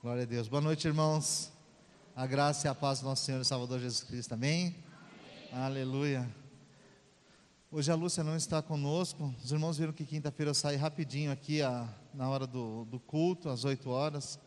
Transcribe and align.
Glória 0.00 0.22
a 0.22 0.26
Deus. 0.26 0.46
Boa 0.46 0.60
noite, 0.60 0.86
irmãos. 0.86 1.50
A 2.14 2.24
graça 2.24 2.68
e 2.68 2.70
a 2.70 2.74
paz 2.74 3.00
do 3.00 3.06
nosso 3.06 3.24
Senhor 3.24 3.40
e 3.40 3.44
Salvador 3.44 3.80
Jesus 3.80 4.04
Cristo. 4.04 4.32
Amém? 4.32 4.76
Amém. 5.50 5.64
Aleluia. 5.64 6.32
Hoje 7.68 7.90
a 7.90 7.96
Lúcia 7.96 8.22
não 8.22 8.36
está 8.36 8.62
conosco. 8.62 9.34
Os 9.42 9.50
irmãos 9.50 9.76
viram 9.76 9.92
que 9.92 10.06
quinta-feira 10.06 10.50
eu 10.50 10.54
saí 10.54 10.76
rapidinho 10.76 11.32
aqui 11.32 11.62
a, 11.62 11.92
na 12.14 12.28
hora 12.28 12.46
do, 12.46 12.84
do, 12.84 13.00
culto, 13.00 13.48
às 13.48 13.64
8 13.64 13.90
horas, 13.90 14.38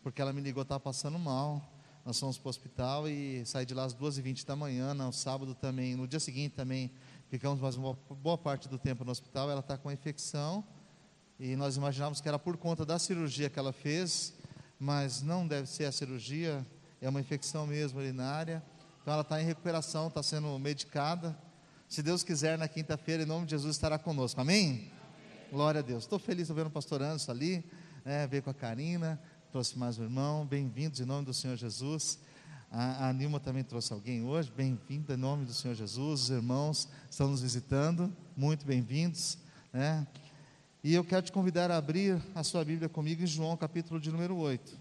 porque 0.00 0.22
ela 0.22 0.32
me 0.32 0.40
ligou, 0.40 0.62
estava 0.62 0.78
passando 0.78 1.18
mal. 1.18 1.60
Nós 2.04 2.16
fomos 2.20 2.38
para 2.38 2.46
o 2.46 2.50
hospital 2.50 3.08
e 3.08 3.44
saí 3.44 3.66
de 3.66 3.74
lá 3.74 3.86
às 3.86 3.94
2h20 3.96 4.46
da 4.46 4.54
manhã. 4.54 4.94
No 4.94 5.12
sábado 5.12 5.56
também, 5.56 5.96
no 5.96 6.06
dia 6.06 6.20
seguinte 6.20 6.54
também, 6.54 6.88
ficamos 7.28 7.58
mais 7.60 7.74
uma 7.74 7.98
boa 8.10 8.38
parte 8.38 8.68
do 8.68 8.78
tempo 8.78 9.04
no 9.04 9.10
hospital. 9.10 9.50
Ela 9.50 9.58
está 9.58 9.76
com 9.76 9.90
infecção 9.90 10.64
e 11.36 11.56
nós 11.56 11.76
imaginávamos 11.76 12.20
que 12.20 12.28
era 12.28 12.38
por 12.38 12.56
conta 12.56 12.86
da 12.86 12.96
cirurgia 12.96 13.50
que 13.50 13.58
ela 13.58 13.72
fez, 13.72 14.34
mas 14.80 15.22
não 15.22 15.46
deve 15.46 15.68
ser 15.68 15.84
a 15.84 15.92
cirurgia, 15.92 16.66
é 17.00 17.08
uma 17.08 17.20
infecção 17.20 17.66
mesmo 17.66 18.00
urinária. 18.00 18.62
Então 19.02 19.12
ela 19.12 19.22
está 19.22 19.40
em 19.40 19.44
recuperação, 19.44 20.08
está 20.08 20.22
sendo 20.22 20.58
medicada 20.58 21.36
se 21.90 22.04
Deus 22.04 22.22
quiser, 22.22 22.56
na 22.56 22.68
quinta-feira, 22.68 23.24
em 23.24 23.26
nome 23.26 23.46
de 23.46 23.50
Jesus, 23.50 23.74
estará 23.74 23.98
conosco. 23.98 24.40
Amém? 24.40 24.68
Amém. 24.68 24.92
Glória 25.50 25.80
a 25.80 25.82
Deus. 25.82 26.04
Estou 26.04 26.20
feliz 26.20 26.46
de 26.46 26.52
ver 26.54 26.64
o 26.64 26.70
pastor 26.70 27.02
Anderson 27.02 27.32
ali, 27.32 27.64
né, 28.04 28.28
ver 28.28 28.42
com 28.42 28.50
a 28.50 28.54
Karina, 28.54 29.20
trouxe 29.50 29.76
mais 29.76 29.98
um 29.98 30.04
irmão. 30.04 30.46
Bem-vindos 30.46 31.00
em 31.00 31.04
nome 31.04 31.24
do 31.24 31.34
Senhor 31.34 31.56
Jesus. 31.56 32.20
A, 32.70 33.08
a 33.08 33.12
Nilma 33.12 33.40
também 33.40 33.64
trouxe 33.64 33.92
alguém 33.92 34.22
hoje. 34.22 34.52
Bem-vindo 34.56 35.12
em 35.12 35.16
nome 35.16 35.44
do 35.44 35.52
Senhor 35.52 35.74
Jesus. 35.74 36.20
Os 36.20 36.30
irmãos 36.30 36.88
estão 37.10 37.28
nos 37.28 37.42
visitando. 37.42 38.16
Muito 38.36 38.64
bem-vindos. 38.64 39.36
Né? 39.72 40.06
E 40.82 40.94
eu 40.94 41.04
quero 41.04 41.20
te 41.20 41.30
convidar 41.30 41.70
a 41.70 41.76
abrir 41.76 42.18
a 42.34 42.42
sua 42.42 42.64
Bíblia 42.64 42.88
comigo 42.88 43.22
em 43.22 43.26
João, 43.26 43.54
capítulo 43.54 44.00
de 44.00 44.10
número 44.10 44.34
8. 44.34 44.78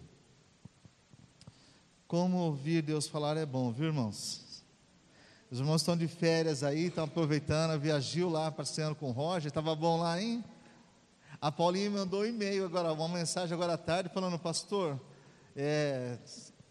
Como 2.07 2.37
ouvir 2.37 2.81
Deus 2.81 3.05
falar 3.05 3.35
é 3.35 3.45
bom, 3.45 3.69
viu, 3.69 3.87
irmãos? 3.87 4.63
Os 5.51 5.59
irmãos 5.59 5.81
estão 5.81 5.97
de 5.97 6.07
férias 6.07 6.63
aí, 6.63 6.85
estão 6.85 7.03
aproveitando, 7.03 7.77
viajou 7.77 8.29
lá, 8.29 8.49
passeando 8.49 8.95
com 8.95 9.09
o 9.09 9.11
Roger, 9.11 9.49
estava 9.49 9.75
bom 9.75 9.97
lá, 9.97 10.21
hein? 10.21 10.41
A 11.41 11.51
Paulinha 11.51 11.91
mandou 11.91 12.21
um 12.21 12.25
e-mail 12.25 12.63
agora, 12.63 12.93
uma 12.93 13.09
mensagem 13.09 13.53
agora 13.53 13.73
à 13.73 13.77
tarde, 13.77 14.09
falando, 14.13 14.39
pastor, 14.39 14.97
é, 15.53 16.17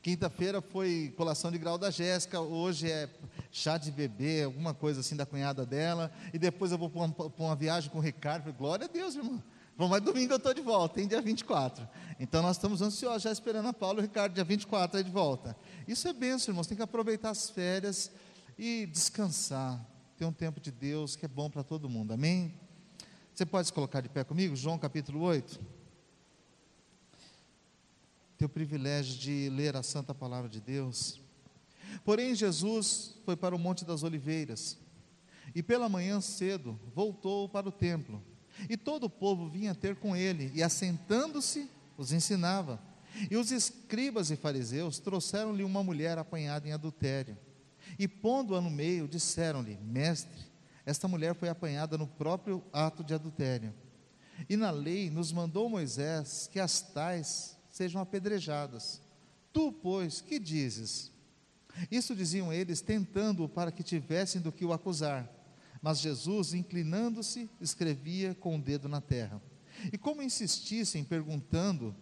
quinta-feira 0.03 0.61
foi 0.61 1.13
colação 1.17 1.51
de 1.51 1.59
grau 1.59 1.77
da 1.77 1.91
Jéssica, 1.91 2.41
hoje 2.41 2.91
é 2.91 3.09
chá 3.51 3.77
de 3.79 3.91
bebê, 3.91 4.45
alguma 4.45 4.73
coisa 4.73 5.01
assim 5.01 5.17
da 5.17 5.27
cunhada 5.27 5.67
dela, 5.67 6.13
e 6.33 6.39
depois 6.39 6.71
eu 6.73 6.79
vou 6.79 6.89
para 6.89 7.03
uma, 7.03 7.15
uma 7.39 7.57
viagem 7.57 7.91
com 7.91 7.99
o 7.99 8.01
Ricardo, 8.01 8.53
glória 8.53 8.87
a 8.87 8.89
Deus, 8.89 9.17
irmão. 9.17 9.43
Mas 9.77 10.03
domingo 10.03 10.33
eu 10.33 10.39
estou 10.39 10.53
de 10.53 10.61
volta, 10.61 10.97
tem 10.97 11.07
dia 11.07 11.23
24. 11.23 11.89
Então 12.19 12.43
nós 12.43 12.57
estamos 12.57 12.83
ansiosos, 12.83 13.23
já 13.23 13.31
esperando 13.31 13.69
a 13.69 13.73
Paulo 13.73 13.99
e 13.99 14.01
o 14.01 14.03
Ricardo, 14.03 14.35
dia 14.35 14.43
24 14.43 14.99
aí 14.99 15.05
de 15.05 15.11
volta. 15.11 15.57
Isso 15.87 16.09
é 16.09 16.13
benção, 16.13 16.53
irmãos, 16.53 16.67
tem 16.67 16.77
que 16.77 16.83
aproveitar 16.83 17.31
as 17.31 17.49
férias 17.49 18.11
e 18.59 18.87
descansar, 18.87 19.81
ter 20.17 20.25
um 20.25 20.33
tempo 20.33 20.61
de 20.61 20.73
Deus 20.73 21.15
que 21.15 21.25
é 21.25 21.29
bom 21.29 21.49
para 21.49 21.63
todo 21.63 21.89
mundo, 21.89 22.13
amém? 22.13 22.53
Você 23.33 23.47
pode 23.47 23.69
se 23.69 23.73
colocar 23.73 24.01
de 24.01 24.09
pé 24.09 24.25
comigo? 24.25 24.57
João 24.57 24.77
capítulo 24.77 25.21
8. 25.21 25.78
Ter 28.39 28.47
o 28.47 28.49
privilégio 28.49 29.19
de 29.19 29.51
ler 29.51 29.77
a 29.77 29.83
santa 29.83 30.15
palavra 30.15 30.49
de 30.49 30.61
Deus. 30.61 31.21
Porém, 32.05 32.35
Jesus 32.35 33.17
foi 33.25 33.37
para 33.37 33.55
o 33.55 33.59
Monte 33.59 33.85
das 33.85 34.03
Oliveiras 34.03 34.79
e 35.55 35.63
pela 35.63 35.89
manhã 35.89 36.21
cedo 36.21 36.79
voltou 36.95 37.49
para 37.49 37.69
o 37.69 37.73
templo. 37.73 38.23
E 38.69 38.77
todo 38.77 39.05
o 39.05 39.11
povo 39.11 39.49
vinha 39.49 39.75
ter 39.75 39.97
com 39.97 40.17
ele, 40.17 40.53
e 40.55 40.63
assentando-se, 40.63 41.69
os 41.97 42.13
ensinava. 42.13 42.81
E 43.31 43.37
os 43.37 43.51
escribas 43.51 44.31
e 44.31 44.37
fariseus 44.37 44.99
trouxeram-lhe 44.99 45.65
uma 45.65 45.83
mulher 45.83 46.17
apanhada 46.17 46.69
em 46.69 46.73
adultério. 46.73 47.37
E 47.99 48.07
pondo-a 48.07 48.61
no 48.61 48.71
meio, 48.71 49.09
disseram-lhe: 49.09 49.77
Mestre, 49.83 50.47
esta 50.87 51.09
mulher 51.09 51.35
foi 51.35 51.49
apanhada 51.49 51.99
no 51.99 52.07
próprio 52.07 52.63
ato 52.73 53.03
de 53.03 53.15
adultério. 53.15 53.75
E 54.49 54.57
na 54.57 54.71
lei 54.71 55.11
nos 55.11 55.33
mandou 55.33 55.69
Moisés 55.69 56.49
que 56.53 56.61
as 56.61 56.81
tais 56.81 57.58
sejam 57.79 58.03
apedrejadas. 58.03 59.01
Tu, 59.53 59.71
pois, 59.71 60.21
que 60.21 60.41
dizes? 60.41 61.13
Isso 61.89 62.13
diziam 62.13 62.53
eles, 62.53 62.81
tentando-o 62.81 63.49
para 63.49 63.71
que 63.71 63.85
tivessem 63.85 64.41
do 64.41 64.51
que 64.51 64.65
o 64.65 64.73
acusar. 64.73 65.33
Mas 65.81 66.01
Jesus, 66.01 66.55
inclinando-se, 66.55 67.49
escrevia 67.61 68.35
com 68.35 68.57
o 68.57 68.61
dedo 68.61 68.89
na 68.89 69.01
terra. 69.01 69.41
E 69.93 69.97
como 69.97 70.23
insistissem, 70.23 71.05
perguntando, 71.05 71.95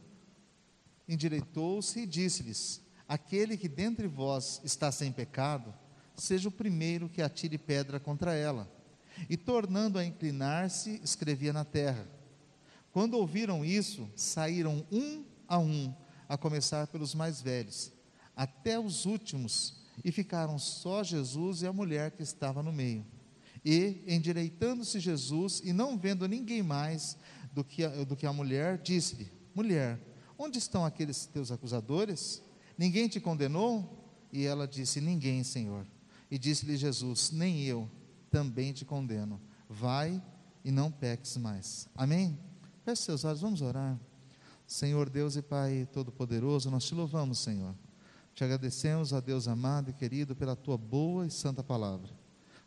endireitou-se 1.06 2.00
e 2.00 2.06
disse-lhes: 2.06 2.80
Aquele 3.06 3.58
que 3.58 3.68
dentre 3.68 4.08
vós 4.08 4.62
está 4.64 4.90
sem 4.90 5.12
pecado, 5.12 5.74
seja 6.14 6.48
o 6.48 6.52
primeiro 6.52 7.06
que 7.06 7.20
atire 7.20 7.58
pedra 7.58 8.00
contra 8.00 8.32
ela. 8.32 8.66
E 9.28 9.36
tornando 9.36 9.98
a 9.98 10.04
inclinar-se, 10.06 11.02
escrevia 11.04 11.52
na 11.52 11.66
terra. 11.66 12.08
Quando 12.92 13.18
ouviram 13.18 13.62
isso, 13.62 14.08
saíram 14.16 14.82
um 14.90 15.35
a 15.48 15.58
um, 15.58 15.94
a 16.28 16.36
começar 16.36 16.86
pelos 16.86 17.14
mais 17.14 17.40
velhos, 17.40 17.92
até 18.34 18.78
os 18.78 19.06
últimos, 19.06 19.74
e 20.04 20.12
ficaram 20.12 20.58
só 20.58 21.02
Jesus 21.02 21.62
e 21.62 21.66
a 21.66 21.72
mulher 21.72 22.10
que 22.10 22.22
estava 22.22 22.62
no 22.62 22.72
meio. 22.72 23.04
E, 23.64 24.02
endireitando-se 24.06 25.00
Jesus, 25.00 25.60
e 25.64 25.72
não 25.72 25.98
vendo 25.98 26.28
ninguém 26.28 26.62
mais 26.62 27.16
do 27.52 27.64
que 27.64 27.84
a, 27.84 28.04
do 28.04 28.14
que 28.14 28.26
a 28.26 28.32
mulher, 28.32 28.78
disse-lhe: 28.78 29.32
Mulher, 29.54 29.98
onde 30.38 30.58
estão 30.58 30.84
aqueles 30.84 31.26
teus 31.26 31.50
acusadores? 31.50 32.42
Ninguém 32.76 33.08
te 33.08 33.18
condenou? 33.18 34.06
E 34.32 34.44
ela 34.44 34.68
disse: 34.68 35.00
Ninguém, 35.00 35.42
Senhor. 35.42 35.86
E 36.30 36.38
disse-lhe 36.38 36.76
Jesus: 36.76 37.30
Nem 37.30 37.62
eu 37.62 37.90
também 38.30 38.72
te 38.72 38.84
condeno. 38.84 39.40
Vai 39.68 40.22
e 40.64 40.70
não 40.70 40.90
peques 40.90 41.36
mais. 41.36 41.88
Amém? 41.94 42.38
Feche 42.84 43.02
seus 43.02 43.24
olhos, 43.24 43.40
vamos 43.40 43.62
orar. 43.62 43.98
Senhor 44.66 45.08
Deus 45.08 45.36
e 45.36 45.42
Pai 45.42 45.88
Todo-Poderoso, 45.92 46.70
nós 46.70 46.84
te 46.84 46.94
louvamos, 46.94 47.38
Senhor. 47.38 47.74
Te 48.34 48.44
agradecemos, 48.44 49.12
a 49.12 49.20
Deus 49.20 49.48
amado 49.48 49.90
e 49.90 49.92
querido, 49.92 50.34
pela 50.34 50.56
tua 50.56 50.76
boa 50.76 51.26
e 51.26 51.30
santa 51.30 51.62
palavra. 51.62 52.10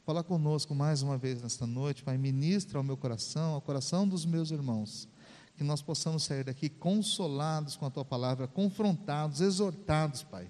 Fala 0.05 0.23
conosco 0.23 0.73
mais 0.73 1.01
uma 1.01 1.17
vez 1.17 1.41
nesta 1.41 1.67
noite, 1.67 2.03
Pai. 2.03 2.17
Ministra 2.17 2.79
ao 2.79 2.83
meu 2.83 2.97
coração, 2.97 3.53
ao 3.53 3.61
coração 3.61 4.07
dos 4.07 4.25
meus 4.25 4.49
irmãos. 4.49 5.07
Que 5.55 5.63
nós 5.63 5.81
possamos 5.81 6.23
sair 6.23 6.43
daqui 6.43 6.69
consolados 6.69 7.75
com 7.75 7.85
a 7.85 7.89
tua 7.89 8.05
palavra, 8.05 8.47
confrontados, 8.47 9.41
exortados, 9.41 10.23
Pai, 10.23 10.49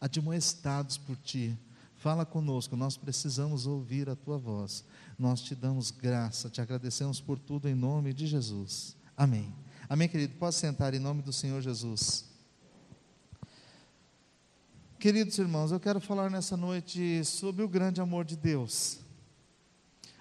admoestados 0.00 0.96
por 0.96 1.16
ti 1.16 1.56
Fala 1.98 2.24
conosco, 2.24 2.76
nós 2.76 2.96
precisamos 2.96 3.66
ouvir 3.66 4.08
a 4.08 4.14
tua 4.14 4.38
voz. 4.38 4.84
Nós 5.18 5.40
te 5.40 5.52
damos 5.54 5.90
graça, 5.90 6.48
te 6.48 6.60
agradecemos 6.60 7.20
por 7.20 7.40
tudo 7.40 7.68
em 7.68 7.74
nome 7.74 8.14
de 8.14 8.24
Jesus. 8.24 8.96
Amém. 9.16 9.52
Amém, 9.90 10.06
querido. 10.06 10.34
Pode 10.34 10.54
sentar 10.54 10.92
em 10.92 10.98
nome 10.98 11.22
do 11.22 11.32
Senhor 11.32 11.62
Jesus. 11.62 12.26
Queridos 14.98 15.38
irmãos, 15.38 15.72
eu 15.72 15.80
quero 15.80 15.98
falar 15.98 16.28
nessa 16.28 16.58
noite 16.58 17.24
sobre 17.24 17.62
o 17.62 17.68
grande 17.68 17.98
amor 17.98 18.26
de 18.26 18.36
Deus. 18.36 19.00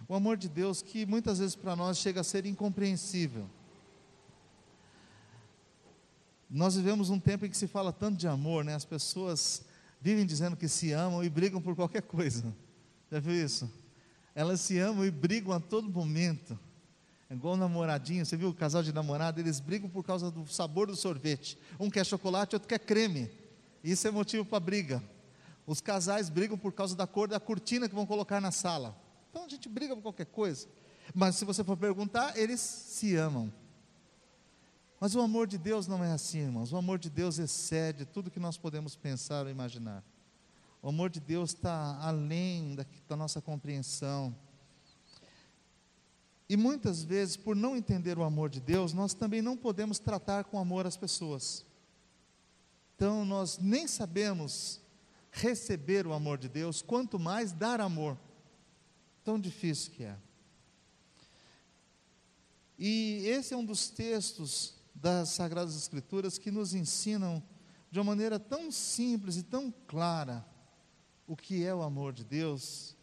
O 0.08 0.16
amor 0.16 0.38
de 0.38 0.48
Deus 0.48 0.82
que 0.82 1.06
muitas 1.06 1.40
vezes 1.40 1.54
para 1.54 1.76
nós 1.76 1.98
chega 1.98 2.22
a 2.22 2.24
ser 2.24 2.46
incompreensível. 2.46 3.50
Nós 6.50 6.78
vivemos 6.78 7.10
um 7.10 7.20
tempo 7.20 7.46
em 7.46 7.50
que 7.50 7.58
se 7.58 7.68
fala 7.68 7.92
tanto 7.92 8.18
de 8.18 8.28
amor, 8.28 8.64
né? 8.64 8.74
As 8.74 8.86
pessoas 8.86 9.66
vivem 10.00 10.26
dizendo 10.26 10.56
que 10.56 10.70
se 10.70 10.94
amam 10.94 11.26
e 11.26 11.30
brigam 11.30 11.62
por 11.62 11.76
qualquer 11.76 12.04
coisa. 12.04 12.56
Já 13.12 13.20
viu 13.20 13.34
isso? 13.34 13.70
Elas 14.34 14.62
se 14.62 14.80
amam 14.80 15.04
e 15.04 15.12
brigam 15.12 15.52
a 15.52 15.60
todo 15.60 15.90
momento. 15.90 16.58
É 17.30 17.34
igual 17.34 17.58
namoradinho, 17.58 18.26
você 18.26 18.38
viu 18.38 18.50
o 18.50 18.54
casal 18.54 18.82
de 18.82 18.94
namorado, 18.94 19.40
eles 19.40 19.60
brigam 19.60 19.90
por 19.90 20.04
causa 20.04 20.32
do 20.32 20.48
sabor 20.48 20.88
do 20.88 20.96
sorvete. 20.96 21.58
Um 21.80 21.90
quer 21.90 22.06
chocolate, 22.06 22.56
outro 22.56 22.70
quer 22.70 22.80
creme. 22.80 23.30
Isso 23.84 24.08
é 24.08 24.12
motivo 24.12 24.46
para 24.46 24.60
briga. 24.60 25.04
Os 25.66 25.82
casais 25.82 26.30
brigam 26.30 26.58
por 26.58 26.72
causa 26.72 26.96
da 26.96 27.06
cor 27.06 27.28
da 27.28 27.40
cortina 27.40 27.90
que 27.90 27.96
vão 27.96 28.06
colocar 28.06 28.40
na 28.40 28.52
sala. 28.52 28.96
Então 29.30 29.44
a 29.44 29.50
gente 29.50 29.68
briga 29.68 29.94
por 29.96 30.02
qualquer 30.02 30.28
coisa. 30.28 30.68
Mas 31.14 31.36
se 31.36 31.44
você 31.44 31.64
for 31.64 31.76
perguntar, 31.76 32.38
eles 32.38 32.62
se 32.62 33.16
amam. 33.16 33.52
Mas 35.00 35.14
o 35.14 35.22
amor 35.22 35.46
de 35.46 35.58
Deus 35.58 35.86
não 35.86 36.04
é 36.04 36.12
assim, 36.12 36.40
irmãos. 36.40 36.72
O 36.72 36.78
amor 36.78 36.98
de 36.98 37.10
Deus 37.10 37.38
excede 37.38 38.06
tudo 38.06 38.32
que 38.32 38.40
nós 38.40 38.58
podemos 38.58 38.96
pensar 38.96 39.44
ou 39.44 39.52
imaginar. 39.52 40.04
O 40.82 40.90
amor 40.90 41.10
de 41.10 41.20
Deus 41.20 41.52
está 41.52 42.00
além 42.02 42.76
da, 42.76 42.86
da 43.08 43.16
nossa 43.16 43.42
compreensão. 43.42 44.36
E 46.50 46.56
muitas 46.56 47.04
vezes, 47.04 47.36
por 47.36 47.56
não 47.56 47.76
entender 47.76 48.18
o 48.18 48.24
amor 48.24 48.50
de 48.50 48.62
Deus, 48.62 48.94
nós 48.94 49.14
também 49.14 49.42
não 49.42 49.58
podemos 49.58 50.00
tratar 50.00 50.46
com 50.46 50.58
amor 50.58 50.88
as 50.88 50.96
pessoas. 50.96 51.66
Então, 52.96 53.26
nós 53.26 53.58
nem 53.58 53.88
sabemos 53.88 54.82
receber 55.32 56.08
o 56.08 56.14
amor 56.14 56.38
de 56.38 56.50
Deus, 56.50 56.82
quanto 56.82 57.20
mais 57.20 57.52
dar 57.52 57.80
amor. 57.80 58.18
Tão 59.24 59.40
difícil 59.40 59.92
que 59.92 60.04
é. 60.04 60.18
E 62.80 63.24
esse 63.26 63.54
é 63.54 63.58
um 63.58 63.66
dos 63.66 63.90
textos 63.90 64.76
das 64.96 65.30
Sagradas 65.30 65.76
Escrituras 65.76 66.38
que 66.38 66.50
nos 66.50 66.74
ensinam 66.74 67.44
de 67.92 68.00
uma 68.00 68.06
maneira 68.06 68.40
tão 68.40 68.72
simples 68.72 69.38
e 69.38 69.44
tão 69.44 69.72
clara 69.88 70.46
o 71.28 71.36
que 71.36 71.64
é 71.64 71.74
o 71.74 71.84
amor 71.84 72.14
de 72.14 72.24
Deus, 72.24 72.97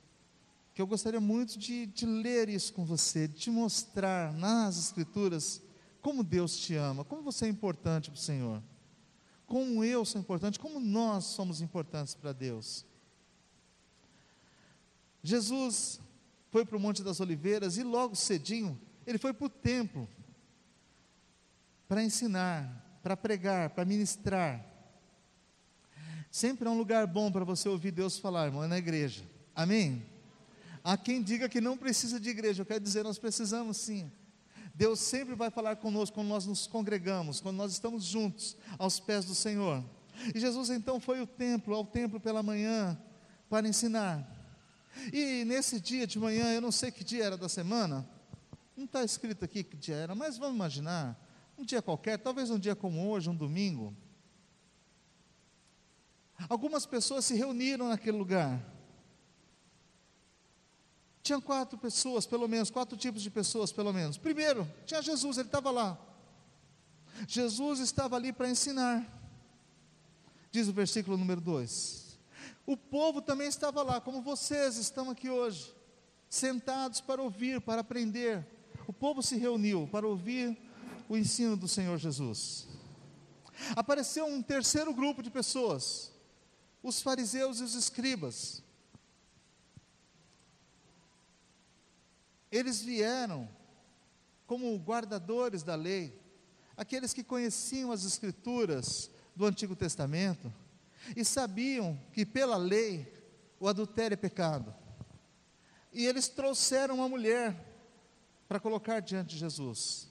que 0.75 0.82
eu 0.82 0.87
gostaria 0.88 1.21
muito 1.21 1.56
de, 1.56 1.87
de 1.87 2.05
ler 2.05 2.49
isso 2.49 2.73
com 2.73 2.85
você, 2.85 3.29
de 3.29 3.35
te 3.35 3.50
mostrar 3.50 4.32
nas 4.32 4.76
Escrituras 4.76 5.62
como 6.03 6.25
Deus 6.25 6.56
te 6.56 6.75
ama, 6.75 7.05
como 7.05 7.23
você 7.23 7.47
é 7.47 7.49
importante 7.49 8.11
para 8.11 8.19
o 8.19 8.21
Senhor, 8.21 8.61
como 9.47 9.85
eu 9.85 10.05
sou 10.05 10.21
importante, 10.21 10.59
como 10.59 10.81
nós 10.81 11.26
somos 11.26 11.61
importantes 11.61 12.15
para 12.15 12.32
Deus. 12.32 12.85
Jesus 15.23 16.00
foi 16.50 16.67
para 16.67 16.77
o 16.77 16.81
Monte 16.81 17.05
das 17.05 17.20
Oliveiras 17.20 17.79
e 17.79 17.85
logo 17.85 18.17
cedinho 18.17 18.79
ele 19.06 19.17
foi 19.17 19.32
para 19.32 19.47
o 19.47 19.50
templo 19.50 20.09
para 21.87 22.03
ensinar, 22.03 22.99
para 23.00 23.17
pregar, 23.17 23.70
para 23.70 23.85
ministrar. 23.85 24.65
Sempre 26.31 26.67
é 26.67 26.70
um 26.70 26.77
lugar 26.77 27.06
bom 27.06 27.31
para 27.31 27.44
você 27.44 27.69
ouvir 27.69 27.93
Deus 27.93 28.19
falar, 28.19 28.47
irmão, 28.47 28.65
é 28.65 28.67
na 28.67 28.79
igreja. 28.79 29.23
Amém? 29.55 30.13
Há 30.84 30.96
quem 30.96 31.22
diga 31.22 31.48
que 31.48 31.60
não 31.60 31.76
precisa 31.76 32.20
de 32.20 32.28
igreja, 32.28 32.62
eu 32.62 32.66
quero 32.66 32.84
dizer, 32.84 33.02
nós 33.02 33.19
precisamos 33.19 33.78
sim. 33.78 34.12
Deus 34.75 35.00
sempre 35.00 35.34
vai 35.34 35.50
falar 35.50 35.76
conosco 35.76 36.14
quando 36.14 36.28
nós 36.28 36.46
nos 36.46 36.66
congregamos, 36.66 37.40
quando 37.40 37.56
nós 37.56 37.72
estamos 37.72 38.04
juntos 38.04 38.56
aos 38.78 39.00
pés 39.00 39.25
do 39.25 39.34
Senhor. 39.34 39.82
E 40.34 40.38
Jesus 40.38 40.69
então 40.69 41.00
foi 41.00 41.20
ao 41.20 41.26
templo, 41.26 41.75
ao 41.75 41.86
templo 41.86 42.20
pela 42.20 42.42
manhã, 42.42 43.00
para 43.48 43.66
ensinar. 43.66 44.28
E 45.12 45.44
nesse 45.44 45.81
dia 45.81 46.06
de 46.06 46.19
manhã, 46.19 46.52
eu 46.52 46.60
não 46.60 46.70
sei 46.70 46.90
que 46.90 47.02
dia 47.02 47.25
era 47.25 47.36
da 47.36 47.48
semana, 47.48 48.06
não 48.76 48.84
está 48.84 49.02
escrito 49.02 49.44
aqui 49.44 49.64
que 49.64 49.76
dia 49.76 49.96
era, 49.96 50.14
mas 50.14 50.36
vamos 50.36 50.54
imaginar, 50.54 51.19
um 51.56 51.64
dia 51.64 51.81
qualquer, 51.81 52.19
talvez 52.19 52.50
um 52.50 52.58
dia 52.58 52.76
como 52.76 53.08
hoje, 53.08 53.31
um 53.31 53.34
domingo, 53.34 53.96
Algumas 56.48 56.84
pessoas 56.84 57.25
se 57.25 57.34
reuniram 57.34 57.88
naquele 57.88 58.16
lugar. 58.16 58.60
Tinha 61.25 61.41
quatro 61.41 61.79
pessoas, 61.79 62.26
pelo 62.26 62.47
menos, 62.47 62.71
quatro 62.71 62.99
tipos 62.99 63.23
de 63.23 63.31
pessoas, 63.31 63.73
pelo 63.73 63.94
menos. 63.94 64.19
Primeiro, 64.19 64.71
tinha 64.85 65.00
Jesus, 65.00 65.38
ele 65.38 65.49
estava 65.49 65.71
lá. 65.71 65.99
Jesus 67.26 67.81
estava 67.81 68.15
ali 68.15 68.31
para 68.31 68.47
ensinar. 68.47 69.03
Diz 70.53 70.69
o 70.69 70.73
versículo 70.75 71.17
número 71.17 71.41
2. 71.41 72.19
O 72.67 72.76
povo 72.76 73.23
também 73.23 73.49
estava 73.49 73.82
lá, 73.82 74.03
como 74.03 74.21
vocês 74.21 74.76
estão 74.76 75.09
aqui 75.09 75.31
hoje, 75.31 75.75
sentados 76.29 77.00
para 77.00 77.23
ouvir, 77.23 77.59
para 77.59 77.81
aprender. 77.81 78.47
O 78.87 78.93
povo 78.93 79.23
se 79.23 79.35
reuniu 79.37 79.88
para 79.91 80.06
ouvir 80.06 80.55
o 81.09 81.17
ensino 81.17 81.56
do 81.56 81.67
Senhor 81.67 81.97
Jesus. 81.97 82.69
Apareceu 83.75 84.27
um 84.27 84.43
terceiro 84.43 84.93
grupo 84.93 85.23
de 85.23 85.31
pessoas, 85.31 86.12
os 86.82 87.00
fariseus 87.00 87.61
e 87.61 87.62
os 87.62 87.75
escribas. 87.75 88.62
Eles 92.55 92.81
vieram 92.85 93.49
como 94.47 94.79
guardadores 94.79 95.65
da 95.65 95.75
lei, 95.75 96.17
aqueles 96.77 97.12
que 97.12 97.25
conheciam 97.25 97.91
as 97.91 98.05
escrituras 98.05 99.11
do 99.35 99.45
Antigo 99.45 99.75
Testamento 99.75 100.53
e 101.17 101.25
sabiam 101.25 102.01
que 102.12 102.25
pela 102.25 102.56
lei 102.56 103.12
o 103.59 103.67
adultério 103.67 104.15
é 104.15 104.17
pecado. 104.17 104.73
E 105.93 106.06
eles 106.06 106.29
trouxeram 106.29 106.95
uma 106.95 107.09
mulher 107.09 107.56
para 108.47 108.61
colocar 108.61 109.01
diante 109.01 109.31
de 109.31 109.39
Jesus. 109.39 110.09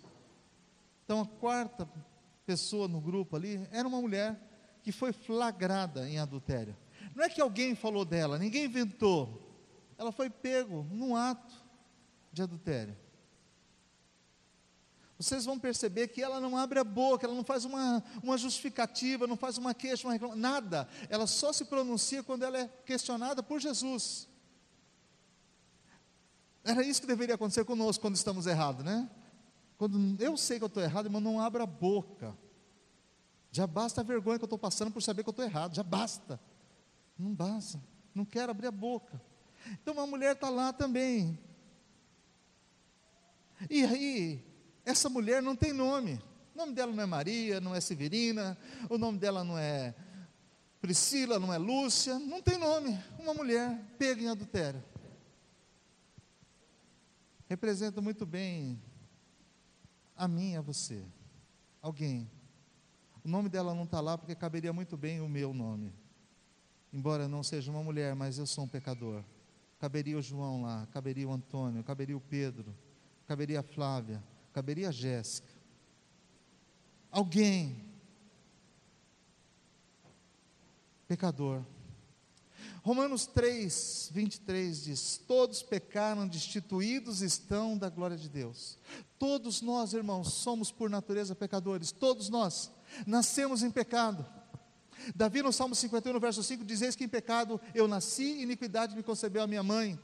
Então 1.05 1.21
a 1.21 1.25
quarta 1.25 1.87
pessoa 2.45 2.89
no 2.89 2.99
grupo 2.99 3.37
ali 3.37 3.65
era 3.71 3.87
uma 3.87 4.01
mulher 4.01 4.37
que 4.83 4.91
foi 4.91 5.13
flagrada 5.13 6.09
em 6.09 6.19
adultério. 6.19 6.75
Não 7.15 7.23
é 7.23 7.29
que 7.29 7.39
alguém 7.39 7.73
falou 7.73 8.03
dela, 8.03 8.37
ninguém 8.37 8.65
inventou. 8.65 9.49
Ela 9.97 10.11
foi 10.11 10.29
pego 10.29 10.85
num 10.91 11.15
ato 11.15 11.62
de 12.33 12.41
adultério. 12.41 12.97
Vocês 15.17 15.45
vão 15.45 15.57
perceber 15.57 16.09
que 16.09 16.21
ela 16.21 16.41
não 16.41 16.57
abre 16.57 16.79
a 16.79 16.83
boca, 16.83 17.25
ela 17.25 17.35
não 17.35 17.45
faz 17.45 17.63
uma, 17.63 18.03
uma 18.21 18.37
justificativa, 18.37 19.27
não 19.27 19.37
faz 19.37 19.57
uma 19.57 19.73
queixa, 19.73 20.05
uma 20.05 20.13
reclamação, 20.13 20.41
nada. 20.41 20.89
Ela 21.07 21.27
só 21.27 21.53
se 21.53 21.65
pronuncia 21.65 22.23
quando 22.23 22.43
ela 22.43 22.57
é 22.57 22.67
questionada 22.85 23.41
por 23.41 23.61
Jesus. 23.61 24.27
Era 26.63 26.83
isso 26.83 26.99
que 26.99 27.07
deveria 27.07 27.35
acontecer 27.35 27.63
conosco 27.63 28.01
quando 28.01 28.15
estamos 28.15 28.47
errados, 28.47 28.83
né? 28.83 29.09
Quando 29.77 30.21
eu 30.21 30.35
sei 30.35 30.57
que 30.57 30.63
eu 30.63 30.67
estou 30.67 30.81
errado, 30.81 31.05
irmão, 31.05 31.21
não 31.21 31.39
abra 31.39 31.63
a 31.63 31.67
boca. 31.67 32.35
Já 33.51 33.67
basta 33.67 34.01
a 34.01 34.03
vergonha 34.03 34.39
que 34.39 34.43
eu 34.43 34.47
estou 34.47 34.59
passando 34.59 34.91
por 34.91 35.01
saber 35.01 35.23
que 35.23 35.29
eu 35.29 35.31
estou 35.31 35.45
errado, 35.45 35.75
já 35.75 35.83
basta. 35.83 36.39
Não 37.17 37.33
basta, 37.33 37.79
não 38.15 38.25
quero 38.25 38.51
abrir 38.51 38.67
a 38.67 38.71
boca. 38.71 39.21
Então 39.73 39.97
a 39.99 40.07
mulher 40.07 40.33
está 40.33 40.49
lá 40.49 40.73
também. 40.73 41.39
E 43.69 43.83
aí, 43.83 44.43
essa 44.85 45.09
mulher 45.09 45.41
não 45.41 45.55
tem 45.55 45.73
nome. 45.73 46.21
O 46.53 46.57
nome 46.57 46.73
dela 46.73 46.91
não 46.91 47.03
é 47.03 47.05
Maria, 47.05 47.59
não 47.59 47.73
é 47.73 47.81
Severina, 47.81 48.57
o 48.89 48.97
nome 48.97 49.17
dela 49.17 49.43
não 49.43 49.57
é 49.57 49.95
Priscila, 50.79 51.39
não 51.39 51.53
é 51.53 51.57
Lúcia, 51.57 52.19
não 52.19 52.41
tem 52.41 52.57
nome. 52.57 52.97
Uma 53.17 53.33
mulher 53.33 53.79
pega 53.97 54.21
em 54.21 54.27
adultério. 54.27 54.83
Representa 57.49 58.01
muito 58.01 58.25
bem 58.25 58.81
a 60.15 60.27
mim 60.27 60.53
e 60.53 60.57
a 60.57 60.61
você. 60.61 61.03
Alguém 61.81 62.29
o 63.23 63.29
nome 63.29 63.47
dela 63.47 63.73
não 63.73 63.85
está 63.85 64.01
lá 64.01 64.17
porque 64.17 64.35
caberia 64.35 64.73
muito 64.73 64.97
bem 64.97 65.21
o 65.21 65.29
meu 65.29 65.53
nome. 65.53 65.93
Embora 66.91 67.27
não 67.27 67.41
seja 67.41 67.71
uma 67.71 67.81
mulher, 67.81 68.13
mas 68.13 68.37
eu 68.37 68.45
sou 68.45 68.65
um 68.65 68.67
pecador. 68.67 69.23
Caberia 69.79 70.17
o 70.17 70.21
João 70.21 70.61
lá, 70.61 70.85
caberia 70.91 71.27
o 71.27 71.31
Antônio, 71.31 71.83
caberia 71.83 72.17
o 72.17 72.21
Pedro, 72.21 72.75
caberia 73.27 73.61
a 73.61 73.63
Flávia, 73.63 74.23
caberia 74.51 74.89
a 74.89 74.91
Jéssica. 74.91 75.53
Alguém. 77.11 77.83
Pecador. 81.07 81.63
Romanos 82.81 83.25
3, 83.25 84.09
23 84.11 84.83
diz: 84.83 85.21
Todos 85.25 85.63
pecaram, 85.63 86.27
destituídos 86.27 87.21
estão 87.21 87.77
da 87.77 87.89
glória 87.89 88.17
de 88.17 88.27
Deus. 88.27 88.77
Todos 89.17 89.61
nós, 89.61 89.93
irmãos, 89.93 90.33
somos 90.33 90.71
por 90.71 90.89
natureza 90.89 91.33
pecadores, 91.33 91.91
todos 91.91 92.29
nós 92.29 92.71
nascemos 93.07 93.63
em 93.63 93.71
pecado. 93.71 94.25
Davi 95.15 95.41
no 95.41 95.51
Salmo 95.51 95.75
51, 95.75 96.19
verso 96.19 96.43
5, 96.43 96.65
diz: 96.65 96.81
Eis 96.81 96.95
que 96.95 97.03
em 97.03 97.09
pecado 97.09 97.59
eu 97.73 97.87
nasci, 97.87 98.41
iniquidade 98.41 98.95
me 98.95 99.03
concebeu 99.03 99.43
a 99.43 99.47
minha 99.47 99.63
mãe. 99.63 99.99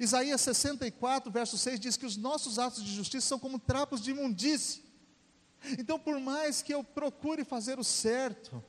Isaías 0.00 0.40
64, 0.40 1.30
verso 1.30 1.56
6 1.58 1.80
diz 1.80 1.96
que 1.96 2.06
os 2.06 2.16
nossos 2.16 2.58
atos 2.58 2.84
de 2.84 2.94
justiça 2.94 3.26
são 3.26 3.38
como 3.38 3.58
trapos 3.58 4.00
de 4.00 4.10
imundície. 4.10 4.82
Então, 5.78 5.98
por 5.98 6.20
mais 6.20 6.62
que 6.62 6.72
eu 6.72 6.84
procure 6.84 7.44
fazer 7.44 7.78
o 7.78 7.84
certo, 7.84 8.62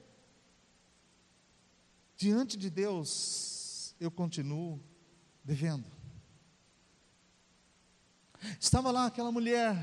diante 2.17 2.57
de 2.57 2.69
Deus, 2.69 3.95
eu 3.99 4.09
continuo 4.09 4.81
devendo. 5.43 5.85
Estava 8.59 8.91
lá 8.91 9.05
aquela 9.05 9.31
mulher, 9.31 9.75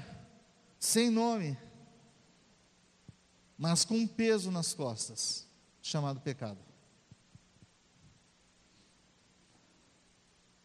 sem 0.78 1.10
nome, 1.10 1.58
mas 3.56 3.84
com 3.84 3.96
um 3.96 4.06
peso 4.06 4.50
nas 4.50 4.74
costas, 4.74 5.46
chamado 5.80 6.20
pecado. 6.20 6.65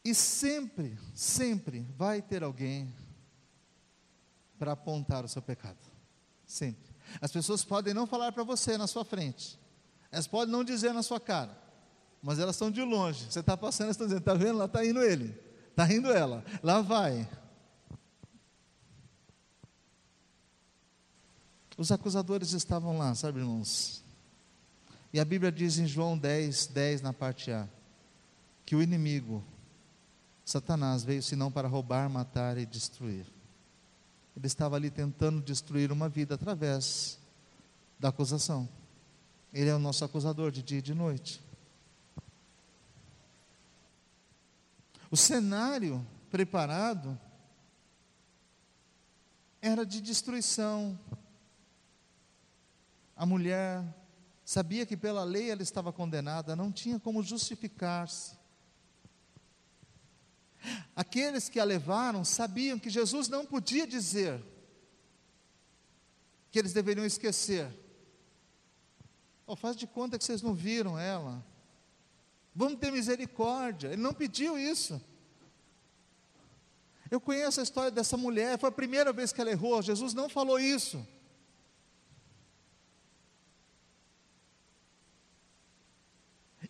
E 0.03 0.15
sempre, 0.15 0.97
sempre 1.13 1.85
vai 1.95 2.21
ter 2.21 2.43
alguém 2.43 2.93
para 4.57 4.71
apontar 4.71 5.23
o 5.23 5.27
seu 5.27 5.41
pecado. 5.41 5.77
Sempre. 6.45 6.91
As 7.19 7.31
pessoas 7.31 7.63
podem 7.63 7.93
não 7.93 8.07
falar 8.07 8.31
para 8.31 8.43
você 8.43 8.77
na 8.77 8.87
sua 8.87 9.03
frente, 9.03 9.59
elas 10.11 10.27
podem 10.27 10.51
não 10.51 10.63
dizer 10.63 10.93
na 10.93 11.03
sua 11.03 11.19
cara, 11.19 11.57
mas 12.21 12.39
elas 12.39 12.55
estão 12.55 12.69
de 12.69 12.81
longe. 12.81 13.25
Você 13.31 13.39
está 13.39 13.55
passando, 13.55 13.85
elas 13.85 13.95
estão 13.95 14.07
dizendo: 14.07 14.19
está 14.21 14.33
vendo? 14.33 14.57
Lá 14.57 14.65
está 14.65 14.85
indo 14.85 15.01
ele, 15.01 15.37
está 15.69 15.91
indo 15.91 16.11
ela, 16.11 16.43
lá 16.61 16.81
vai. 16.81 17.27
Os 21.77 21.91
acusadores 21.91 22.53
estavam 22.53 22.97
lá, 22.97 23.15
sabe, 23.15 23.39
irmãos? 23.39 24.03
E 25.13 25.19
a 25.19 25.25
Bíblia 25.25 25.51
diz 25.51 25.77
em 25.77 25.87
João 25.87 26.17
10, 26.17 26.67
10, 26.67 27.01
na 27.01 27.11
parte 27.11 27.51
A, 27.51 27.67
que 28.65 28.75
o 28.75 28.81
inimigo, 28.81 29.43
Satanás, 30.43 31.03
veio 31.03 31.21
senão 31.21 31.51
para 31.51 31.67
roubar, 31.67 32.09
matar 32.09 32.57
e 32.57 32.65
destruir. 32.65 33.25
Ele 34.35 34.47
estava 34.47 34.75
ali 34.75 34.89
tentando 34.89 35.41
destruir 35.41 35.91
uma 35.91 36.09
vida 36.09 36.35
através 36.35 37.19
da 37.99 38.09
acusação. 38.09 38.67
Ele 39.53 39.69
é 39.69 39.75
o 39.75 39.79
nosso 39.79 40.03
acusador 40.03 40.51
de 40.51 40.63
dia 40.63 40.79
e 40.79 40.81
de 40.81 40.93
noite. 40.93 41.41
O 45.09 45.17
cenário 45.17 46.05
preparado 46.29 47.19
era 49.61 49.85
de 49.85 50.01
destruição, 50.01 50.97
a 53.15 53.25
mulher 53.25 53.83
sabia 54.43 54.83
que 54.85 54.97
pela 54.97 55.23
lei 55.23 55.51
ela 55.51 55.61
estava 55.61 55.93
condenada, 55.93 56.55
não 56.55 56.71
tinha 56.71 56.99
como 56.99 57.21
justificar-se. 57.21 58.40
Aqueles 60.95 61.49
que 61.49 61.59
a 61.59 61.63
levaram 61.63 62.23
sabiam 62.23 62.77
que 62.77 62.89
Jesus 62.89 63.27
não 63.27 63.45
podia 63.45 63.87
dizer 63.87 64.41
que 66.51 66.59
eles 66.59 66.73
deveriam 66.73 67.05
esquecer. 67.05 67.67
Oh, 69.47 69.55
faz 69.55 69.75
de 69.75 69.87
conta 69.87 70.17
que 70.17 70.23
vocês 70.23 70.41
não 70.41 70.53
viram 70.53 70.99
ela. 70.99 71.43
Vamos 72.53 72.79
ter 72.79 72.91
misericórdia. 72.91 73.87
Ele 73.87 74.01
não 74.01 74.13
pediu 74.13 74.57
isso. 74.57 75.01
Eu 77.09 77.19
conheço 77.19 77.59
a 77.59 77.63
história 77.63 77.91
dessa 77.91 78.15
mulher, 78.15 78.57
foi 78.57 78.69
a 78.69 78.71
primeira 78.71 79.11
vez 79.11 79.33
que 79.33 79.41
ela 79.41 79.51
errou. 79.51 79.81
Jesus 79.81 80.13
não 80.13 80.29
falou 80.29 80.59
isso. 80.59 81.05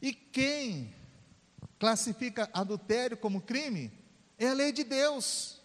E 0.01 0.11
quem 0.13 0.95
classifica 1.81 2.47
adultério 2.53 3.17
como 3.17 3.41
crime 3.41 3.91
é 4.37 4.47
a 4.47 4.53
lei 4.53 4.71
de 4.71 4.83
Deus. 4.83 5.59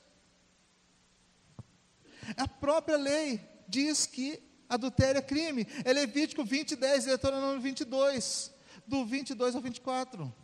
A 2.39 2.49
própria 2.49 2.97
lei 2.97 3.39
diz 3.69 4.07
que 4.07 4.43
adultério 4.67 5.19
é 5.19 5.23
crime. 5.23 5.67
É 5.85 5.93
Levítico 5.93 6.43
20, 6.43 6.75
10, 6.75 7.05
Deuteronômio 7.05 7.61
22, 7.61 8.51
do 8.87 9.05
22 9.05 9.55
ao 9.55 9.61
24. 9.61 10.35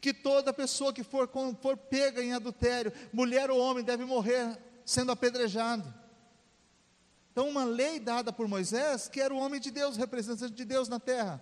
Que 0.00 0.12
toda 0.12 0.52
pessoa 0.52 0.92
que 0.92 1.04
for, 1.04 1.30
for 1.62 1.76
pega 1.76 2.20
em 2.20 2.32
adultério, 2.32 2.92
mulher 3.12 3.48
ou 3.48 3.60
homem, 3.60 3.84
deve 3.84 4.04
morrer 4.04 4.58
sendo 4.84 5.12
apedrejado. 5.12 5.94
Então, 7.30 7.48
uma 7.48 7.62
lei 7.62 8.00
dada 8.00 8.32
por 8.32 8.48
Moisés, 8.48 9.06
que 9.06 9.20
era 9.20 9.32
o 9.32 9.38
homem 9.38 9.60
de 9.60 9.70
Deus, 9.70 9.96
representante 9.96 10.52
de 10.52 10.64
Deus 10.64 10.88
na 10.88 10.98
terra. 10.98 11.40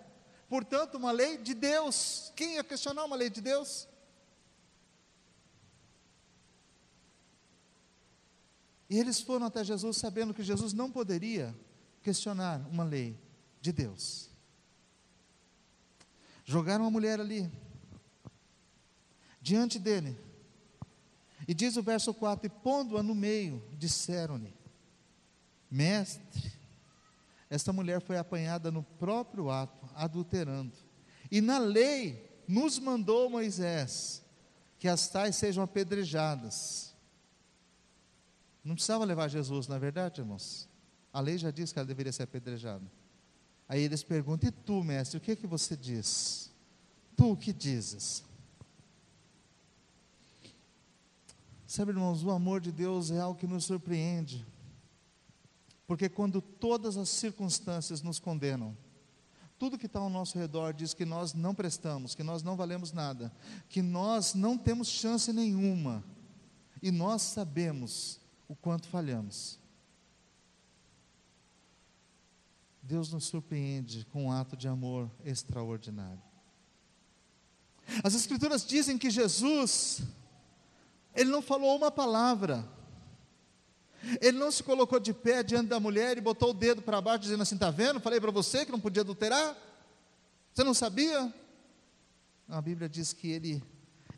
Portanto, 0.49 0.97
uma 0.97 1.13
lei 1.13 1.37
de 1.37 1.55
Deus. 1.55 2.33
Quem 2.35 2.55
ia 2.55 2.65
questionar 2.65 3.05
uma 3.05 3.17
lei 3.17 3.29
de 3.29 3.41
Deus? 3.41 3.87
E 8.89 8.99
eles 8.99 9.21
foram 9.21 9.47
até 9.47 9.63
Jesus 9.63 9.99
sabendo 9.99 10.33
que 10.33 10.43
Jesus 10.43 10.73
não 10.73 10.91
poderia 10.91 11.55
questionar 12.03 12.67
uma 12.71 12.85
lei 12.85 13.19
de 13.61 13.71
Deus. 13.71 14.31
Jogaram 16.45 16.87
a 16.87 16.91
mulher 16.91 17.21
ali, 17.21 17.53
diante 19.43 19.79
dele. 19.79 20.19
E 21.47 21.53
diz 21.53 21.77
o 21.77 21.83
verso 21.83 22.15
4: 22.15 22.47
E 22.47 22.49
pondo-a 22.49 23.03
no 23.03 23.15
meio, 23.15 23.63
disseram-lhe: 23.77 24.55
Mestre, 25.71 26.58
esta 27.51 27.73
mulher 27.73 28.01
foi 28.01 28.19
apanhada 28.19 28.71
no 28.71 28.83
próprio 28.83 29.51
ato, 29.51 29.89
adulterando. 29.95 30.77
E 31.31 31.41
na 31.41 31.59
lei 31.59 32.43
nos 32.47 32.79
mandou 32.79 33.31
Moisés 33.31 34.23
que 34.79 34.87
as 34.87 35.09
tais 35.09 35.37
sejam 35.37 35.63
apedrejadas. 35.63 36.95
Não 38.63 38.75
precisava 38.75 39.05
levar 39.05 39.29
Jesus, 39.29 39.67
na 39.67 39.77
é 39.77 39.79
verdade, 39.79 40.21
irmãos? 40.21 40.69
A 41.13 41.21
lei 41.21 41.39
já 41.39 41.51
diz 41.51 41.73
que 41.73 41.79
ela 41.79 41.87
deveria 41.87 42.13
ser 42.13 42.25
apedrejada. 42.25 42.85
Aí 43.69 43.83
eles 43.83 44.03
perguntam: 44.03 44.49
E 44.49 44.53
tu, 44.53 44.85
mestre, 44.85 45.19
o 45.19 45.21
que 45.21 45.33
é 45.33 45.37
que 45.37 45.47
você 45.47 45.77
diz? 45.77 46.53
Tu 47.17 47.33
o 47.33 47.37
que 47.37 47.53
dizes? 47.53 48.25
Sabe, 51.67 51.93
irmãos, 51.93 52.23
o 52.23 52.31
amor 52.31 52.61
de 52.61 52.73
Deus 52.73 53.11
é 53.11 53.21
algo 53.21 53.39
que 53.39 53.47
nos 53.47 53.65
surpreende. 53.65 54.47
Porque 55.89 56.07
quando 56.07 56.43
todas 56.43 56.99
as 56.99 57.09
circunstâncias 57.09 58.03
nos 58.03 58.19
condenam, 58.19 58.77
tudo 59.59 59.79
que 59.79 59.87
está 59.87 59.99
ao 59.99 60.11
nosso 60.11 60.39
redor 60.39 60.75
diz 60.75 60.93
que 60.93 61.07
nós 61.07 61.33
não 61.33 61.55
prestamos, 61.55 62.15
que 62.15 62.23
nós 62.23 62.43
não 62.43 62.57
valemos 62.57 62.93
nada, 62.93 63.33
que 63.71 63.81
nós 63.81 64.35
não 64.35 64.59
temos 64.59 64.87
chance 64.87 65.33
nenhuma, 65.33 66.05
e 66.83 66.91
nós 66.91 67.23
sabemos 67.23 68.21
o 68.47 68.55
quanto 68.55 68.87
falhamos. 68.87 69.59
Deus 72.83 73.11
nos 73.11 73.25
surpreende 73.25 74.05
com 74.13 74.27
um 74.27 74.33
ato 74.33 74.59
de 74.59 74.69
amor 74.69 75.11
extraordinário. 75.25 76.23
As 78.05 78.15
Escrituras 78.15 78.65
dizem 78.67 78.99
que 78.99 79.09
Jesus, 79.09 80.03
Ele 81.15 81.31
não 81.31 81.41
falou 81.41 81.75
uma 81.75 81.91
palavra, 81.91 82.69
ele 84.21 84.39
não 84.39 84.51
se 84.51 84.63
colocou 84.63 85.01
de 85.01 85.13
pé 85.13 85.43
diante 85.43 85.69
da 85.69 85.81
mulher 85.81 86.17
e 86.17 86.21
botou 86.21 86.51
o 86.51 86.55
dedo 86.55 86.83
para 86.83 87.01
baixo, 87.01 87.21
dizendo 87.21 87.43
assim: 87.43 87.55
Está 87.55 87.71
vendo? 87.71 88.01
Falei 88.01 88.21
para 88.21 88.31
você 88.31 88.65
que 88.65 88.73
não 88.73 88.81
podia 88.81 89.03
adulterar? 89.03 89.57
Você 90.53 90.65
não 90.65 90.75
sabia? 90.75 91.33
a 92.49 92.63
Bíblia 92.63 92.89
diz 92.89 93.13
que 93.13 93.29
ele 93.31 93.63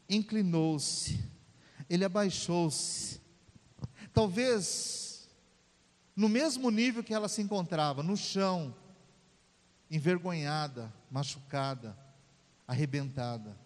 inclinou-se, 0.09 1.21
ele 1.89 2.05
abaixou-se. 2.05 3.21
Talvez 4.13 5.29
no 6.15 6.29
mesmo 6.29 6.71
nível 6.71 7.03
que 7.03 7.15
ela 7.15 7.29
se 7.29 7.43
encontrava, 7.43 8.03
no 8.03 8.17
chão, 8.17 8.75
envergonhada, 9.91 10.93
machucada, 11.11 11.97
arrebentada. 12.67 13.57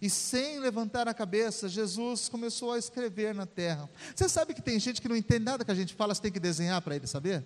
E 0.00 0.10
sem 0.10 0.60
levantar 0.60 1.08
a 1.08 1.14
cabeça, 1.14 1.68
Jesus 1.68 2.28
começou 2.28 2.72
a 2.72 2.78
escrever 2.78 3.34
na 3.34 3.46
terra. 3.46 3.88
Você 4.14 4.28
sabe 4.28 4.54
que 4.54 4.62
tem 4.62 4.78
gente 4.78 5.00
que 5.00 5.08
não 5.08 5.16
entende 5.16 5.44
nada 5.44 5.64
que 5.64 5.70
a 5.70 5.74
gente 5.74 5.94
fala, 5.94 6.14
você 6.14 6.22
tem 6.22 6.32
que 6.32 6.40
desenhar 6.40 6.80
para 6.82 6.96
ele 6.96 7.06
saber? 7.06 7.44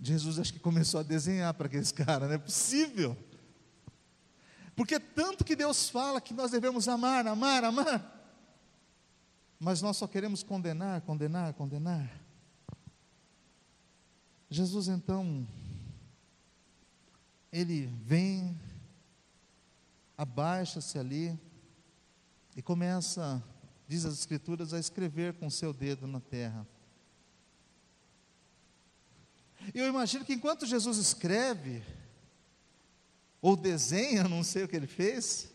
Jesus 0.00 0.38
acho 0.38 0.52
que 0.52 0.60
começou 0.60 1.00
a 1.00 1.02
desenhar 1.02 1.52
para 1.54 1.66
aqueles 1.66 1.90
caras, 1.90 2.28
não 2.28 2.34
é 2.34 2.38
possível. 2.38 3.16
Porque 4.76 5.00
tanto 5.00 5.44
que 5.44 5.56
Deus 5.56 5.88
fala 5.88 6.20
que 6.20 6.32
nós 6.32 6.52
devemos 6.52 6.86
amar, 6.86 7.26
amar, 7.26 7.64
amar, 7.64 8.18
mas 9.58 9.82
nós 9.82 9.96
só 9.96 10.06
queremos 10.06 10.44
condenar, 10.44 11.00
condenar, 11.00 11.52
condenar. 11.54 12.08
Jesus 14.48 14.86
então 14.86 15.46
ele 17.52 17.86
vem, 18.04 18.58
abaixa-se 20.18 20.98
ali 20.98 21.38
e 22.56 22.60
começa, 22.60 23.40
diz 23.86 24.04
as 24.04 24.14
Escrituras, 24.14 24.74
a 24.74 24.80
escrever 24.80 25.34
com 25.34 25.48
seu 25.48 25.72
dedo 25.72 26.08
na 26.08 26.18
terra. 26.18 26.66
E 29.72 29.78
eu 29.78 29.86
imagino 29.86 30.24
que 30.24 30.32
enquanto 30.32 30.66
Jesus 30.66 30.98
escreve, 30.98 31.84
ou 33.40 33.56
desenha, 33.56 34.24
não 34.24 34.42
sei 34.42 34.64
o 34.64 34.68
que 34.68 34.74
ele 34.74 34.88
fez, 34.88 35.52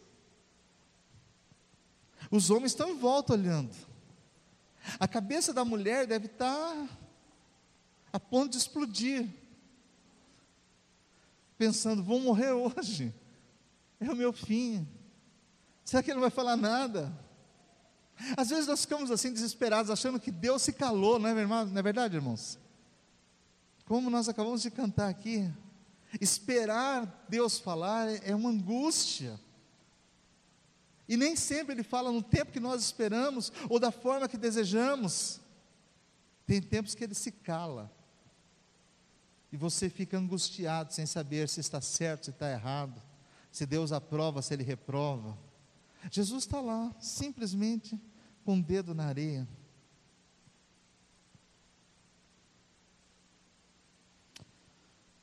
os 2.31 2.49
homens 2.49 2.71
estão 2.71 2.89
em 2.89 2.97
volta 2.97 3.33
olhando. 3.33 3.75
A 4.97 5.07
cabeça 5.07 5.53
da 5.53 5.65
mulher 5.65 6.07
deve 6.07 6.27
estar 6.27 6.87
a 8.13 8.19
ponto 8.19 8.51
de 8.51 8.57
explodir 8.57 9.27
pensando: 11.57 12.03
vou 12.03 12.19
morrer 12.19 12.51
hoje, 12.51 13.13
é 14.09 14.13
o 14.13 14.15
meu 14.15 14.33
fim. 14.33 14.87
Será 15.83 16.01
que 16.01 16.09
ele 16.09 16.15
não 16.15 16.21
vai 16.21 16.29
falar 16.29 16.55
nada? 16.55 17.11
Às 18.37 18.49
vezes 18.49 18.67
nós 18.67 18.81
ficamos 18.81 19.11
assim 19.11 19.31
desesperados, 19.31 19.91
achando 19.91 20.19
que 20.19 20.31
Deus 20.31 20.61
se 20.61 20.73
calou, 20.73 21.19
não 21.19 21.29
é, 21.29 21.45
não 21.45 21.77
é 21.77 21.81
verdade, 21.81 22.15
irmãos? 22.15 22.57
Como 23.85 24.09
nós 24.09 24.29
acabamos 24.29 24.61
de 24.61 24.71
cantar 24.71 25.09
aqui, 25.09 25.51
esperar 26.21 27.25
Deus 27.27 27.59
falar 27.59 28.07
é 28.23 28.33
uma 28.33 28.49
angústia. 28.49 29.39
E 31.07 31.17
nem 31.17 31.35
sempre 31.35 31.73
Ele 31.73 31.83
fala 31.83 32.11
no 32.11 32.23
tempo 32.23 32.51
que 32.51 32.59
nós 32.59 32.81
esperamos 32.81 33.51
ou 33.69 33.79
da 33.79 33.91
forma 33.91 34.29
que 34.29 34.37
desejamos. 34.37 35.41
Tem 36.45 36.61
tempos 36.61 36.95
que 36.95 37.03
Ele 37.03 37.13
se 37.13 37.31
cala 37.31 37.91
e 39.53 39.57
você 39.57 39.87
fica 39.87 40.17
angustiado 40.17 40.91
sem 40.91 41.05
saber 41.05 41.47
se 41.47 41.59
está 41.59 41.79
certo, 41.79 42.25
se 42.25 42.31
está 42.31 42.51
errado, 42.51 42.99
se 43.53 43.67
Deus 43.67 43.91
aprova, 43.91 44.41
se 44.41 44.51
Ele 44.51 44.63
reprova. 44.63 45.37
Jesus 46.11 46.43
está 46.43 46.59
lá, 46.59 46.93
simplesmente 46.99 48.01
com 48.43 48.57
o 48.57 48.63
dedo 48.63 48.95
na 48.95 49.05
areia. 49.05 49.47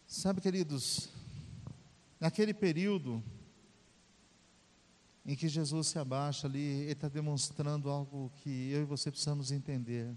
Sabe, 0.06 0.40
queridos, 0.40 1.08
naquele 2.20 2.54
período 2.54 3.20
em 5.26 5.34
que 5.34 5.48
Jesus 5.48 5.88
se 5.88 5.98
abaixa 5.98 6.46
ali, 6.46 6.60
Ele 6.60 6.92
está 6.92 7.08
demonstrando 7.08 7.90
algo 7.90 8.30
que 8.36 8.70
eu 8.70 8.82
e 8.82 8.84
você 8.84 9.10
precisamos 9.10 9.50
entender. 9.50 10.16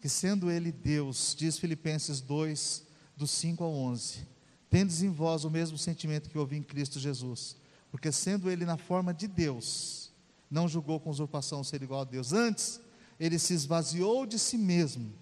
Que 0.00 0.08
sendo 0.08 0.50
Ele 0.50 0.72
Deus, 0.72 1.36
diz 1.38 1.58
Filipenses 1.58 2.22
2, 2.22 2.86
do 3.14 3.26
5 3.26 3.62
ao 3.62 3.70
11. 3.70 4.31
Tendes 4.72 5.02
em 5.02 5.10
vós 5.10 5.44
o 5.44 5.50
mesmo 5.50 5.76
sentimento 5.76 6.30
que 6.30 6.38
houve 6.38 6.56
em 6.56 6.62
Cristo 6.62 6.98
Jesus, 6.98 7.56
porque 7.90 8.10
sendo 8.10 8.50
ele 8.50 8.64
na 8.64 8.78
forma 8.78 9.12
de 9.12 9.28
Deus, 9.28 10.10
não 10.50 10.66
julgou 10.66 10.98
com 10.98 11.10
usurpação 11.10 11.62
ser 11.62 11.82
igual 11.82 12.00
a 12.00 12.04
Deus. 12.04 12.32
Antes, 12.32 12.80
ele 13.20 13.38
se 13.38 13.52
esvaziou 13.52 14.24
de 14.24 14.38
si 14.38 14.56
mesmo, 14.56 15.12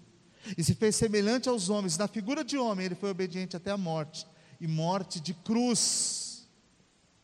E 0.57 0.63
se 0.63 0.73
fez 0.73 0.95
semelhante 0.95 1.49
aos 1.49 1.69
homens, 1.69 1.97
na 1.97 2.07
figura 2.07 2.45
de 2.45 2.57
homem, 2.57 2.85
ele 2.85 2.95
foi 2.95 3.11
obediente 3.11 3.57
até 3.57 3.71
a 3.71 3.77
morte 3.77 4.25
e 4.59 4.67
morte 4.67 5.19
de 5.19 5.33
cruz. 5.33 6.47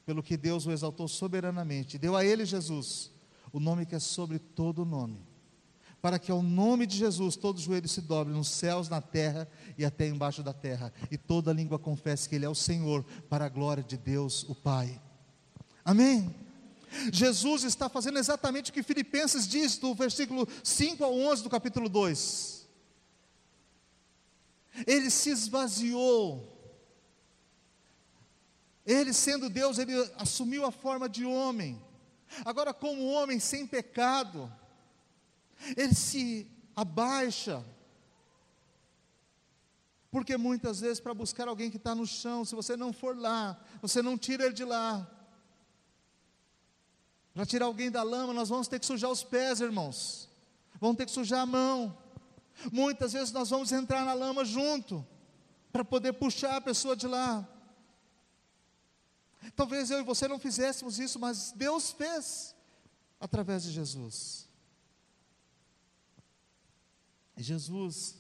Pelo 0.06 0.22
que 0.22 0.36
Deus 0.36 0.66
o 0.66 0.72
exaltou 0.72 1.08
soberanamente, 1.08 1.98
deu 1.98 2.14
a 2.14 2.26
ele 2.26 2.46
Jesus, 2.46 3.10
o 3.54 3.60
nome 3.60 3.86
que 3.86 3.96
é 3.96 4.00
sobre 4.00 4.38
todo 4.38 4.84
nome, 4.84 5.26
para 6.02 6.20
que 6.20 6.32
ao 6.32 6.42
nome 6.42 6.86
de 6.86 6.98
Jesus 6.98 7.36
todo 7.36 7.60
joelho 7.60 7.88
se 7.88 8.02
dobre 8.02 8.34
nos 8.34 8.50
céus, 8.50 8.90
na 8.90 9.02
terra 9.02 9.48
e 9.78 9.84
até 9.84 10.08
embaixo 10.08 10.44
da 10.44 10.54
terra, 10.54 10.94
e 11.10 11.18
toda 11.18 11.54
língua 11.54 11.80
confesse 11.80 12.30
que 12.30 12.36
ele 12.36 12.46
é 12.46 12.50
o 12.50 12.56
Senhor, 12.56 13.04
para 13.30 13.46
a 13.46 13.50
glória 13.50 13.84
de 13.84 13.98
Deus, 13.98 14.44
o 14.48 14.56
Pai. 14.56 15.02
Amém. 15.84 16.34
Jesus 17.12 17.64
está 17.64 17.90
fazendo 17.90 18.18
exatamente 18.18 18.72
o 18.72 18.74
que 18.74 18.84
Filipenses 18.84 19.48
diz 19.48 19.78
do 19.78 19.94
versículo 19.94 20.48
5 20.64 21.04
ao 21.04 21.14
11 21.14 21.44
do 21.44 21.50
capítulo 21.50 21.90
2. 21.90 22.68
Ele 24.86 25.10
se 25.10 25.30
esvaziou. 25.30 26.54
Ele, 28.86 29.12
sendo 29.12 29.50
Deus, 29.50 29.78
ele 29.78 29.94
assumiu 30.18 30.66
a 30.66 30.72
forma 30.72 31.10
de 31.10 31.26
homem. 31.26 31.82
Agora, 32.46 32.74
como 32.74 33.08
homem 33.08 33.40
sem 33.40 33.66
pecado, 33.66 34.52
ele 35.76 35.94
se 35.94 36.50
abaixa. 36.76 37.64
Porque 40.10 40.38
muitas 40.38 40.80
vezes, 40.80 41.00
para 41.00 41.14
buscar 41.14 41.48
alguém 41.48 41.70
que 41.70 41.78
está 41.78 41.94
no 41.94 42.06
chão, 42.08 42.46
se 42.46 42.56
você 42.56 42.78
não 42.78 42.94
for 42.94 43.18
lá, 43.18 43.60
você 43.82 44.02
não 44.02 44.18
tira 44.18 44.46
ele 44.46 44.54
de 44.54 44.64
lá. 44.64 45.08
Para 47.34 47.46
tirar 47.46 47.66
alguém 47.66 47.92
da 47.92 48.02
lama, 48.02 48.34
nós 48.34 48.50
vamos 48.50 48.68
ter 48.68 48.80
que 48.80 48.86
sujar 48.86 49.12
os 49.12 49.24
pés, 49.24 49.62
irmãos. 49.62 50.28
Vamos 50.80 50.98
ter 50.98 51.06
que 51.06 51.12
sujar 51.12 51.42
a 51.42 51.46
mão. 51.46 51.96
Muitas 52.72 53.14
vezes 53.14 53.32
nós 53.32 53.50
vamos 53.50 53.72
entrar 53.72 54.04
na 54.06 54.14
lama 54.14 54.44
junto, 54.44 55.06
para 55.72 55.86
poder 55.86 56.14
puxar 56.14 56.56
a 56.56 56.62
pessoa 56.62 56.96
de 56.96 57.08
lá. 57.08 57.48
Talvez 59.56 59.92
eu 59.92 60.00
e 60.00 60.04
você 60.04 60.28
não 60.28 60.40
fizéssemos 60.40 60.98
isso, 60.98 61.20
mas 61.20 61.52
Deus 61.52 61.92
fez 61.92 62.56
através 63.20 63.64
de 63.64 63.72
Jesus. 63.72 64.47
Jesus, 67.44 68.18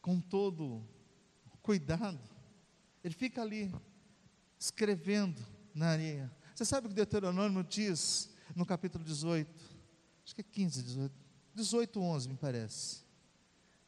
com 0.00 0.20
todo 0.20 0.86
cuidado, 1.62 2.20
ele 3.02 3.14
fica 3.14 3.42
ali 3.42 3.72
escrevendo 4.58 5.40
na 5.74 5.88
areia. 5.88 6.30
Você 6.54 6.64
sabe 6.64 6.86
o 6.86 6.90
que 6.90 6.96
Deuteronômio 6.96 7.64
diz 7.64 8.30
no 8.54 8.66
capítulo 8.66 9.02
18? 9.04 9.48
Acho 10.24 10.34
que 10.34 10.42
é 10.42 10.44
15, 10.44 10.82
18. 10.82 11.14
18, 11.54 12.00
11, 12.00 12.28
me 12.28 12.36
parece. 12.36 13.02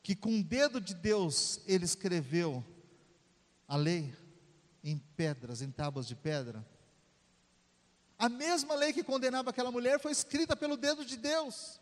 Que 0.03 0.17
com 0.17 0.41
o 0.41 0.43
dedo 0.43 0.81
de 0.81 0.95
Deus 0.95 1.61
ele 1.67 1.85
escreveu 1.85 2.65
a 3.69 3.77
lei 3.77 4.15
em 4.83 4.99
pedras, 4.99 5.63
em 5.63 5.71
tábuas 5.71 6.07
de 6.07 6.17
pedra. 6.17 6.67
A 8.19 8.29
mesma 8.29 8.75
lei 8.75 8.93
que 8.93 9.05
condenava 9.05 9.51
aquela 9.51 9.71
mulher 9.71 10.01
foi 10.01 10.13
escrita 10.13 10.57
pelo 10.57 10.77
dedo 10.77 11.05
de 11.05 11.17
Deus. 11.17 11.81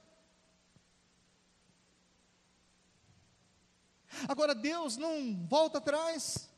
Agora 4.29 4.55
Deus 4.55 4.97
não 4.97 5.47
volta 5.47 5.79
atrás. 5.79 6.49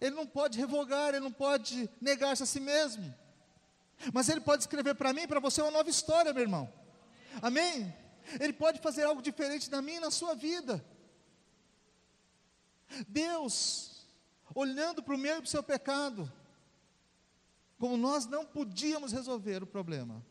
Ele 0.00 0.14
não 0.14 0.26
pode 0.26 0.58
revogar, 0.58 1.10
ele 1.10 1.20
não 1.20 1.32
pode 1.32 1.88
negar-se 2.00 2.42
a 2.42 2.46
si 2.46 2.60
mesmo. 2.60 3.14
Mas 4.12 4.28
ele 4.28 4.40
pode 4.40 4.62
escrever 4.62 4.94
para 4.94 5.12
mim 5.12 5.26
para 5.26 5.40
você 5.40 5.62
uma 5.62 5.70
nova 5.70 5.88
história, 5.88 6.32
meu 6.32 6.42
irmão. 6.42 6.72
Amém? 7.40 7.94
Ele 8.40 8.52
pode 8.52 8.80
fazer 8.80 9.04
algo 9.04 9.22
diferente 9.22 9.70
na 9.70 9.82
minha 9.82 9.98
e 9.98 10.00
na 10.00 10.10
sua 10.10 10.34
vida. 10.34 10.84
Deus, 13.08 14.06
olhando 14.54 15.02
para 15.02 15.14
o 15.14 15.18
meu 15.18 15.34
e 15.34 15.40
para 15.40 15.46
o 15.46 15.50
seu 15.50 15.62
pecado, 15.62 16.30
como 17.78 17.96
nós 17.96 18.26
não 18.26 18.44
podíamos 18.46 19.12
resolver 19.12 19.62
o 19.62 19.66
problema, 19.66 20.24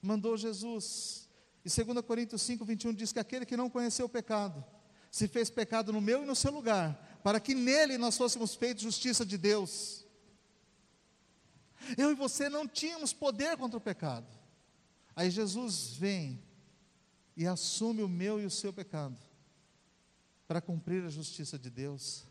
mandou 0.00 0.36
Jesus. 0.36 1.28
E 1.64 1.84
2 1.84 2.04
Coríntios 2.04 2.42
5, 2.42 2.64
21 2.64 2.94
diz 2.94 3.12
que 3.12 3.18
aquele 3.18 3.46
que 3.46 3.56
não 3.56 3.70
conheceu 3.70 4.06
o 4.06 4.08
pecado, 4.08 4.64
se 5.14 5.28
fez 5.28 5.48
pecado 5.48 5.92
no 5.92 6.00
meu 6.00 6.24
e 6.24 6.26
no 6.26 6.34
seu 6.34 6.50
lugar, 6.50 7.20
para 7.22 7.38
que 7.38 7.54
nele 7.54 7.96
nós 7.96 8.16
fôssemos 8.16 8.56
feitos 8.56 8.82
justiça 8.82 9.24
de 9.24 9.38
Deus. 9.38 10.04
Eu 11.96 12.10
e 12.10 12.16
você 12.16 12.48
não 12.48 12.66
tínhamos 12.66 13.12
poder 13.12 13.56
contra 13.56 13.78
o 13.78 13.80
pecado. 13.80 14.26
Aí 15.14 15.30
Jesus 15.30 15.94
vem 15.94 16.42
e 17.36 17.46
assume 17.46 18.02
o 18.02 18.08
meu 18.08 18.40
e 18.40 18.44
o 18.44 18.50
seu 18.50 18.72
pecado 18.72 19.16
para 20.48 20.60
cumprir 20.60 21.04
a 21.04 21.10
justiça 21.10 21.56
de 21.56 21.70
Deus. 21.70 22.24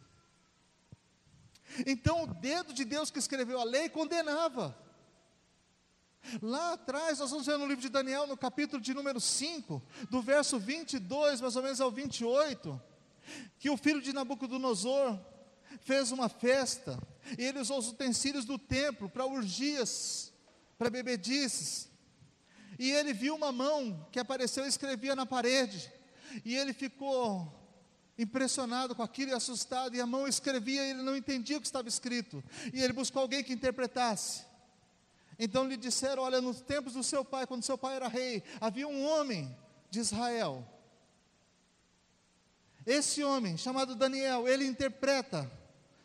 Então, 1.88 2.24
o 2.24 2.34
dedo 2.34 2.74
de 2.74 2.84
Deus 2.84 3.10
que 3.10 3.18
escreveu 3.18 3.62
a 3.62 3.64
lei 3.64 3.88
condenava. 3.88 4.78
Lá 6.42 6.74
atrás, 6.74 7.20
nós 7.20 7.32
vamos 7.32 7.46
ver 7.46 7.58
no 7.58 7.68
livro 7.68 7.82
de 7.82 7.90
Daniel, 7.90 8.26
no 8.26 8.38
capítulo 8.38 8.82
de 8.82 8.94
número 8.94 9.20
5, 9.20 9.82
do 10.10 10.22
verso 10.22 10.58
22 10.58 11.42
mais 11.42 11.56
ou 11.56 11.64
menos 11.64 11.82
ao 11.82 11.92
28, 11.92 12.82
que 13.60 13.70
o 13.70 13.78
filho 13.78 14.02
de 14.02 14.14
Nabucodonosor 14.14 15.20
fez 15.82 16.12
uma 16.12 16.30
festa, 16.30 16.98
e 17.38 17.44
ele 17.44 17.60
usou 17.60 17.78
os 17.78 17.90
utensílios 17.90 18.46
do 18.46 18.58
templo 18.58 19.10
para 19.10 19.26
urgias, 19.26 20.32
para 20.78 20.90
bebedices, 20.90 21.90
e 22.80 22.92
ele 22.92 23.14
viu 23.14 23.36
uma 23.36 23.52
mão 23.52 24.08
que 24.12 24.20
apareceu 24.20 24.66
e 24.66 24.70
escrevia 24.70 25.16
na 25.16 25.26
parede, 25.26 25.92
e 26.44 26.56
ele 26.56 26.74
ficou 26.74 27.62
impressionado 28.18 28.96
com 28.96 29.04
aquilo 29.04 29.32
e 29.32 29.34
assustado, 29.34 29.96
e 29.96 30.02
a 30.02 30.06
mão 30.06 30.28
escrevia 30.28 30.86
e 30.86 30.90
ele 30.92 31.02
não 31.02 31.18
entendia 31.18 31.58
o 31.58 31.62
que 31.62 31.68
estava 31.68 31.90
escrito, 31.90 32.44
e 32.74 32.82
ele 32.82 32.94
buscou 32.94 33.22
alguém 33.22 33.44
que 33.44 33.54
interpretasse. 33.54 34.53
Então 35.38 35.68
lhe 35.68 35.78
disseram: 35.78 36.24
Olha, 36.24 36.42
nos 36.42 36.62
tempos 36.62 36.94
do 36.94 37.04
seu 37.04 37.24
pai, 37.24 37.48
quando 37.48 37.64
seu 37.64 37.78
pai 37.78 37.96
era 37.96 38.08
rei, 38.08 38.44
havia 38.60 38.88
um 38.88 39.06
homem 39.06 39.56
de 39.90 40.00
Israel. 40.00 40.68
Esse 42.86 43.24
homem, 43.24 43.58
chamado 43.58 43.96
Daniel, 43.96 44.48
ele 44.48 44.66
interpreta 44.66 45.50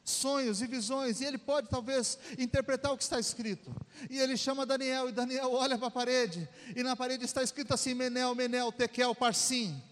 sonhos 0.05 0.63
e 0.63 0.67
visões, 0.67 1.21
e 1.21 1.25
ele 1.25 1.37
pode 1.37 1.69
talvez 1.69 2.19
interpretar 2.39 2.93
o 2.93 2.97
que 2.97 3.03
está 3.03 3.19
escrito. 3.19 3.75
E 4.09 4.19
ele 4.19 4.37
chama 4.37 4.65
Daniel, 4.65 5.09
e 5.09 5.13
Daniel 5.13 5.53
olha 5.53 5.77
para 5.77 5.89
a 5.89 5.91
parede, 5.91 6.49
e 6.75 6.83
na 6.83 6.97
parede 6.97 7.25
está 7.25 7.43
escrito 7.43 7.75
assim: 7.75 7.95
Menel, 7.95 8.35
Menel, 8.35 8.73
Tekel, 8.73 9.15
Parsim. 9.15 9.83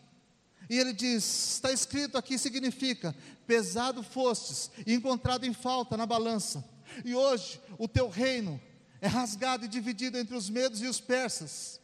E 0.69 0.79
ele 0.79 0.93
diz: 0.93 1.55
está 1.55 1.71
escrito 1.71 2.17
aqui, 2.17 2.39
significa: 2.39 3.15
pesado 3.47 4.03
fostes, 4.03 4.71
e 4.87 4.95
encontrado 4.95 5.45
em 5.45 5.53
falta 5.53 5.97
na 5.97 6.07
balança. 6.07 6.65
E 7.05 7.15
hoje 7.15 7.61
o 7.79 7.87
teu 7.87 8.09
reino 8.09 8.61
é 9.01 9.07
rasgado 9.07 9.65
e 9.65 9.69
dividido 9.69 10.19
entre 10.19 10.35
os 10.35 10.49
medos 10.49 10.81
e 10.81 10.87
os 10.87 11.01
persas. 11.01 11.81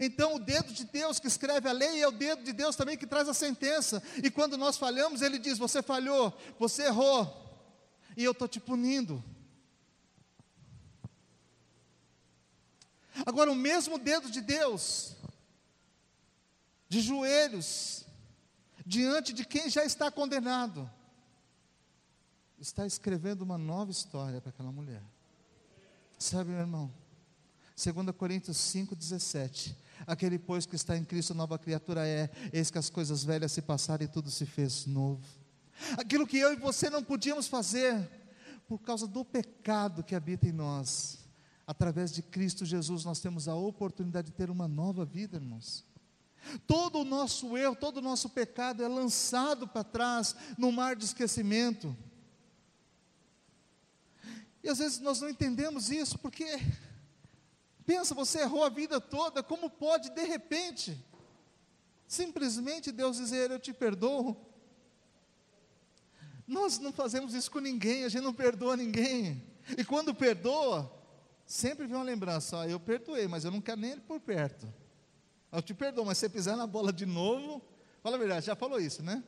Então, 0.00 0.36
o 0.36 0.38
dedo 0.38 0.72
de 0.72 0.84
Deus 0.84 1.18
que 1.18 1.26
escreve 1.26 1.68
a 1.68 1.72
lei 1.72 2.02
é 2.02 2.08
o 2.08 2.12
dedo 2.12 2.42
de 2.42 2.52
Deus 2.52 2.74
também 2.74 2.96
que 2.96 3.06
traz 3.06 3.28
a 3.28 3.34
sentença. 3.34 4.02
E 4.22 4.30
quando 4.30 4.56
nós 4.56 4.78
falhamos, 4.78 5.20
Ele 5.20 5.38
diz: 5.38 5.58
Você 5.58 5.82
falhou, 5.82 6.36
você 6.58 6.84
errou, 6.84 7.70
e 8.16 8.24
eu 8.24 8.32
estou 8.32 8.48
te 8.48 8.58
punindo. 8.58 9.22
Agora, 13.26 13.52
o 13.52 13.54
mesmo 13.54 13.98
dedo 13.98 14.30
de 14.30 14.40
Deus, 14.40 15.14
de 16.88 17.00
joelhos, 17.00 18.04
diante 18.84 19.32
de 19.32 19.44
quem 19.44 19.68
já 19.68 19.84
está 19.84 20.10
condenado, 20.10 20.90
está 22.64 22.86
escrevendo 22.86 23.42
uma 23.42 23.58
nova 23.58 23.90
história 23.90 24.40
para 24.40 24.48
aquela 24.48 24.72
mulher. 24.72 25.02
Sabe, 26.18 26.50
meu 26.50 26.60
irmão? 26.60 26.90
2 27.76 28.16
Coríntios 28.16 28.56
5,17. 28.56 29.74
Aquele, 30.06 30.38
pois, 30.38 30.64
que 30.64 30.74
está 30.74 30.96
em 30.96 31.04
Cristo, 31.04 31.34
nova 31.34 31.58
criatura 31.58 32.06
é, 32.06 32.30
eis 32.52 32.70
que 32.70 32.78
as 32.78 32.88
coisas 32.88 33.22
velhas 33.22 33.52
se 33.52 33.60
passaram 33.60 34.04
e 34.04 34.08
tudo 34.08 34.30
se 34.30 34.46
fez 34.46 34.86
novo. 34.86 35.22
Aquilo 35.98 36.26
que 36.26 36.38
eu 36.38 36.54
e 36.54 36.56
você 36.56 36.88
não 36.88 37.04
podíamos 37.04 37.46
fazer, 37.46 38.08
por 38.66 38.78
causa 38.78 39.06
do 39.06 39.24
pecado 39.24 40.02
que 40.02 40.14
habita 40.14 40.48
em 40.48 40.52
nós, 40.52 41.18
através 41.66 42.12
de 42.12 42.22
Cristo 42.22 42.64
Jesus, 42.64 43.04
nós 43.04 43.20
temos 43.20 43.46
a 43.46 43.54
oportunidade 43.54 44.28
de 44.28 44.36
ter 44.36 44.48
uma 44.48 44.66
nova 44.66 45.04
vida, 45.04 45.36
irmãos. 45.36 45.84
Todo 46.66 47.00
o 47.00 47.04
nosso 47.04 47.58
erro, 47.58 47.76
todo 47.76 47.98
o 47.98 48.02
nosso 48.02 48.30
pecado 48.30 48.82
é 48.82 48.88
lançado 48.88 49.68
para 49.68 49.84
trás 49.84 50.34
no 50.56 50.72
mar 50.72 50.96
de 50.96 51.04
esquecimento. 51.04 51.94
E 54.64 54.70
às 54.70 54.78
vezes 54.78 54.98
nós 54.98 55.20
não 55.20 55.28
entendemos 55.28 55.90
isso, 55.90 56.18
porque 56.18 56.46
pensa, 57.84 58.14
você 58.14 58.40
errou 58.40 58.64
a 58.64 58.70
vida 58.70 58.98
toda, 58.98 59.42
como 59.42 59.68
pode 59.68 60.08
de 60.08 60.24
repente 60.24 60.98
simplesmente 62.08 62.90
Deus 62.90 63.18
dizer 63.18 63.50
eu 63.50 63.60
te 63.60 63.74
perdoo? 63.74 64.34
Nós 66.46 66.78
não 66.78 66.94
fazemos 66.94 67.34
isso 67.34 67.50
com 67.50 67.58
ninguém, 67.58 68.04
a 68.04 68.08
gente 68.08 68.22
não 68.22 68.32
perdoa 68.32 68.74
ninguém. 68.74 69.44
E 69.76 69.84
quando 69.84 70.14
perdoa, 70.14 70.90
sempre 71.46 71.86
vem 71.86 71.96
uma 71.96 72.02
lembrança, 72.02 72.56
ó, 72.56 72.64
eu 72.64 72.80
perdoei, 72.80 73.28
mas 73.28 73.44
eu 73.44 73.50
não 73.50 73.60
quero 73.60 73.82
nem 73.82 73.90
ele 73.90 74.00
por 74.00 74.18
perto. 74.18 74.66
Eu 75.52 75.60
te 75.60 75.74
perdoo, 75.74 76.06
mas 76.06 76.16
se 76.16 76.22
você 76.22 76.30
pisar 76.30 76.56
na 76.56 76.66
bola 76.66 76.90
de 76.90 77.04
novo, 77.04 77.62
fala 78.02 78.16
a 78.16 78.18
verdade, 78.18 78.46
já 78.46 78.56
falou 78.56 78.80
isso, 78.80 79.02
né? 79.02 79.22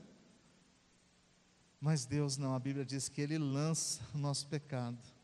Mas 1.79 2.07
Deus 2.07 2.39
não, 2.39 2.55
a 2.55 2.59
Bíblia 2.59 2.87
diz 2.87 3.07
que 3.11 3.21
Ele 3.21 3.37
lança 3.37 4.01
o 4.15 4.19
nosso 4.19 4.47
pecado 4.47 5.16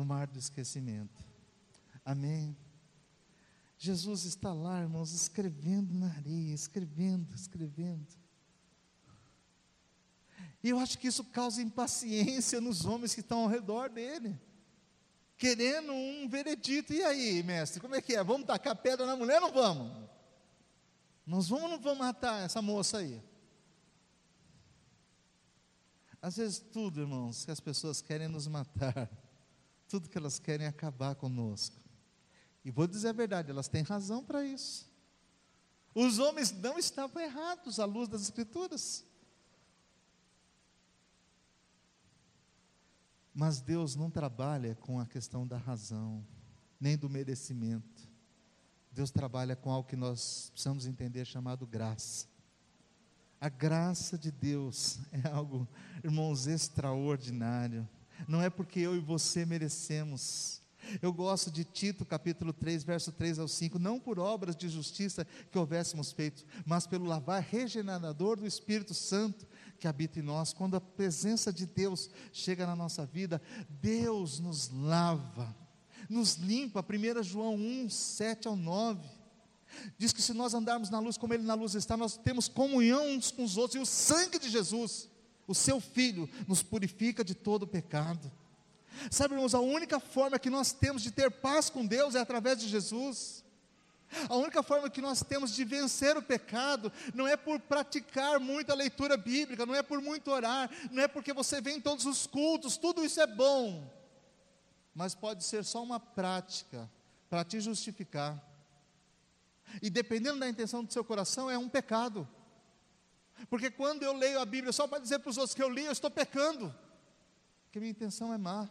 no 0.00 0.06
mar 0.06 0.26
do 0.26 0.38
esquecimento. 0.38 1.22
Amém. 2.02 2.56
Jesus 3.76 4.24
está 4.24 4.50
lá, 4.50 4.80
irmãos, 4.80 5.12
escrevendo 5.12 5.92
na 5.92 6.06
areia, 6.06 6.54
escrevendo, 6.54 7.34
escrevendo. 7.34 8.06
E 10.62 10.70
eu 10.70 10.78
acho 10.78 10.98
que 10.98 11.06
isso 11.06 11.22
causa 11.24 11.60
impaciência 11.60 12.62
nos 12.62 12.86
homens 12.86 13.14
que 13.14 13.20
estão 13.20 13.40
ao 13.40 13.46
redor 13.46 13.90
dele, 13.90 14.40
querendo 15.36 15.92
um 15.92 16.26
veredito. 16.26 16.94
E 16.94 17.02
aí, 17.02 17.42
mestre, 17.42 17.78
como 17.78 17.94
é 17.94 18.00
que 18.00 18.14
é? 18.14 18.24
Vamos 18.24 18.46
tacar 18.46 18.76
pedra 18.76 19.04
na 19.04 19.16
mulher 19.16 19.42
ou 19.42 19.48
não 19.48 19.52
vamos? 19.52 20.08
Nós 21.26 21.46
vamos 21.48 21.64
ou 21.64 21.70
não 21.72 21.78
vamos 21.78 21.98
matar 21.98 22.42
essa 22.42 22.62
moça 22.62 22.98
aí? 22.98 23.22
Às 26.22 26.38
vezes, 26.38 26.58
tudo, 26.58 27.00
irmãos, 27.00 27.44
que 27.44 27.50
as 27.50 27.60
pessoas 27.60 28.00
querem 28.00 28.28
nos 28.28 28.46
matar, 28.46 29.10
tudo 29.90 30.08
que 30.08 30.16
elas 30.16 30.38
querem 30.38 30.66
é 30.66 30.68
acabar 30.68 31.16
conosco. 31.16 31.76
E 32.64 32.70
vou 32.70 32.86
dizer 32.86 33.08
a 33.08 33.12
verdade, 33.12 33.50
elas 33.50 33.66
têm 33.66 33.82
razão 33.82 34.24
para 34.24 34.44
isso. 34.44 34.88
Os 35.92 36.20
homens 36.20 36.52
não 36.52 36.78
estavam 36.78 37.20
errados 37.20 37.80
à 37.80 37.84
luz 37.84 38.08
das 38.08 38.22
Escrituras. 38.22 39.04
Mas 43.34 43.60
Deus 43.60 43.96
não 43.96 44.10
trabalha 44.10 44.76
com 44.76 45.00
a 45.00 45.06
questão 45.06 45.44
da 45.44 45.56
razão, 45.56 46.24
nem 46.78 46.96
do 46.96 47.10
merecimento. 47.10 48.08
Deus 48.92 49.10
trabalha 49.10 49.56
com 49.56 49.70
algo 49.70 49.88
que 49.88 49.96
nós 49.96 50.50
precisamos 50.50 50.86
entender 50.86 51.24
chamado 51.24 51.66
graça. 51.66 52.28
A 53.40 53.48
graça 53.48 54.16
de 54.16 54.30
Deus 54.30 54.98
é 55.10 55.26
algo, 55.28 55.66
irmãos, 56.04 56.46
extraordinário. 56.46 57.88
Não 58.28 58.42
é 58.42 58.50
porque 58.50 58.80
eu 58.80 58.94
e 58.94 58.98
você 58.98 59.44
merecemos. 59.44 60.60
Eu 61.00 61.12
gosto 61.12 61.50
de 61.50 61.62
Tito, 61.62 62.04
capítulo 62.04 62.52
3, 62.52 62.82
verso 62.82 63.12
3 63.12 63.38
ao 63.38 63.46
5. 63.46 63.78
Não 63.78 64.00
por 64.00 64.18
obras 64.18 64.56
de 64.56 64.68
justiça 64.68 65.26
que 65.50 65.58
houvéssemos 65.58 66.10
feito, 66.10 66.44
mas 66.64 66.86
pelo 66.86 67.04
lavar 67.04 67.42
regenerador 67.42 68.36
do 68.36 68.46
Espírito 68.46 68.94
Santo 68.94 69.46
que 69.78 69.86
habita 69.86 70.18
em 70.18 70.22
nós. 70.22 70.52
Quando 70.52 70.76
a 70.76 70.80
presença 70.80 71.52
de 71.52 71.66
Deus 71.66 72.10
chega 72.32 72.66
na 72.66 72.74
nossa 72.74 73.04
vida, 73.06 73.40
Deus 73.68 74.40
nos 74.40 74.70
lava, 74.70 75.54
nos 76.08 76.36
limpa. 76.36 76.82
1 76.82 77.22
João 77.22 77.54
1, 77.54 77.90
7 77.90 78.48
ao 78.48 78.56
9 78.56 79.20
Diz 79.96 80.12
que 80.12 80.22
se 80.22 80.32
nós 80.32 80.54
andarmos 80.54 80.90
na 80.90 80.98
luz 80.98 81.16
como 81.16 81.34
Ele 81.34 81.42
na 81.42 81.54
luz 81.54 81.74
está, 81.74 81.96
nós 81.96 82.16
temos 82.16 82.48
comunhão 82.48 83.08
uns 83.10 83.30
com 83.30 83.44
os 83.44 83.56
outros, 83.56 83.76
e 83.76 83.82
o 83.82 83.86
sangue 83.86 84.38
de 84.38 84.48
Jesus, 84.48 85.08
o 85.50 85.54
Seu 85.54 85.80
Filho, 85.80 86.30
nos 86.46 86.62
purifica 86.62 87.24
de 87.24 87.34
todo 87.34 87.66
pecado. 87.66 88.30
Sabe, 89.10 89.34
irmãos, 89.34 89.52
a 89.52 89.58
única 89.58 89.98
forma 89.98 90.38
que 90.38 90.48
nós 90.48 90.72
temos 90.72 91.02
de 91.02 91.10
ter 91.10 91.28
paz 91.28 91.68
com 91.68 91.84
Deus 91.84 92.14
é 92.14 92.20
através 92.20 92.60
de 92.60 92.68
Jesus. 92.68 93.44
A 94.28 94.36
única 94.36 94.62
forma 94.62 94.88
que 94.88 95.00
nós 95.00 95.24
temos 95.24 95.52
de 95.52 95.64
vencer 95.64 96.16
o 96.16 96.22
pecado 96.22 96.92
não 97.12 97.26
é 97.26 97.36
por 97.36 97.58
praticar 97.58 98.38
muita 98.38 98.74
leitura 98.74 99.16
bíblica, 99.16 99.66
não 99.66 99.74
é 99.74 99.82
por 99.82 100.00
muito 100.00 100.30
orar, 100.30 100.70
não 100.90 101.02
é 101.02 101.08
porque 101.08 101.32
você 101.32 101.60
vem 101.60 101.78
em 101.78 101.80
todos 101.80 102.06
os 102.06 102.28
cultos, 102.28 102.76
tudo 102.76 103.04
isso 103.04 103.20
é 103.20 103.26
bom, 103.26 103.92
mas 104.94 105.16
pode 105.16 105.42
ser 105.42 105.64
só 105.64 105.82
uma 105.82 105.98
prática 105.98 106.88
para 107.28 107.44
te 107.44 107.60
justificar. 107.60 108.40
E 109.82 109.90
dependendo 109.90 110.38
da 110.38 110.48
intenção 110.48 110.84
do 110.84 110.92
seu 110.92 111.04
coração, 111.04 111.50
é 111.50 111.58
um 111.58 111.68
pecado. 111.68 112.28
Porque 113.48 113.70
quando 113.70 114.02
eu 114.02 114.12
leio 114.12 114.40
a 114.40 114.44
Bíblia 114.44 114.72
só 114.72 114.86
para 114.86 114.98
dizer 114.98 115.18
para 115.20 115.30
os 115.30 115.38
outros 115.38 115.54
que 115.54 115.62
eu 115.62 115.68
li, 115.68 115.84
eu 115.84 115.92
estou 115.92 116.10
pecando. 116.10 116.74
Porque 117.64 117.80
minha 117.80 117.90
intenção 117.90 118.32
é 118.32 118.38
má. 118.38 118.68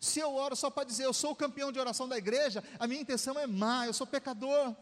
Se 0.00 0.20
eu 0.20 0.34
oro 0.34 0.56
só 0.56 0.70
para 0.70 0.84
dizer 0.84 1.04
eu 1.04 1.12
sou 1.12 1.32
o 1.32 1.36
campeão 1.36 1.70
de 1.70 1.78
oração 1.78 2.08
da 2.08 2.16
igreja, 2.16 2.64
a 2.78 2.86
minha 2.86 3.00
intenção 3.00 3.38
é 3.38 3.46
má, 3.46 3.86
eu 3.86 3.92
sou 3.92 4.06
pecador. 4.06 4.74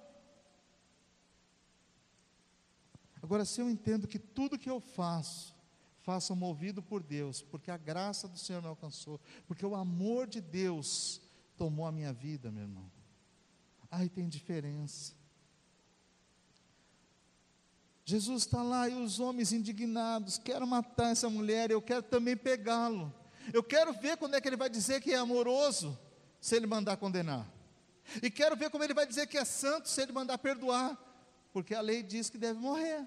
Agora, 3.23 3.45
se 3.45 3.61
eu 3.61 3.69
entendo 3.69 4.09
que 4.09 4.19
tudo 4.19 4.59
que 4.59 4.71
eu 4.71 4.81
faço, 4.81 5.55
faço 6.01 6.35
movido 6.35 6.83
por 6.83 7.03
Deus, 7.03 7.43
porque 7.43 7.71
a 7.71 7.77
graça 7.77 8.27
do 8.27 8.39
Senhor 8.39 8.63
me 8.63 8.69
alcançou, 8.69 9.21
porque 9.47 9.67
o 9.67 9.75
amor 9.75 10.27
de 10.27 10.41
Deus 10.41 11.21
tomou 11.57 11.87
a 11.87 11.93
minha 11.93 12.13
vida, 12.13 12.51
meu 12.51 12.63
irmão. 12.63 12.91
Aí 13.91 14.09
tem 14.09 14.29
diferença. 14.29 15.13
Jesus 18.11 18.43
está 18.43 18.61
lá 18.61 18.89
e 18.89 18.95
os 18.95 19.21
homens 19.21 19.53
indignados, 19.53 20.37
quero 20.37 20.67
matar 20.67 21.13
essa 21.13 21.31
mulher, 21.31 21.71
eu 21.71 21.81
quero 21.81 22.03
também 22.03 22.37
pegá-lo. 22.37 23.15
Eu 23.53 23.63
quero 23.63 23.93
ver 23.93 24.17
quando 24.17 24.35
é 24.35 24.41
que 24.41 24.49
ele 24.49 24.57
vai 24.57 24.69
dizer 24.69 25.01
que 25.01 25.13
é 25.13 25.17
amoroso, 25.17 25.97
se 26.41 26.57
ele 26.57 26.67
mandar 26.67 26.97
condenar. 26.97 27.49
E 28.21 28.29
quero 28.29 28.57
ver 28.57 28.69
como 28.69 28.83
ele 28.83 28.95
vai 28.95 29.07
dizer 29.07 29.29
que 29.29 29.39
é 29.39 29.45
santo, 29.45 29.89
se 29.89 30.03
ele 30.03 30.11
mandar 30.11 30.39
perdoar, 30.39 30.99
porque 31.53 31.73
a 31.73 31.81
lei 31.81 32.03
diz 32.03 32.29
que 32.29 32.37
deve 32.37 32.59
morrer. 32.59 33.07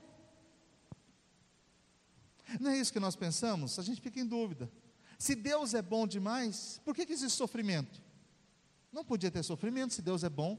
Não 2.57 2.71
é 2.71 2.77
isso 2.77 2.93
que 2.93 2.99
nós 2.99 3.15
pensamos? 3.15 3.77
A 3.77 3.83
gente 3.83 3.99
fica 3.99 4.21
em 4.21 4.25
dúvida. 4.25 4.71
Se 5.19 5.35
Deus 5.35 5.73
é 5.73 5.81
bom 5.81 6.07
demais, 6.07 6.79
por 6.85 6.95
que, 6.95 7.05
que 7.05 7.11
existe 7.11 7.35
sofrimento? 7.35 8.01
Não 8.89 9.03
podia 9.03 9.29
ter 9.29 9.43
sofrimento 9.43 9.93
se 9.93 10.01
Deus 10.01 10.23
é 10.23 10.29
bom. 10.29 10.57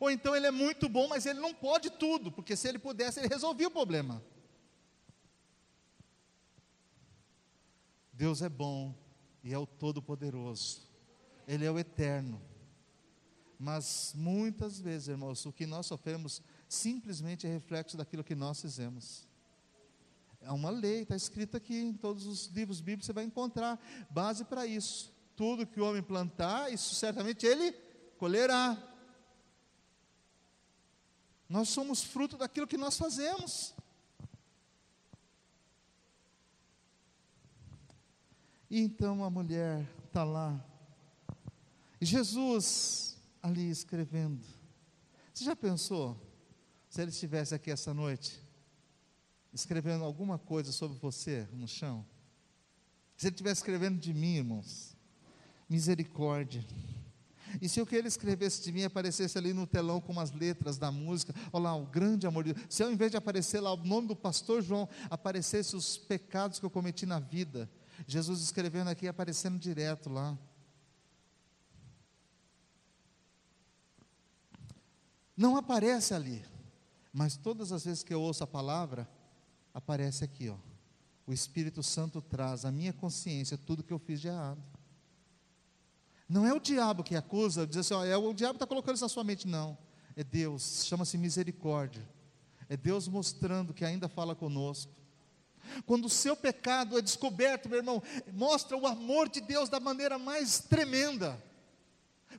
Ou 0.00 0.10
então 0.10 0.34
ele 0.34 0.46
é 0.46 0.50
muito 0.50 0.88
bom, 0.88 1.08
mas 1.08 1.26
ele 1.26 1.40
não 1.40 1.52
pode 1.52 1.90
tudo, 1.90 2.30
porque 2.30 2.56
se 2.56 2.68
ele 2.68 2.78
pudesse, 2.78 3.20
ele 3.20 3.28
resolvia 3.28 3.68
o 3.68 3.70
problema. 3.70 4.22
Deus 8.12 8.42
é 8.42 8.48
bom 8.48 8.94
e 9.42 9.52
é 9.52 9.58
o 9.58 9.66
Todo-Poderoso, 9.66 10.82
Ele 11.48 11.64
é 11.64 11.70
o 11.70 11.78
Eterno. 11.78 12.40
Mas 13.58 14.12
muitas 14.16 14.80
vezes, 14.80 15.08
irmãos, 15.08 15.44
o 15.46 15.52
que 15.52 15.66
nós 15.66 15.86
sofremos 15.86 16.42
simplesmente 16.68 17.46
é 17.46 17.50
reflexo 17.50 17.96
daquilo 17.96 18.24
que 18.24 18.34
nós 18.34 18.60
fizemos. 18.60 19.26
É 20.40 20.50
uma 20.50 20.70
lei, 20.70 21.02
está 21.02 21.14
escrito 21.14 21.56
aqui 21.56 21.76
em 21.76 21.92
todos 21.92 22.26
os 22.26 22.46
livros 22.46 22.80
bíblicos, 22.80 23.06
você 23.06 23.12
vai 23.12 23.24
encontrar 23.24 23.80
base 24.10 24.44
para 24.44 24.66
isso. 24.66 25.12
Tudo 25.36 25.66
que 25.66 25.80
o 25.80 25.84
homem 25.84 26.02
plantar, 26.02 26.72
isso 26.72 26.94
certamente 26.94 27.46
ele 27.46 27.72
colherá. 28.18 28.76
Nós 31.52 31.68
somos 31.68 32.02
fruto 32.02 32.38
daquilo 32.38 32.66
que 32.66 32.78
nós 32.78 32.96
fazemos. 32.96 33.74
E 38.70 38.80
então 38.80 39.22
a 39.22 39.28
mulher 39.28 39.86
está 40.06 40.24
lá. 40.24 40.58
E 42.00 42.06
Jesus 42.06 43.18
ali 43.42 43.68
escrevendo. 43.68 44.42
Você 45.34 45.44
já 45.44 45.54
pensou 45.54 46.18
se 46.88 47.02
ele 47.02 47.10
estivesse 47.10 47.54
aqui 47.54 47.70
essa 47.70 47.92
noite, 47.92 48.40
escrevendo 49.52 50.04
alguma 50.04 50.38
coisa 50.38 50.72
sobre 50.72 50.98
você 50.98 51.46
no 51.52 51.68
chão? 51.68 52.02
Se 53.14 53.26
ele 53.26 53.34
estivesse 53.34 53.60
escrevendo 53.60 54.00
de 54.00 54.14
mim, 54.14 54.36
irmãos, 54.36 54.96
misericórdia. 55.68 56.64
E 57.60 57.68
se 57.68 57.80
o 57.80 57.86
que 57.86 57.96
ele 57.96 58.08
escrevesse 58.08 58.62
de 58.62 58.72
mim 58.72 58.84
aparecesse 58.84 59.36
ali 59.36 59.52
no 59.52 59.66
telão 59.66 60.00
com 60.00 60.18
as 60.18 60.32
letras 60.32 60.78
da 60.78 60.90
música, 60.90 61.34
olha 61.52 61.64
lá, 61.64 61.76
o 61.76 61.86
grande 61.86 62.26
amor 62.26 62.44
de 62.44 62.52
Deus. 62.52 62.66
Se 62.68 62.82
ao 62.82 62.90
invés 62.90 63.10
de 63.10 63.16
aparecer 63.16 63.60
lá 63.60 63.72
o 63.72 63.76
nome 63.76 64.08
do 64.08 64.16
pastor 64.16 64.62
João, 64.62 64.88
aparecesse 65.10 65.76
os 65.76 65.96
pecados 65.96 66.58
que 66.58 66.66
eu 66.66 66.70
cometi 66.70 67.06
na 67.06 67.18
vida, 67.18 67.70
Jesus 68.06 68.40
escrevendo 68.40 68.88
aqui, 68.88 69.06
aparecendo 69.06 69.58
direto 69.58 70.08
lá. 70.08 70.36
Não 75.36 75.56
aparece 75.56 76.14
ali, 76.14 76.44
mas 77.12 77.36
todas 77.36 77.72
as 77.72 77.84
vezes 77.84 78.02
que 78.02 78.12
eu 78.12 78.20
ouço 78.20 78.44
a 78.44 78.46
palavra, 78.46 79.08
aparece 79.72 80.24
aqui, 80.24 80.48
ó. 80.48 80.56
O 81.26 81.32
Espírito 81.32 81.82
Santo 81.82 82.20
traz 82.20 82.64
à 82.64 82.72
minha 82.72 82.92
consciência 82.92 83.56
tudo 83.56 83.82
que 83.82 83.92
eu 83.92 83.98
fiz 83.98 84.20
de 84.20 84.28
errado. 84.28 84.62
Não 86.32 86.46
é 86.46 86.54
o 86.54 86.58
diabo 86.58 87.04
que 87.04 87.14
acusa, 87.14 87.66
diz 87.66 87.76
assim, 87.76 87.92
ó, 87.92 88.02
é 88.02 88.16
o 88.16 88.32
diabo 88.32 88.54
está 88.54 88.66
colocando 88.66 88.94
isso 88.94 89.04
na 89.04 89.08
sua 89.10 89.22
mente, 89.22 89.46
não. 89.46 89.76
É 90.16 90.24
Deus, 90.24 90.86
chama-se 90.86 91.18
misericórdia. 91.18 92.08
É 92.70 92.74
Deus 92.74 93.06
mostrando 93.06 93.74
que 93.74 93.84
ainda 93.84 94.08
fala 94.08 94.34
conosco. 94.34 94.90
Quando 95.84 96.06
o 96.06 96.08
seu 96.08 96.34
pecado 96.34 96.96
é 96.96 97.02
descoberto, 97.02 97.68
meu 97.68 97.80
irmão, 97.80 98.02
mostra 98.32 98.78
o 98.78 98.86
amor 98.86 99.28
de 99.28 99.42
Deus 99.42 99.68
da 99.68 99.78
maneira 99.78 100.18
mais 100.18 100.58
tremenda. 100.58 101.38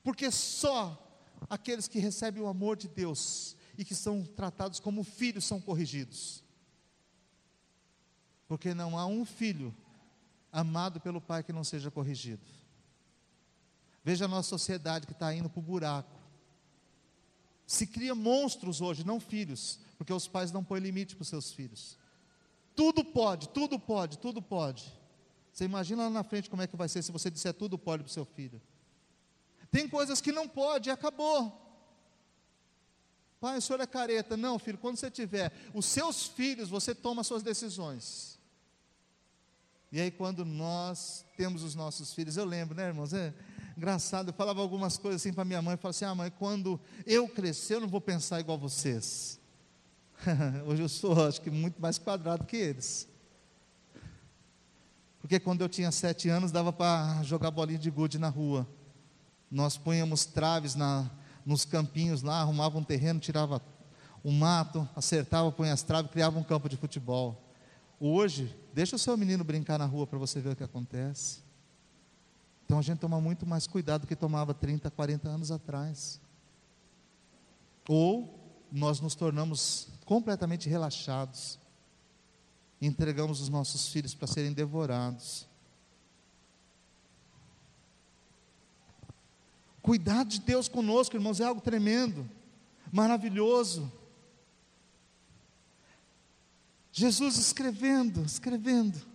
Porque 0.02 0.32
só 0.32 1.00
aqueles 1.48 1.88
que 1.88 2.00
recebem 2.00 2.42
o 2.42 2.48
amor 2.48 2.76
de 2.76 2.88
Deus 2.88 3.56
e 3.78 3.86
que 3.86 3.94
são 3.94 4.26
tratados 4.26 4.80
como 4.80 5.04
filhos 5.04 5.46
são 5.46 5.62
corrigidos. 5.62 6.44
Porque 8.48 8.74
não 8.74 8.98
há 8.98 9.06
um 9.06 9.24
filho 9.24 9.72
amado 10.52 11.00
pelo 11.00 11.22
pai 11.22 11.44
que 11.44 11.54
não 11.54 11.64
seja 11.64 11.92
corrigido. 11.92 12.63
Veja 14.04 14.26
a 14.26 14.28
nossa 14.28 14.50
sociedade 14.50 15.08
que 15.08 15.14
está 15.14 15.34
indo 15.34 15.50
para 15.50 15.60
o 15.60 15.64
buraco. 15.64 16.20
Se 17.66 17.88
cria 17.88 18.14
monstros 18.14 18.82
hoje, 18.82 19.06
não 19.06 19.20
filhos, 19.20 19.80
porque 19.98 20.12
os 20.12 20.28
pais 20.28 20.52
não 20.52 20.64
põem 20.64 20.82
limite 20.82 21.16
para 21.16 21.24
os 21.24 21.30
seus 21.30 21.54
filhos. 21.54 21.98
Tudo 22.76 23.06
pode, 23.06 23.50
tudo 23.50 23.80
pode, 23.80 24.18
tudo 24.18 24.42
pode. 24.42 24.92
Você 25.54 25.66
imagina 25.66 26.04
lá 26.04 26.10
na 26.10 26.24
frente 26.24 26.50
como 26.50 26.62
é 26.62 26.68
que 26.68 26.76
vai 26.76 26.90
ser 26.90 27.02
se 27.02 27.12
você 27.12 27.30
disser 27.30 27.54
tudo 27.54 27.78
pode 27.78 28.04
para 28.04 28.10
o 28.10 28.14
seu 28.14 28.26
filho. 28.26 28.62
Tem 29.72 29.88
coisas 29.88 30.20
que 30.20 30.32
não 30.32 30.48
pode, 30.48 30.90
acabou. 30.90 31.62
Pai, 33.40 33.58
o 33.58 33.62
senhor 33.62 33.80
é 33.80 33.88
careta. 33.88 34.36
Não, 34.36 34.60
filho, 34.60 34.78
quando 34.78 34.98
você 34.98 35.10
tiver 35.10 35.52
os 35.74 35.86
seus 35.86 36.28
filhos, 36.28 36.70
você 36.70 36.94
toma 36.94 37.24
suas 37.24 37.44
decisões. 37.44 38.40
E 39.92 40.02
aí, 40.02 40.10
quando 40.10 40.44
nós 40.44 41.26
temos 41.38 41.62
os 41.62 41.76
nossos 41.76 42.14
filhos, 42.14 42.36
eu 42.36 42.46
lembro, 42.46 42.76
né, 42.76 42.88
irmãos? 42.88 43.14
É 43.14 43.34
engraçado, 43.78 44.30
eu 44.30 44.34
falava 44.34 44.62
algumas 44.62 44.98
coisas 44.98 45.22
assim 45.22 45.34
para 45.34 45.46
minha 45.46 45.62
mãe, 45.62 45.74
eu 45.74 45.78
falava 45.78 45.96
assim: 45.96 46.06
ah, 46.06 46.16
mãe, 46.16 46.32
quando 46.32 46.80
eu 47.06 47.28
crescer, 47.28 47.76
eu 47.76 47.82
não 47.82 47.88
vou 47.88 48.02
pensar 48.02 48.40
igual 48.40 48.58
vocês. 48.58 49.40
Hoje 50.66 50.82
eu 50.82 50.90
sou, 50.90 51.26
acho 51.28 51.42
que, 51.42 51.50
muito 51.50 51.82
mais 51.82 51.98
quadrado 51.98 52.46
que 52.46 52.56
eles. 52.56 53.08
Porque 55.20 55.40
quando 55.40 55.62
eu 55.62 55.70
tinha 55.70 55.92
sete 55.92 56.30
anos, 56.30 56.52
dava 56.52 56.74
para 56.74 57.24
jogar 57.24 57.50
bolinha 57.52 57.80
de 57.80 57.90
gude 57.90 58.20
na 58.20 58.30
rua. 58.30 58.68
Nós 59.50 59.78
punhamos 59.78 60.26
traves 60.26 60.76
na, 60.76 61.10
nos 61.46 61.64
campinhos 61.64 62.22
lá, 62.22 62.42
arrumava 62.42 62.78
um 62.78 62.84
terreno, 62.84 63.20
tirava 63.20 63.62
um 64.24 64.32
mato, 64.32 64.88
acertava, 64.96 65.52
punha 65.52 65.74
as 65.74 65.84
traves, 65.84 66.12
criava 66.12 66.40
um 66.40 66.44
campo 66.44 66.68
de 66.68 66.78
futebol. 66.78 67.42
Hoje, 68.00 68.54
deixa 68.74 68.96
o 68.96 69.00
seu 69.00 69.16
menino 69.16 69.44
brincar 69.44 69.78
na 69.78 69.86
rua 69.86 70.08
para 70.08 70.18
você 70.18 70.42
ver 70.42 70.50
o 70.52 70.56
que 70.56 70.64
acontece. 70.64 71.43
Então 72.74 72.80
a 72.80 72.82
gente 72.82 72.98
toma 72.98 73.22
muito 73.22 73.46
mais 73.46 73.68
cuidado 73.68 74.02
do 74.02 74.08
que 74.08 74.16
tomava 74.16 74.52
30, 74.52 74.90
40 74.90 75.30
anos 75.30 75.52
atrás. 75.52 76.20
Ou 77.88 78.34
nós 78.72 79.00
nos 79.00 79.14
tornamos 79.14 79.90
completamente 80.06 80.68
relaxados, 80.68 81.60
entregamos 82.82 83.42
os 83.42 83.48
nossos 83.48 83.90
filhos 83.90 84.16
para 84.16 84.26
serem 84.26 84.52
devorados. 84.52 85.48
Cuidado 89.80 90.30
de 90.30 90.40
Deus 90.40 90.68
conosco, 90.68 91.16
irmãos, 91.16 91.40
é 91.40 91.46
algo 91.46 91.62
tremendo, 91.62 92.28
maravilhoso. 92.92 93.92
Jesus 96.92 97.38
escrevendo, 97.38 98.24
escrevendo. 98.24 99.13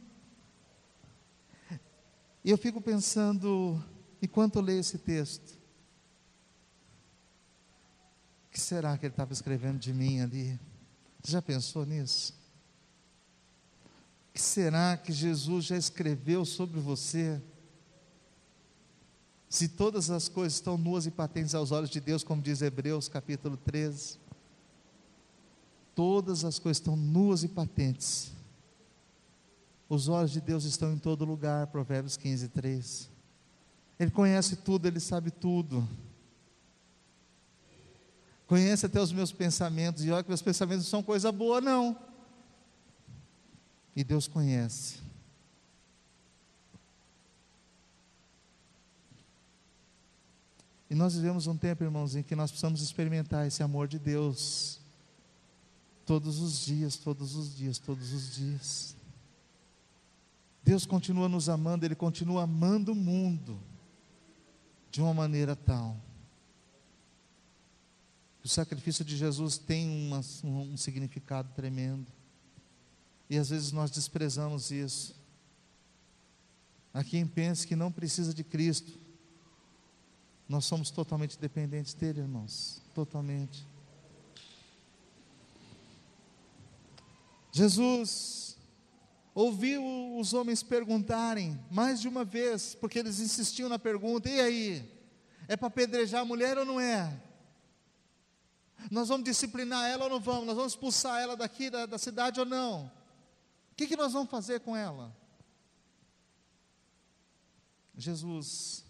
E 2.48 2.50
eu 2.50 2.56
fico 2.56 2.80
pensando, 2.80 3.78
enquanto 4.22 4.56
eu 4.56 4.62
leio 4.62 4.80
esse 4.80 4.96
texto, 4.96 5.50
o 8.46 8.50
que 8.50 8.58
será 8.58 8.96
que 8.96 9.04
ele 9.04 9.12
estava 9.12 9.34
escrevendo 9.34 9.78
de 9.78 9.92
mim 9.92 10.22
ali? 10.22 10.58
Você 11.22 11.32
já 11.32 11.42
pensou 11.42 11.84
nisso? 11.84 12.32
O 14.30 14.32
que 14.32 14.40
será 14.40 14.96
que 14.96 15.12
Jesus 15.12 15.66
já 15.66 15.76
escreveu 15.76 16.46
sobre 16.46 16.80
você? 16.80 17.38
Se 19.46 19.68
todas 19.68 20.08
as 20.08 20.26
coisas 20.26 20.54
estão 20.54 20.78
nuas 20.78 21.04
e 21.04 21.10
patentes 21.10 21.54
aos 21.54 21.70
olhos 21.70 21.90
de 21.90 22.00
Deus, 22.00 22.24
como 22.24 22.40
diz 22.40 22.62
Hebreus 22.62 23.08
capítulo 23.08 23.58
13, 23.58 24.18
todas 25.94 26.46
as 26.46 26.58
coisas 26.58 26.78
estão 26.78 26.96
nuas 26.96 27.44
e 27.44 27.48
patentes. 27.48 28.37
Os 29.88 30.08
olhos 30.08 30.32
de 30.32 30.40
Deus 30.40 30.64
estão 30.64 30.92
em 30.92 30.98
todo 30.98 31.24
lugar, 31.24 31.68
Provérbios 31.68 32.16
15, 32.16 32.48
3. 32.48 33.10
Ele 33.98 34.10
conhece 34.10 34.56
tudo, 34.56 34.86
ele 34.86 35.00
sabe 35.00 35.30
tudo. 35.30 35.88
Conhece 38.46 38.86
até 38.86 39.00
os 39.00 39.12
meus 39.12 39.32
pensamentos, 39.32 40.04
e 40.04 40.10
olha 40.10 40.22
que 40.22 40.28
meus 40.28 40.42
pensamentos 40.42 40.84
não 40.84 40.90
são 40.90 41.02
coisa 41.02 41.32
boa, 41.32 41.60
não. 41.60 41.96
E 43.96 44.04
Deus 44.04 44.28
conhece. 44.28 44.98
E 50.90 50.94
nós 50.94 51.14
vivemos 51.14 51.46
um 51.46 51.56
tempo, 51.56 51.84
irmãos, 51.84 52.14
em 52.14 52.22
que 52.22 52.34
nós 52.34 52.50
precisamos 52.50 52.80
experimentar 52.80 53.46
esse 53.46 53.62
amor 53.62 53.88
de 53.88 53.98
Deus 53.98 54.80
todos 56.06 56.40
os 56.40 56.64
dias, 56.64 56.96
todos 56.96 57.34
os 57.34 57.54
dias, 57.54 57.78
todos 57.78 58.12
os 58.12 58.34
dias. 58.34 58.97
Deus 60.68 60.84
continua 60.84 61.30
nos 61.30 61.48
amando, 61.48 61.86
Ele 61.86 61.94
continua 61.94 62.42
amando 62.42 62.92
o 62.92 62.94
mundo 62.94 63.58
de 64.90 65.00
uma 65.00 65.14
maneira 65.14 65.56
tal. 65.56 65.96
O 68.44 68.48
sacrifício 68.48 69.02
de 69.02 69.16
Jesus 69.16 69.56
tem 69.56 69.88
uma, 69.88 70.20
um, 70.44 70.76
significado 70.76 71.50
tremendo. 71.54 72.12
E 73.30 73.38
às 73.38 73.48
vezes 73.48 73.72
nós 73.72 73.90
desprezamos 73.90 74.70
isso. 74.70 75.16
Há 76.92 77.02
quem 77.02 77.26
pense 77.26 77.66
que 77.66 77.74
não 77.74 77.90
precisa 77.90 78.34
de 78.34 78.44
Cristo, 78.44 79.00
nós 80.46 80.66
somos 80.66 80.90
totalmente 80.90 81.38
dependentes 81.38 81.94
dele, 81.94 82.20
irmãos. 82.20 82.82
Totalmente. 82.94 83.66
Jesus 87.52 88.47
ouviu 89.38 90.18
os 90.18 90.34
homens 90.34 90.64
perguntarem 90.64 91.56
mais 91.70 92.00
de 92.00 92.08
uma 92.08 92.24
vez, 92.24 92.74
porque 92.74 92.98
eles 92.98 93.20
insistiam 93.20 93.68
na 93.68 93.78
pergunta: 93.78 94.28
e 94.28 94.40
aí? 94.40 94.98
É 95.46 95.56
para 95.56 95.68
apedrejar 95.68 96.22
a 96.22 96.24
mulher 96.24 96.58
ou 96.58 96.64
não 96.64 96.80
é? 96.80 97.22
Nós 98.90 99.08
vamos 99.08 99.24
disciplinar 99.24 99.88
ela 99.88 100.04
ou 100.04 100.10
não 100.10 100.20
vamos? 100.20 100.44
Nós 100.46 100.56
vamos 100.56 100.72
expulsar 100.72 101.22
ela 101.22 101.36
daqui 101.36 101.70
da, 101.70 101.86
da 101.86 101.98
cidade 101.98 102.40
ou 102.40 102.46
não? 102.46 102.86
O 103.70 103.74
que, 103.76 103.86
que 103.86 103.96
nós 103.96 104.12
vamos 104.12 104.28
fazer 104.28 104.60
com 104.60 104.76
ela? 104.76 105.16
Jesus 107.96 108.84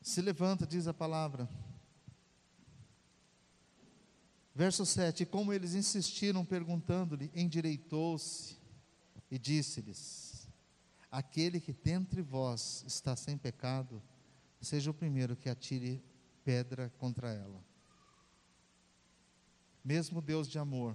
se 0.00 0.22
levanta, 0.22 0.66
diz 0.66 0.88
a 0.88 0.94
palavra. 0.94 1.48
Verso 4.54 4.86
7: 4.86 5.26
Como 5.26 5.52
eles 5.52 5.74
insistiram 5.74 6.46
perguntando-lhe, 6.46 7.30
endireitou-se 7.34 8.61
e 9.32 9.38
disse-lhes: 9.38 10.46
Aquele 11.10 11.58
que 11.58 11.72
dentre 11.72 12.20
vós 12.20 12.84
está 12.86 13.16
sem 13.16 13.38
pecado, 13.38 14.02
seja 14.60 14.90
o 14.90 14.94
primeiro 14.94 15.34
que 15.34 15.48
atire 15.48 16.04
pedra 16.44 16.92
contra 16.98 17.32
ela. 17.32 17.64
Mesmo 19.82 20.20
Deus 20.20 20.46
de 20.46 20.58
amor, 20.58 20.94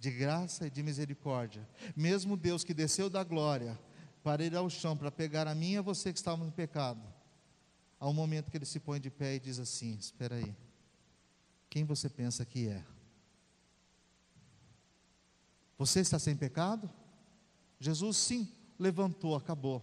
de 0.00 0.10
graça 0.10 0.66
e 0.66 0.70
de 0.70 0.82
misericórdia, 0.82 1.66
mesmo 1.94 2.36
Deus 2.36 2.64
que 2.64 2.74
desceu 2.74 3.08
da 3.08 3.22
glória 3.22 3.78
para 4.20 4.44
ir 4.44 4.56
ao 4.56 4.68
chão 4.68 4.96
para 4.96 5.12
pegar 5.12 5.46
a 5.46 5.54
mim 5.54 5.74
e 5.74 5.76
a 5.76 5.82
você 5.82 6.12
que 6.12 6.18
estava 6.18 6.44
no 6.44 6.50
pecado, 6.50 7.00
Há 8.00 8.08
um 8.08 8.14
momento 8.14 8.50
que 8.50 8.56
ele 8.56 8.64
se 8.64 8.80
põe 8.80 8.98
de 8.98 9.10
pé 9.10 9.34
e 9.34 9.38
diz 9.40 9.58
assim: 9.58 9.94
Espera 9.98 10.36
aí, 10.36 10.56
quem 11.68 11.84
você 11.84 12.08
pensa 12.08 12.46
que 12.46 12.66
é? 12.66 12.82
Você 15.76 16.00
está 16.00 16.18
sem 16.18 16.34
pecado? 16.34 16.90
Jesus, 17.80 18.16
sim, 18.16 18.48
levantou, 18.78 19.34
acabou. 19.34 19.82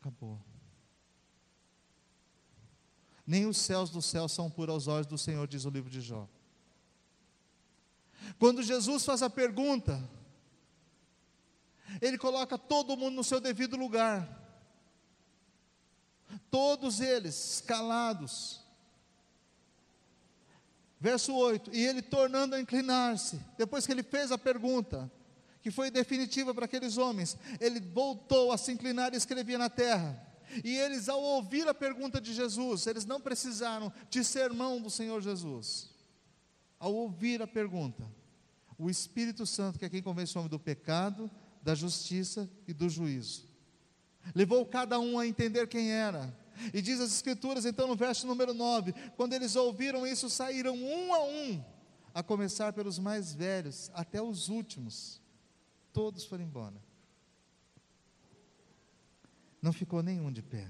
Acabou. 0.00 0.40
Nem 3.26 3.46
os 3.46 3.58
céus 3.58 3.90
do 3.90 4.00
céu 4.00 4.28
são 4.28 4.50
puros 4.50 4.72
aos 4.72 4.86
olhos 4.88 5.06
do 5.06 5.18
Senhor, 5.18 5.46
diz 5.46 5.64
o 5.64 5.70
livro 5.70 5.90
de 5.90 6.00
Jó. 6.00 6.26
Quando 8.38 8.62
Jesus 8.62 9.04
faz 9.04 9.22
a 9.22 9.28
pergunta, 9.28 10.08
ele 12.00 12.16
coloca 12.16 12.56
todo 12.56 12.96
mundo 12.96 13.16
no 13.16 13.24
seu 13.24 13.40
devido 13.40 13.76
lugar 13.76 14.40
todos 16.50 17.00
eles 17.00 17.62
calados. 17.66 18.60
Verso 21.00 21.34
8: 21.34 21.74
E 21.74 21.84
ele 21.84 22.02
tornando 22.02 22.54
a 22.54 22.60
inclinar-se, 22.60 23.40
depois 23.58 23.86
que 23.86 23.92
ele 23.92 24.02
fez 24.02 24.30
a 24.30 24.38
pergunta, 24.38 25.10
que 25.62 25.70
foi 25.70 25.90
definitiva 25.90 26.52
para 26.52 26.64
aqueles 26.64 26.98
homens, 26.98 27.38
ele 27.60 27.80
voltou 27.80 28.50
a 28.50 28.58
se 28.58 28.72
inclinar 28.72 29.14
e 29.14 29.16
escrevia 29.16 29.56
na 29.56 29.70
terra. 29.70 30.20
E 30.64 30.76
eles, 30.76 31.08
ao 31.08 31.22
ouvir 31.22 31.66
a 31.68 31.72
pergunta 31.72 32.20
de 32.20 32.34
Jesus, 32.34 32.86
eles 32.86 33.06
não 33.06 33.20
precisaram 33.20 33.92
de 34.10 34.22
sermão 34.24 34.82
do 34.82 34.90
Senhor 34.90 35.22
Jesus. 35.22 35.90
Ao 36.78 36.92
ouvir 36.92 37.40
a 37.40 37.46
pergunta, 37.46 38.04
o 38.76 38.90
Espírito 38.90 39.46
Santo, 39.46 39.78
que 39.78 39.84
é 39.84 39.88
quem 39.88 40.02
convence 40.02 40.36
o 40.36 40.40
homem 40.40 40.50
do 40.50 40.58
pecado, 40.58 41.30
da 41.62 41.74
justiça 41.74 42.50
e 42.66 42.74
do 42.74 42.90
juízo, 42.90 43.48
levou 44.34 44.66
cada 44.66 44.98
um 44.98 45.18
a 45.18 45.26
entender 45.26 45.68
quem 45.68 45.92
era. 45.92 46.36
E 46.74 46.82
diz 46.82 47.00
as 47.00 47.12
Escrituras, 47.12 47.64
então, 47.64 47.86
no 47.86 47.96
verso 47.96 48.26
número 48.26 48.52
9: 48.52 48.92
quando 49.16 49.32
eles 49.32 49.54
ouviram 49.54 50.04
isso, 50.06 50.28
saíram 50.28 50.74
um 50.74 51.14
a 51.14 51.24
um, 51.24 51.64
a 52.12 52.22
começar 52.22 52.72
pelos 52.72 52.98
mais 52.98 53.32
velhos 53.32 53.90
até 53.94 54.20
os 54.20 54.48
últimos. 54.48 55.21
Todos 55.92 56.24
foram 56.24 56.44
embora. 56.44 56.80
Não 59.60 59.72
ficou 59.72 60.02
nenhum 60.02 60.32
de 60.32 60.42
pé. 60.42 60.68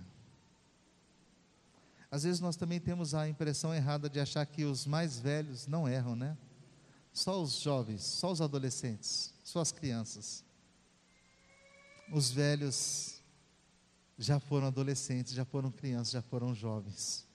Às 2.10 2.24
vezes 2.24 2.40
nós 2.40 2.56
também 2.56 2.78
temos 2.78 3.14
a 3.14 3.26
impressão 3.26 3.74
errada 3.74 4.10
de 4.10 4.20
achar 4.20 4.44
que 4.44 4.64
os 4.64 4.86
mais 4.86 5.18
velhos 5.18 5.66
não 5.66 5.88
erram, 5.88 6.14
né? 6.14 6.36
Só 7.12 7.42
os 7.42 7.60
jovens, 7.60 8.02
só 8.02 8.30
os 8.30 8.42
adolescentes, 8.42 9.32
só 9.42 9.60
as 9.60 9.72
crianças. 9.72 10.44
Os 12.12 12.30
velhos 12.30 13.22
já 14.18 14.38
foram 14.38 14.66
adolescentes, 14.66 15.32
já 15.32 15.44
foram 15.44 15.70
crianças, 15.70 16.12
já 16.12 16.20
foram 16.20 16.54
jovens. 16.54 17.26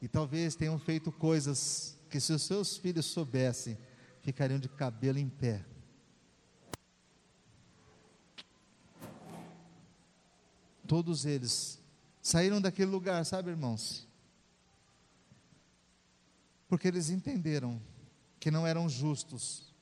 E 0.00 0.06
talvez 0.06 0.54
tenham 0.54 0.78
feito 0.78 1.10
coisas 1.10 1.96
que, 2.08 2.20
se 2.20 2.32
os 2.32 2.42
seus 2.42 2.76
filhos 2.76 3.06
soubessem, 3.06 3.76
ficariam 4.24 4.58
de 4.58 4.68
cabelo 4.70 5.18
em 5.18 5.28
pé. 5.28 5.62
Todos 10.86 11.26
eles 11.26 11.78
saíram 12.22 12.60
daquele 12.60 12.90
lugar, 12.90 13.24
sabe, 13.26 13.50
irmãos? 13.50 14.08
Porque 16.66 16.88
eles 16.88 17.10
entenderam 17.10 17.80
que 18.40 18.50
não 18.50 18.66
eram 18.66 18.88
justos 18.88 19.72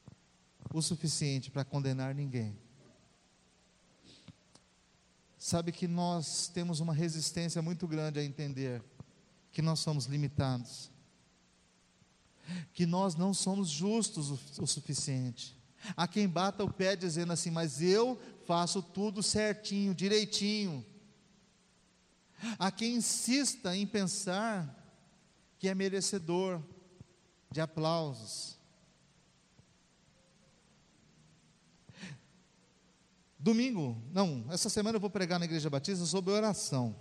o 0.73 0.83
suficiente 0.83 1.51
para 1.51 1.65
condenar 1.65 2.15
ninguém. 2.15 2.59
Sabe 5.39 5.71
que 5.71 5.87
nós 5.87 6.49
temos 6.49 6.81
uma 6.81 6.95
resistência 6.95 7.63
muito 7.63 7.87
grande 7.87 8.19
a 8.19 8.25
entender 8.25 8.83
que 9.53 9.63
nós 9.63 9.81
somos 9.81 10.07
limitados, 10.07 10.91
que 12.73 12.87
nós 12.87 13.15
não 13.15 13.33
somos 13.35 13.69
justos 13.69 14.31
o, 14.59 14.67
suficiente. 14.67 15.57
Há 15.97 16.07
quem 16.07 16.29
bata 16.29 16.65
o 16.65 16.73
pé 16.73 16.95
dizendo 16.95 17.33
assim, 17.33 17.51
mas 17.51 17.83
eu 17.83 18.21
faço 18.47 18.83
tudo 18.83 19.23
certinho, 19.23 19.95
direitinho. 19.95 20.85
Há 22.59 22.71
quem 22.71 22.97
insista 22.97 23.77
em 23.77 23.87
pensar 23.87 24.79
que 25.59 25.69
é 25.69 25.75
merecedor 25.75 26.61
de 27.51 27.61
aplausos. 27.61 28.59
Domingo, 33.39 34.01
não, 34.13 34.47
essa 34.51 34.69
semana 34.69 34.97
eu 34.97 35.01
vou 35.01 35.11
pregar 35.11 35.39
na 35.39 35.47
Igreja 35.47 35.69
Batista 35.69 36.05
sobre 36.05 36.33
oração. 36.33 36.95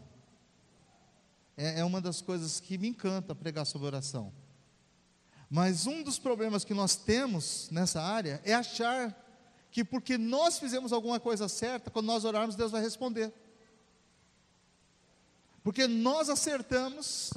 É, 1.56 1.82
é 1.82 1.86
uma 1.86 2.02
das 2.02 2.20
coisas 2.20 2.60
que 2.60 2.80
me 2.80 2.88
encanta 2.88 3.36
pregar 3.36 3.66
sobre 3.66 3.86
oração. 3.86 4.34
Mas 5.54 5.86
um 5.86 6.02
dos 6.02 6.18
problemas 6.18 6.64
que 6.64 6.74
nós 6.74 6.96
temos 6.96 7.70
nessa 7.72 8.02
área 8.02 8.42
é 8.46 8.54
achar 8.54 9.14
que 9.70 9.84
porque 9.84 10.18
nós 10.18 10.58
fizemos 10.58 10.94
alguma 10.94 11.20
coisa 11.20 11.50
certa, 11.50 11.92
quando 11.92 12.06
nós 12.06 12.24
orarmos, 12.24 12.56
Deus 12.56 12.72
vai 12.72 12.82
responder. 12.82 13.34
Porque 15.62 15.88
nós 15.88 16.30
acertamos, 16.30 17.34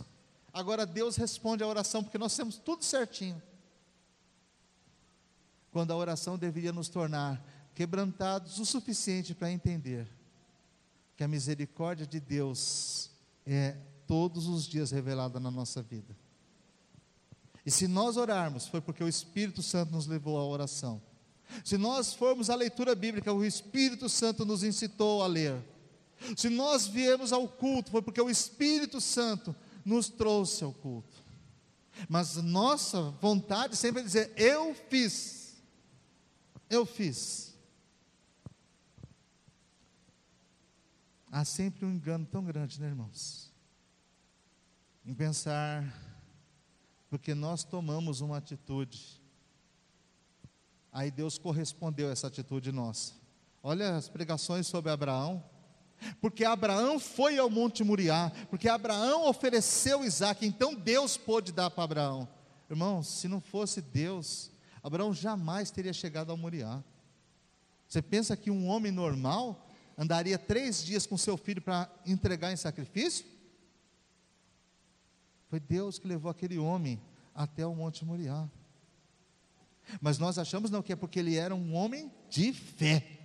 agora 0.52 0.86
Deus 0.86 1.16
responde 1.16 1.64
a 1.64 1.66
oração, 1.66 2.04
porque 2.04 2.16
nós 2.16 2.36
temos 2.36 2.56
tudo 2.56 2.84
certinho. 2.84 3.42
Quando 5.72 5.92
a 5.92 5.96
oração 5.96 6.38
deveria 6.38 6.72
nos 6.72 6.88
tornar 6.88 7.44
quebrantados 7.74 8.60
o 8.60 8.64
suficiente 8.64 9.34
para 9.34 9.50
entender 9.50 10.08
que 11.16 11.24
a 11.24 11.28
misericórdia 11.28 12.06
de 12.06 12.20
Deus 12.20 13.10
é 13.44 13.76
todos 14.06 14.46
os 14.46 14.68
dias 14.68 14.92
revelada 14.92 15.40
na 15.40 15.50
nossa 15.50 15.82
vida. 15.82 16.16
E 17.64 17.70
se 17.70 17.88
nós 17.88 18.16
orarmos, 18.16 18.66
foi 18.66 18.80
porque 18.80 19.02
o 19.02 19.08
Espírito 19.08 19.62
Santo 19.62 19.92
nos 19.92 20.06
levou 20.06 20.38
à 20.38 20.44
oração. 20.44 21.00
Se 21.64 21.78
nós 21.78 22.12
formos 22.12 22.50
à 22.50 22.54
leitura 22.54 22.94
bíblica, 22.94 23.32
o 23.32 23.44
Espírito 23.44 24.08
Santo 24.08 24.44
nos 24.44 24.62
incitou 24.62 25.22
a 25.22 25.26
ler. 25.26 25.62
Se 26.36 26.48
nós 26.48 26.86
viemos 26.86 27.32
ao 27.32 27.48
culto, 27.48 27.90
foi 27.90 28.02
porque 28.02 28.20
o 28.20 28.30
Espírito 28.30 29.00
Santo 29.00 29.54
nos 29.84 30.08
trouxe 30.08 30.64
ao 30.64 30.72
culto. 30.72 31.22
Mas 32.08 32.36
nossa 32.36 33.02
vontade 33.20 33.76
sempre 33.76 34.00
é 34.02 34.04
dizer: 34.04 34.32
Eu 34.36 34.74
fiz. 34.74 35.62
Eu 36.68 36.84
fiz. 36.84 37.54
Há 41.30 41.44
sempre 41.44 41.84
um 41.84 41.92
engano 41.92 42.26
tão 42.26 42.44
grande, 42.44 42.80
né, 42.80 42.88
irmãos? 42.88 43.52
Em 45.04 45.12
pensar, 45.12 45.84
porque 47.08 47.34
nós 47.34 47.64
tomamos 47.64 48.20
uma 48.20 48.38
atitude, 48.38 49.20
aí 50.92 51.10
Deus 51.10 51.38
correspondeu 51.38 52.08
a 52.08 52.12
essa 52.12 52.26
atitude 52.26 52.72
nossa. 52.72 53.14
Olha 53.62 53.96
as 53.96 54.08
pregações 54.08 54.66
sobre 54.66 54.90
Abraão, 54.90 55.42
porque 56.20 56.44
Abraão 56.44 56.98
foi 56.98 57.38
ao 57.38 57.48
Monte 57.48 57.82
Moriá, 57.82 58.30
porque 58.50 58.68
Abraão 58.68 59.28
ofereceu 59.28 60.04
Isaac, 60.04 60.46
então 60.46 60.74
Deus 60.74 61.16
pôde 61.16 61.52
dar 61.52 61.70
para 61.70 61.84
Abraão. 61.84 62.28
Irmãos, 62.68 63.06
se 63.06 63.28
não 63.28 63.40
fosse 63.40 63.80
Deus, 63.80 64.50
Abraão 64.82 65.14
jamais 65.14 65.70
teria 65.70 65.92
chegado 65.92 66.30
ao 66.30 66.36
Moriá. 66.36 66.82
Você 67.88 68.02
pensa 68.02 68.36
que 68.36 68.50
um 68.50 68.68
homem 68.68 68.90
normal 68.90 69.68
andaria 69.96 70.38
três 70.38 70.84
dias 70.84 71.06
com 71.06 71.16
seu 71.16 71.36
filho 71.36 71.62
para 71.62 71.88
entregar 72.04 72.52
em 72.52 72.56
sacrifício? 72.56 73.24
Foi 75.54 75.60
Deus 75.60 76.00
que 76.00 76.08
levou 76.08 76.28
aquele 76.28 76.58
homem 76.58 77.00
até 77.32 77.64
o 77.64 77.76
Monte 77.76 78.04
Moriá. 78.04 78.50
Mas 80.00 80.18
nós 80.18 80.36
achamos 80.36 80.68
não 80.68 80.82
que 80.82 80.92
é 80.92 80.96
porque 80.96 81.20
ele 81.20 81.36
era 81.36 81.54
um 81.54 81.76
homem 81.76 82.12
de 82.28 82.52
fé. 82.52 83.20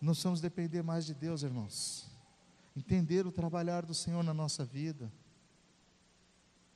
Nós 0.00 0.20
vamos 0.20 0.40
depender 0.40 0.82
mais 0.82 1.06
de 1.06 1.14
Deus, 1.14 1.44
irmãos. 1.44 2.10
Entender 2.76 3.24
o 3.24 3.30
trabalhar 3.30 3.86
do 3.86 3.94
Senhor 3.94 4.24
na 4.24 4.34
nossa 4.34 4.64
vida. 4.64 5.08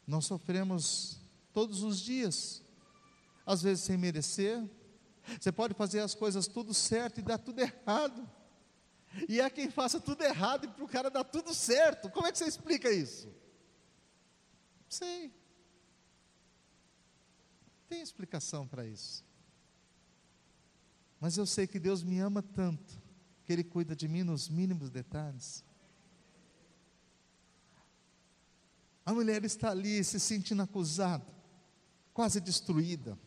Nós 0.07 0.27
sofremos 0.27 1.21
todos 1.53 1.83
os 1.83 1.99
dias, 1.99 2.63
às 3.45 3.63
vezes 3.63 3.83
sem 3.83 3.97
merecer, 3.97 4.65
você 5.41 5.51
pode 5.51 5.75
fazer 5.75 5.99
as 5.99 6.15
coisas 6.15 6.47
tudo 6.47 6.73
certo 6.73 7.19
e 7.19 7.23
dar 7.25 7.39
tudo 7.39 7.59
errado. 7.59 8.31
E 9.29 9.41
há 9.41 9.51
quem 9.51 9.71
faça 9.71 10.01
tudo 10.01 10.23
errado 10.23 10.65
e 10.65 10.69
para 10.69 10.85
o 10.85 10.89
cara 10.89 11.11
dar 11.11 11.25
tudo 11.25 11.55
certo. 11.55 12.11
Como 12.11 12.27
é 12.27 12.33
que 12.33 12.39
você 12.39 12.47
explica 12.47 12.91
isso? 12.91 13.27
Não 13.27 14.91
sei. 14.91 15.33
Tem 17.89 18.01
explicação 18.01 18.67
para 18.67 18.87
isso. 18.87 19.25
Mas 21.21 21.37
eu 21.37 21.47
sei 21.47 21.67
que 21.67 21.79
Deus 21.79 22.03
me 22.03 22.19
ama 22.19 22.43
tanto, 22.43 23.01
que 23.45 23.53
Ele 23.53 23.63
cuida 23.63 23.95
de 23.95 24.09
mim 24.09 24.23
nos 24.23 24.49
mínimos 24.49 24.91
detalhes. 24.91 25.65
A 29.05 29.13
mulher 29.13 29.45
está 29.45 29.71
ali 29.71 30.03
se 30.03 30.19
sentindo 30.19 30.63
acusada, 30.63 31.27
quase 32.13 32.41
destruída. 32.41 33.19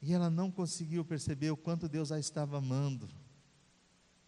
E 0.00 0.12
ela 0.12 0.30
não 0.30 0.50
conseguiu 0.50 1.04
perceber 1.04 1.50
o 1.50 1.56
quanto 1.56 1.88
Deus 1.88 2.12
a 2.12 2.18
estava 2.18 2.58
amando. 2.58 3.08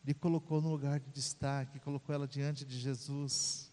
Lhe 0.05 0.15
colocou 0.15 0.61
no 0.61 0.71
lugar 0.71 0.99
de 0.99 1.11
destaque, 1.11 1.79
colocou 1.79 2.15
ela 2.15 2.27
diante 2.27 2.65
de 2.65 2.79
Jesus. 2.79 3.71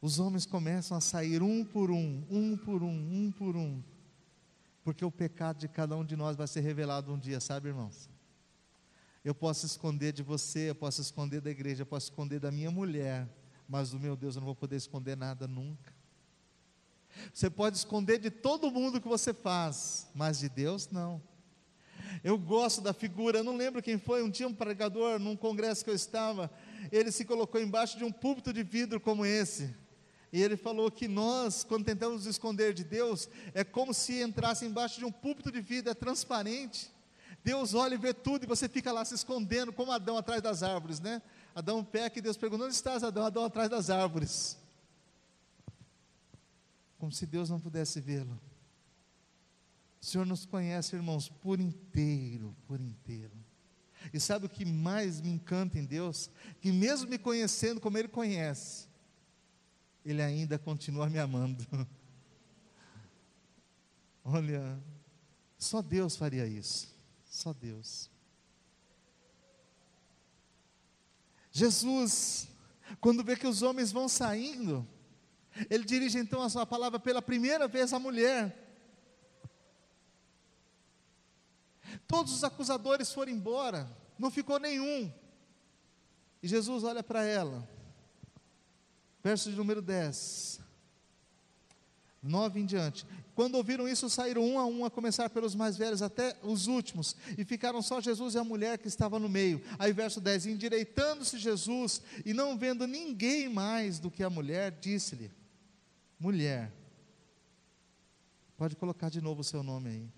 Os 0.00 0.18
homens 0.18 0.44
começam 0.44 0.96
a 0.96 1.00
sair 1.00 1.42
um 1.42 1.64
por 1.64 1.90
um, 1.90 2.24
um 2.30 2.56
por 2.56 2.82
um, 2.82 2.88
um 2.88 3.32
por 3.32 3.56
um. 3.56 3.82
Porque 4.84 5.04
o 5.04 5.10
pecado 5.10 5.58
de 5.58 5.68
cada 5.68 5.96
um 5.96 6.04
de 6.04 6.16
nós 6.16 6.36
vai 6.36 6.46
ser 6.46 6.60
revelado 6.60 7.12
um 7.12 7.18
dia, 7.18 7.40
sabe, 7.40 7.68
irmãos? 7.68 8.08
Eu 9.24 9.34
posso 9.34 9.66
esconder 9.66 10.12
de 10.12 10.22
você, 10.22 10.70
eu 10.70 10.74
posso 10.74 11.00
esconder 11.00 11.40
da 11.40 11.50
igreja, 11.50 11.82
eu 11.82 11.86
posso 11.86 12.06
esconder 12.06 12.38
da 12.38 12.50
minha 12.50 12.70
mulher, 12.70 13.28
mas 13.68 13.90
do 13.90 14.00
meu 14.00 14.16
Deus 14.16 14.36
eu 14.36 14.40
não 14.40 14.46
vou 14.46 14.54
poder 14.54 14.76
esconder 14.76 15.16
nada 15.16 15.46
nunca. 15.46 15.97
Você 17.32 17.48
pode 17.48 17.76
esconder 17.76 18.18
de 18.18 18.30
todo 18.30 18.70
mundo 18.70 18.96
o 18.96 19.00
que 19.00 19.08
você 19.08 19.32
faz, 19.32 20.06
mas 20.14 20.38
de 20.38 20.48
Deus 20.48 20.88
não. 20.90 21.20
Eu 22.22 22.38
gosto 22.38 22.80
da 22.80 22.92
figura, 22.92 23.42
não 23.42 23.56
lembro 23.56 23.82
quem 23.82 23.98
foi, 23.98 24.22
um 24.22 24.30
dia 24.30 24.48
um 24.48 24.54
pregador 24.54 25.18
num 25.18 25.36
congresso 25.36 25.84
que 25.84 25.90
eu 25.90 25.94
estava, 25.94 26.50
ele 26.90 27.12
se 27.12 27.24
colocou 27.24 27.60
embaixo 27.60 27.96
de 27.96 28.04
um 28.04 28.10
púlpito 28.10 28.52
de 28.52 28.62
vidro 28.62 29.00
como 29.00 29.24
esse. 29.24 29.74
E 30.32 30.42
ele 30.42 30.56
falou 30.56 30.90
que 30.90 31.08
nós, 31.08 31.64
quando 31.64 31.84
tentamos 31.84 32.26
esconder 32.26 32.74
de 32.74 32.84
Deus, 32.84 33.28
é 33.54 33.64
como 33.64 33.94
se 33.94 34.20
entrasse 34.20 34.66
embaixo 34.66 34.98
de 34.98 35.04
um 35.04 35.12
púlpito 35.12 35.50
de 35.50 35.60
vidro, 35.60 35.90
é 35.90 35.94
transparente. 35.94 36.90
Deus 37.42 37.72
olha 37.72 37.94
e 37.94 37.98
vê 37.98 38.12
tudo 38.12 38.44
e 38.44 38.46
você 38.46 38.68
fica 38.68 38.92
lá 38.92 39.04
se 39.04 39.14
escondendo, 39.14 39.72
como 39.72 39.92
Adão 39.92 40.18
atrás 40.18 40.42
das 40.42 40.62
árvores, 40.62 41.00
né? 41.00 41.22
Adão 41.54 41.82
peca 41.82 42.18
e 42.18 42.22
Deus 42.22 42.36
pergunta: 42.36 42.64
onde 42.64 42.74
estás, 42.74 43.02
Adão? 43.02 43.24
Adão 43.24 43.44
atrás 43.44 43.70
das 43.70 43.88
árvores 43.88 44.58
como 46.98 47.12
se 47.12 47.24
Deus 47.26 47.48
não 47.48 47.60
pudesse 47.60 48.00
vê-lo. 48.00 48.38
O 50.00 50.04
Senhor 50.04 50.26
nos 50.26 50.44
conhece, 50.44 50.94
irmãos, 50.94 51.28
por 51.28 51.60
inteiro, 51.60 52.54
por 52.66 52.80
inteiro. 52.80 53.32
E 54.12 54.20
sabe 54.20 54.46
o 54.46 54.48
que 54.48 54.64
mais 54.64 55.20
me 55.20 55.30
encanta 55.30 55.78
em 55.78 55.84
Deus? 55.84 56.30
Que 56.60 56.70
mesmo 56.70 57.08
me 57.08 57.18
conhecendo 57.18 57.80
como 57.80 57.98
Ele 57.98 58.08
conhece, 58.08 58.86
Ele 60.04 60.22
ainda 60.22 60.58
continua 60.58 61.08
me 61.08 61.18
amando. 61.18 61.66
Olha, 64.24 64.78
Só 65.56 65.82
Deus 65.82 66.16
faria 66.16 66.46
isso. 66.46 66.96
Só 67.24 67.52
Deus. 67.52 68.10
Jesus, 71.50 72.48
quando 73.00 73.24
vê 73.24 73.36
que 73.36 73.46
os 73.46 73.62
homens 73.62 73.90
vão 73.90 74.08
saindo, 74.08 74.86
ele 75.70 75.84
dirige 75.84 76.18
então 76.18 76.42
a 76.42 76.48
sua 76.48 76.66
palavra 76.66 76.98
pela 76.98 77.22
primeira 77.22 77.66
vez 77.66 77.92
à 77.92 77.98
mulher. 77.98 78.66
Todos 82.06 82.32
os 82.32 82.44
acusadores 82.44 83.12
foram 83.12 83.32
embora, 83.32 83.88
não 84.18 84.30
ficou 84.30 84.58
nenhum. 84.58 85.12
E 86.42 86.48
Jesus 86.48 86.84
olha 86.84 87.02
para 87.02 87.24
ela, 87.24 87.68
verso 89.22 89.50
de 89.50 89.56
número 89.56 89.82
10, 89.82 90.60
9 92.22 92.60
em 92.60 92.66
diante. 92.66 93.06
Quando 93.34 93.54
ouviram 93.54 93.88
isso, 93.88 94.10
saíram 94.10 94.44
um 94.44 94.58
a 94.58 94.66
um, 94.66 94.84
a 94.84 94.90
começar 94.90 95.30
pelos 95.30 95.54
mais 95.54 95.76
velhos 95.76 96.02
até 96.02 96.36
os 96.42 96.66
últimos, 96.66 97.14
e 97.36 97.44
ficaram 97.44 97.80
só 97.80 98.00
Jesus 98.00 98.34
e 98.34 98.38
a 98.38 98.42
mulher 98.42 98.78
que 98.78 98.88
estava 98.88 99.18
no 99.18 99.28
meio. 99.28 99.62
Aí, 99.78 99.92
verso 99.92 100.20
10: 100.20 100.46
Endireitando-se 100.46 101.38
Jesus, 101.38 102.02
e 102.24 102.34
não 102.34 102.58
vendo 102.58 102.86
ninguém 102.86 103.48
mais 103.48 104.00
do 104.00 104.10
que 104.10 104.24
a 104.24 104.30
mulher, 104.30 104.72
disse-lhe: 104.80 105.30
Mulher, 106.18 106.72
pode 108.56 108.74
colocar 108.74 109.08
de 109.08 109.20
novo 109.20 109.42
o 109.42 109.44
seu 109.44 109.62
nome 109.62 109.88
aí, 109.88 110.08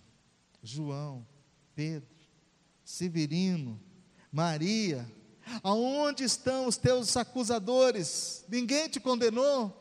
João, 0.63 1.27
Pedro, 1.75 2.09
Severino, 2.85 3.79
Maria, 4.33 5.07
aonde 5.63 6.25
estão 6.25 6.67
os 6.67 6.79
teus 6.79 7.17
acusadores? 7.17 8.45
Ninguém 8.49 8.89
te 8.89 8.99
condenou? 8.99 9.77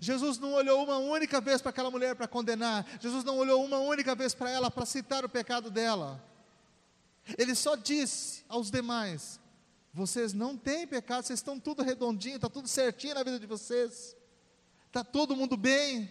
Jesus 0.00 0.38
não 0.38 0.52
olhou 0.52 0.82
uma 0.82 0.98
única 0.98 1.40
vez 1.40 1.60
para 1.60 1.70
aquela 1.70 1.90
mulher 1.90 2.16
para 2.16 2.28
condenar, 2.28 2.86
Jesus 3.00 3.24
não 3.24 3.38
olhou 3.38 3.64
uma 3.64 3.78
única 3.78 4.14
vez 4.14 4.34
para 4.34 4.50
ela 4.50 4.70
para 4.70 4.86
citar 4.86 5.24
o 5.24 5.28
pecado 5.28 5.70
dela. 5.70 6.22
Ele 7.38 7.54
só 7.54 7.76
disse 7.76 8.44
aos 8.48 8.70
demais: 8.70 9.40
vocês 9.92 10.32
não 10.32 10.56
têm 10.56 10.86
pecado, 10.86 11.24
vocês 11.24 11.38
estão 11.38 11.60
tudo 11.60 11.82
redondinho, 11.82 12.36
está 12.36 12.48
tudo 12.48 12.66
certinho 12.66 13.14
na 13.14 13.22
vida 13.22 13.38
de 13.38 13.46
vocês, 13.46 14.16
está 14.86 15.04
todo 15.04 15.36
mundo 15.36 15.56
bem. 15.56 16.08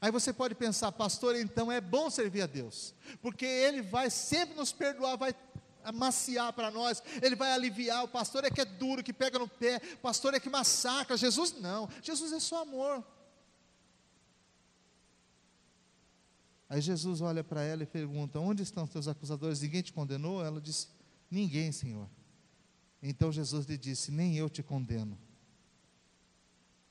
Aí 0.00 0.10
você 0.10 0.32
pode 0.32 0.54
pensar, 0.54 0.90
pastor, 0.92 1.36
então 1.36 1.70
é 1.70 1.80
bom 1.80 2.08
servir 2.08 2.42
a 2.42 2.46
Deus, 2.46 2.94
porque 3.20 3.44
Ele 3.44 3.82
vai 3.82 4.08
sempre 4.08 4.56
nos 4.56 4.72
perdoar, 4.72 5.16
vai 5.16 5.34
amaciar 5.84 6.52
para 6.54 6.70
nós, 6.70 7.02
Ele 7.22 7.36
vai 7.36 7.52
aliviar. 7.52 8.02
O 8.04 8.08
pastor 8.08 8.44
é 8.44 8.50
que 8.50 8.60
é 8.60 8.64
duro, 8.64 9.02
que 9.02 9.12
pega 9.12 9.38
no 9.38 9.46
pé, 9.46 9.80
o 9.94 9.98
pastor 9.98 10.32
é 10.32 10.40
que 10.40 10.48
massacra. 10.48 11.16
Jesus 11.16 11.52
não, 11.60 11.88
Jesus 12.02 12.32
é 12.32 12.40
só 12.40 12.62
amor. 12.62 13.04
Aí 16.68 16.80
Jesus 16.80 17.20
olha 17.20 17.44
para 17.44 17.62
ela 17.62 17.82
e 17.82 17.86
pergunta: 17.86 18.38
Onde 18.40 18.62
estão 18.62 18.84
os 18.84 18.90
teus 18.90 19.08
acusadores? 19.08 19.60
Ninguém 19.60 19.82
te 19.82 19.92
condenou? 19.92 20.44
Ela 20.44 20.60
disse: 20.60 20.88
Ninguém, 21.30 21.72
Senhor. 21.72 22.08
Então 23.02 23.30
Jesus 23.30 23.66
lhe 23.66 23.76
disse: 23.76 24.10
Nem 24.10 24.36
eu 24.36 24.48
te 24.48 24.62
condeno, 24.62 25.18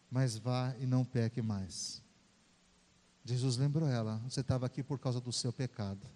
mas 0.10 0.38
vá 0.38 0.76
e 0.80 0.86
não 0.86 1.04
peque 1.04 1.42
mais. 1.42 2.02
Jesus 3.26 3.58
lembrou 3.58 3.90
ela: 3.90 4.18
Você 4.30 4.42
estava 4.42 4.66
aqui 4.66 4.84
por 4.84 5.00
causa 5.00 5.20
do 5.20 5.32
seu 5.32 5.52
pecado. 5.52 6.08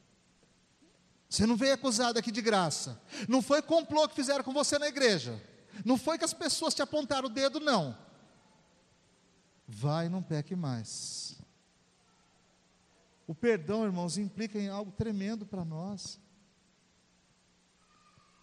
Você 1.29 1.45
não 1.45 1.57
veio 1.57 1.73
acusado 1.73 2.17
aqui 2.17 2.31
de 2.31 2.41
graça. 2.41 3.01
Não 3.27 3.41
foi 3.41 3.61
complô 3.61 4.07
que 4.07 4.15
fizeram 4.15 4.43
com 4.43 4.53
você 4.53 4.79
na 4.79 4.87
igreja. 4.87 5.41
Não 5.83 5.97
foi 5.97 6.17
que 6.17 6.23
as 6.23 6.33
pessoas 6.33 6.73
te 6.73 6.81
apontaram 6.81 7.27
o 7.27 7.31
dedo, 7.31 7.59
não. 7.59 7.97
Vai 9.67 10.05
e 10.05 10.09
não 10.09 10.23
peque 10.23 10.55
mais. 10.55 11.37
O 13.27 13.35
perdão, 13.35 13.83
irmãos, 13.83 14.17
implica 14.17 14.57
em 14.57 14.69
algo 14.69 14.91
tremendo 14.93 15.45
para 15.45 15.65
nós. 15.65 16.17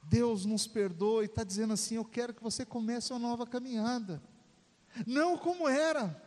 Deus 0.02 0.44
nos 0.44 0.66
perdoa 0.66 1.22
e 1.22 1.26
está 1.26 1.42
dizendo 1.42 1.72
assim: 1.72 1.96
Eu 1.96 2.04
quero 2.04 2.34
que 2.34 2.42
você 2.42 2.66
comece 2.66 3.10
uma 3.10 3.18
nova 3.18 3.46
caminhada. 3.46 4.22
Não 5.06 5.38
como 5.38 5.66
era, 5.66 6.22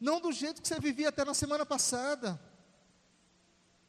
não 0.00 0.20
do 0.20 0.32
jeito 0.32 0.60
que 0.60 0.66
você 0.66 0.80
vivia 0.80 1.08
até 1.08 1.24
na 1.24 1.32
semana 1.32 1.64
passada. 1.64 2.40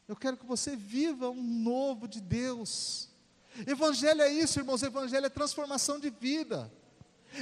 Eu 0.08 0.16
quero 0.16 0.38
que 0.38 0.46
você 0.46 0.76
viva 0.76 1.30
um 1.32 1.42
novo 1.42 2.08
de 2.08 2.22
Deus. 2.22 3.10
Evangelho 3.66 4.22
é 4.22 4.32
isso, 4.32 4.60
irmãos. 4.60 4.84
Evangelho 4.84 5.26
é 5.26 5.30
transformação 5.30 6.00
de 6.00 6.12
vida. 6.12 6.72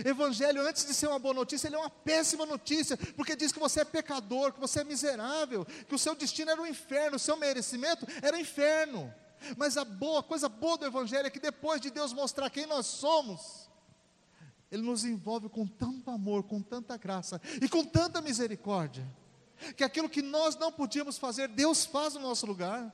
Evangelho, 0.05 0.61
antes 0.67 0.85
de 0.85 0.93
ser 0.93 1.07
uma 1.07 1.19
boa 1.19 1.33
notícia, 1.33 1.67
ele 1.67 1.75
é 1.75 1.79
uma 1.79 1.89
péssima 1.89 2.45
notícia, 2.45 2.97
porque 3.15 3.35
diz 3.35 3.51
que 3.51 3.59
você 3.59 3.81
é 3.81 3.85
pecador, 3.85 4.53
que 4.53 4.59
você 4.59 4.81
é 4.81 4.83
miserável, 4.83 5.65
que 5.65 5.95
o 5.95 5.99
seu 5.99 6.15
destino 6.15 6.51
era 6.51 6.61
o 6.61 6.67
inferno, 6.67 7.17
o 7.17 7.19
seu 7.19 7.37
merecimento 7.37 8.07
era 8.21 8.35
o 8.35 8.39
inferno. 8.39 9.13
Mas 9.57 9.77
a 9.77 9.83
boa, 9.83 10.23
coisa 10.23 10.47
boa 10.47 10.77
do 10.77 10.85
Evangelho 10.85 11.27
é 11.27 11.29
que 11.29 11.39
depois 11.39 11.81
de 11.81 11.89
Deus 11.89 12.13
mostrar 12.13 12.49
quem 12.49 12.65
nós 12.65 12.85
somos, 12.85 13.69
Ele 14.71 14.81
nos 14.81 15.03
envolve 15.03 15.49
com 15.49 15.67
tanto 15.67 16.09
amor, 16.09 16.43
com 16.43 16.61
tanta 16.61 16.97
graça 16.97 17.41
e 17.61 17.67
com 17.67 17.83
tanta 17.83 18.21
misericórdia, 18.21 19.05
que 19.75 19.83
aquilo 19.83 20.09
que 20.09 20.21
nós 20.21 20.55
não 20.55 20.71
podíamos 20.71 21.17
fazer, 21.17 21.47
Deus 21.47 21.85
faz 21.85 22.15
no 22.15 22.21
nosso 22.21 22.45
lugar. 22.45 22.91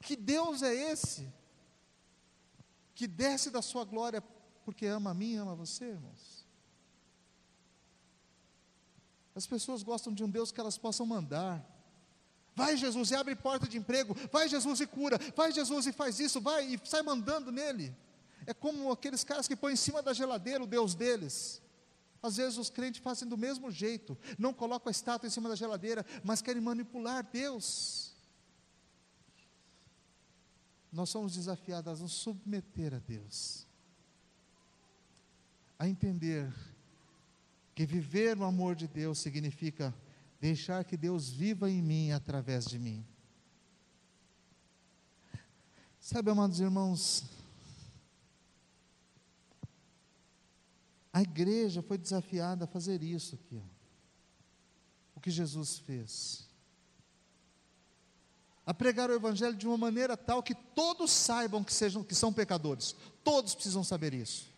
Que 0.00 0.16
Deus 0.16 0.62
é 0.62 0.74
esse? 0.74 1.32
Que 2.94 3.06
desce 3.06 3.50
da 3.50 3.62
sua 3.62 3.84
glória 3.84 4.22
porque 4.72 4.86
ama 4.86 5.10
a 5.10 5.14
mim, 5.14 5.36
ama 5.36 5.54
você, 5.54 5.84
irmãos. 5.84 6.46
As 9.34 9.46
pessoas 9.46 9.82
gostam 9.82 10.12
de 10.14 10.24
um 10.24 10.30
Deus 10.30 10.50
que 10.50 10.58
elas 10.58 10.78
possam 10.78 11.04
mandar. 11.04 11.62
Vai 12.54 12.76
Jesus 12.76 13.10
e 13.10 13.14
abre 13.14 13.36
porta 13.36 13.68
de 13.68 13.76
emprego. 13.76 14.14
Vai 14.30 14.48
Jesus 14.48 14.80
e 14.80 14.86
cura. 14.86 15.18
Vai 15.36 15.52
Jesus 15.52 15.86
e 15.86 15.92
faz 15.92 16.18
isso. 16.18 16.40
Vai 16.40 16.74
e 16.74 16.80
sai 16.84 17.02
mandando 17.02 17.52
nele. 17.52 17.94
É 18.46 18.54
como 18.54 18.90
aqueles 18.90 19.22
caras 19.22 19.46
que 19.46 19.54
põem 19.54 19.74
em 19.74 19.76
cima 19.76 20.02
da 20.02 20.14
geladeira 20.14 20.64
o 20.64 20.66
Deus 20.66 20.94
deles. 20.94 21.60
Às 22.22 22.36
vezes 22.36 22.58
os 22.58 22.70
crentes 22.70 23.02
fazem 23.02 23.28
do 23.28 23.36
mesmo 23.36 23.70
jeito. 23.70 24.16
Não 24.38 24.54
colocam 24.54 24.88
a 24.88 24.90
estátua 24.90 25.26
em 25.26 25.30
cima 25.30 25.48
da 25.50 25.54
geladeira, 25.54 26.04
mas 26.24 26.40
querem 26.40 26.62
manipular 26.62 27.26
Deus. 27.30 28.14
Nós 30.90 31.10
somos 31.10 31.34
desafiados 31.34 32.00
a 32.00 32.02
nos 32.02 32.12
submeter 32.12 32.94
a 32.94 32.98
Deus 32.98 33.70
a 35.82 35.88
entender 35.88 36.48
que 37.74 37.84
viver 37.84 38.36
no 38.36 38.44
amor 38.44 38.76
de 38.76 38.86
Deus 38.86 39.18
significa 39.18 39.92
deixar 40.40 40.84
que 40.84 40.96
Deus 40.96 41.28
viva 41.28 41.68
em 41.68 41.82
mim 41.82 42.12
através 42.12 42.66
de 42.66 42.78
mim. 42.78 43.04
Sabe, 45.98 46.30
amados 46.30 46.60
irmãos, 46.60 47.24
a 51.12 51.20
igreja 51.20 51.82
foi 51.82 51.98
desafiada 51.98 52.62
a 52.64 52.68
fazer 52.68 53.02
isso 53.02 53.34
aqui, 53.34 53.60
ó. 53.60 55.16
o 55.16 55.20
que 55.20 55.32
Jesus 55.32 55.78
fez. 55.78 56.48
A 58.64 58.72
pregar 58.72 59.10
o 59.10 59.14
Evangelho 59.14 59.56
de 59.56 59.66
uma 59.66 59.76
maneira 59.76 60.16
tal 60.16 60.44
que 60.44 60.54
todos 60.54 61.10
saibam 61.10 61.64
que, 61.64 61.74
sejam, 61.74 62.04
que 62.04 62.14
são 62.14 62.32
pecadores, 62.32 62.94
todos 63.24 63.52
precisam 63.52 63.82
saber 63.82 64.14
isso. 64.14 64.51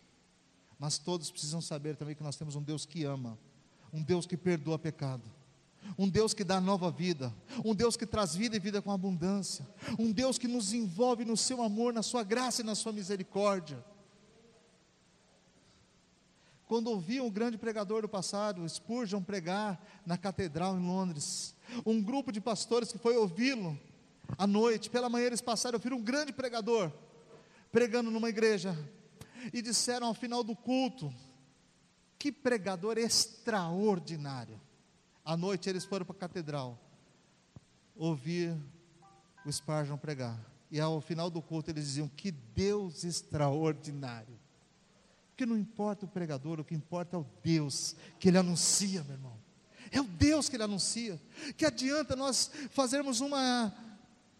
Mas 0.79 0.97
todos 0.97 1.31
precisam 1.31 1.61
saber 1.61 1.95
também 1.95 2.15
que 2.15 2.23
nós 2.23 2.35
temos 2.35 2.55
um 2.55 2.61
Deus 2.61 2.85
que 2.85 3.03
ama, 3.03 3.37
um 3.93 4.01
Deus 4.01 4.25
que 4.25 4.35
perdoa 4.35 4.77
pecado, 4.77 5.23
um 5.97 6.09
Deus 6.09 6.33
que 6.33 6.43
dá 6.43 6.59
nova 6.59 6.91
vida, 6.91 7.33
um 7.63 7.73
Deus 7.73 7.95
que 7.95 8.05
traz 8.05 8.35
vida 8.35 8.55
e 8.55 8.59
vida 8.59 8.81
com 8.81 8.91
abundância, 8.91 9.65
um 9.97 10.11
Deus 10.11 10.37
que 10.37 10.47
nos 10.47 10.73
envolve 10.73 11.23
no 11.23 11.37
seu 11.37 11.61
amor, 11.61 11.93
na 11.93 12.03
sua 12.03 12.23
graça 12.23 12.61
e 12.61 12.65
na 12.65 12.75
sua 12.75 12.91
misericórdia. 12.91 13.83
Quando 16.67 16.87
ouvi 16.87 17.21
um 17.21 17.29
grande 17.29 17.57
pregador 17.57 18.01
do 18.01 18.09
passado, 18.09 18.67
Spurgeon, 18.67 19.21
pregar 19.21 19.79
na 20.05 20.17
catedral 20.17 20.75
em 20.75 20.85
Londres, 20.85 21.55
um 21.85 22.01
grupo 22.01 22.31
de 22.31 22.41
pastores 22.41 22.91
que 22.91 22.97
foi 22.97 23.15
ouvi-lo 23.15 23.79
à 24.37 24.47
noite, 24.47 24.89
pela 24.89 25.07
manhã 25.07 25.27
eles 25.27 25.41
passaram 25.41 25.75
a 25.75 25.79
ouvir 25.79 25.93
um 25.93 26.01
grande 26.01 26.33
pregador 26.33 26.91
pregando 27.71 28.09
numa 28.09 28.29
igreja 28.29 28.73
e 29.53 29.61
disseram 29.61 30.07
ao 30.07 30.13
final 30.13 30.43
do 30.43 30.55
culto: 30.55 31.13
que 32.17 32.31
pregador 32.31 32.97
extraordinário. 32.97 34.59
À 35.23 35.35
noite 35.35 35.69
eles 35.69 35.85
foram 35.85 36.05
para 36.05 36.15
a 36.15 36.19
catedral 36.19 36.79
ouvir 37.95 38.55
o 39.45 39.51
Spurgeon 39.51 39.97
pregar. 39.97 40.39
E 40.71 40.79
ao 40.79 40.99
final 41.01 41.29
do 41.29 41.41
culto 41.41 41.71
eles 41.71 41.85
diziam: 41.85 42.07
Que 42.07 42.31
Deus 42.31 43.03
extraordinário. 43.03 44.39
Porque 45.29 45.45
não 45.45 45.57
importa 45.57 46.05
o 46.05 46.09
pregador, 46.09 46.59
o 46.59 46.63
que 46.63 46.73
importa 46.73 47.17
é 47.17 47.19
o 47.19 47.25
Deus 47.43 47.95
que 48.19 48.29
ele 48.29 48.37
anuncia, 48.37 49.03
meu 49.03 49.13
irmão. 49.13 49.37
É 49.91 49.99
o 49.99 50.05
Deus 50.05 50.49
que 50.49 50.55
ele 50.55 50.63
anuncia. 50.63 51.21
Que 51.57 51.65
adianta 51.65 52.15
nós 52.15 52.49
fazermos 52.71 53.19
uma 53.19 53.73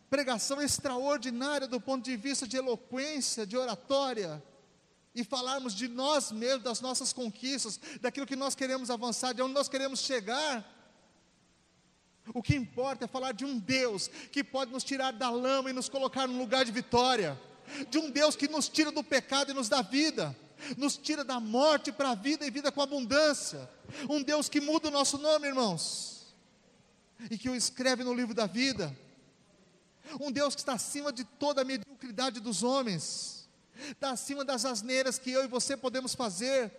pregação 0.09 0.61
extraordinária 0.61 1.67
do 1.67 1.79
ponto 1.81 2.05
de 2.05 2.15
vista 2.15 2.47
de 2.47 2.57
eloquência, 2.57 3.45
de 3.45 3.57
oratória, 3.57 4.41
e 5.15 5.23
falarmos 5.23 5.73
de 5.73 5.87
nós 5.87 6.29
mesmos, 6.29 6.63
das 6.63 6.81
nossas 6.81 7.13
conquistas, 7.13 7.79
daquilo 8.01 8.27
que 8.27 8.35
nós 8.35 8.53
queremos 8.53 8.89
avançar, 8.89 9.33
de 9.33 9.41
onde 9.41 9.53
nós 9.53 9.69
queremos 9.69 10.01
chegar. 10.01 10.69
O 12.33 12.43
que 12.43 12.55
importa 12.55 13.05
é 13.05 13.07
falar 13.07 13.31
de 13.31 13.45
um 13.45 13.57
Deus 13.57 14.09
que 14.31 14.43
pode 14.43 14.73
nos 14.73 14.83
tirar 14.83 15.13
da 15.13 15.29
lama 15.29 15.69
e 15.69 15.73
nos 15.73 15.87
colocar 15.87 16.27
num 16.27 16.37
lugar 16.37 16.65
de 16.65 16.71
vitória, 16.71 17.39
de 17.89 17.97
um 17.97 18.11
Deus 18.11 18.35
que 18.35 18.49
nos 18.49 18.67
tira 18.67 18.91
do 18.91 19.03
pecado 19.03 19.51
e 19.51 19.53
nos 19.53 19.69
dá 19.69 19.81
vida, 19.81 20.35
nos 20.75 20.97
tira 20.97 21.23
da 21.23 21.39
morte 21.39 21.93
para 21.93 22.11
a 22.11 22.15
vida 22.15 22.45
e 22.45 22.51
vida 22.51 22.71
com 22.71 22.81
abundância, 22.81 23.69
um 24.09 24.21
Deus 24.21 24.49
que 24.49 24.59
muda 24.59 24.89
o 24.89 24.91
nosso 24.91 25.17
nome, 25.17 25.47
irmãos, 25.47 26.35
e 27.31 27.37
que 27.37 27.49
o 27.49 27.55
escreve 27.55 28.03
no 28.03 28.13
livro 28.13 28.33
da 28.33 28.47
vida, 28.47 28.95
um 30.19 30.29
Deus 30.29 30.55
que 30.55 30.61
está 30.61 30.73
acima 30.73 31.13
de 31.13 31.23
toda 31.23 31.61
a 31.61 31.65
mediocridade 31.65 32.39
dos 32.41 32.63
homens, 32.63 33.44
está 33.91 34.11
acima 34.11 34.43
das 34.45 34.65
asneiras 34.65 35.17
que 35.17 35.31
eu 35.31 35.43
e 35.43 35.47
você 35.47 35.75
podemos 35.75 36.13
fazer, 36.15 36.71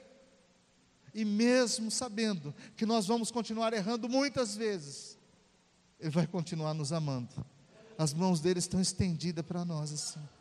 e 1.14 1.24
mesmo 1.24 1.90
sabendo 1.90 2.54
que 2.76 2.84
nós 2.84 3.06
vamos 3.06 3.30
continuar 3.30 3.72
errando 3.72 4.08
muitas 4.08 4.54
vezes, 4.54 5.18
Ele 5.98 6.10
vai 6.10 6.26
continuar 6.26 6.74
nos 6.74 6.92
amando. 6.92 7.44
As 7.96 8.12
mãos 8.12 8.40
dele 8.40 8.58
estão 8.58 8.80
estendidas 8.80 9.44
para 9.44 9.64
nós 9.64 9.92
assim. 9.92 10.35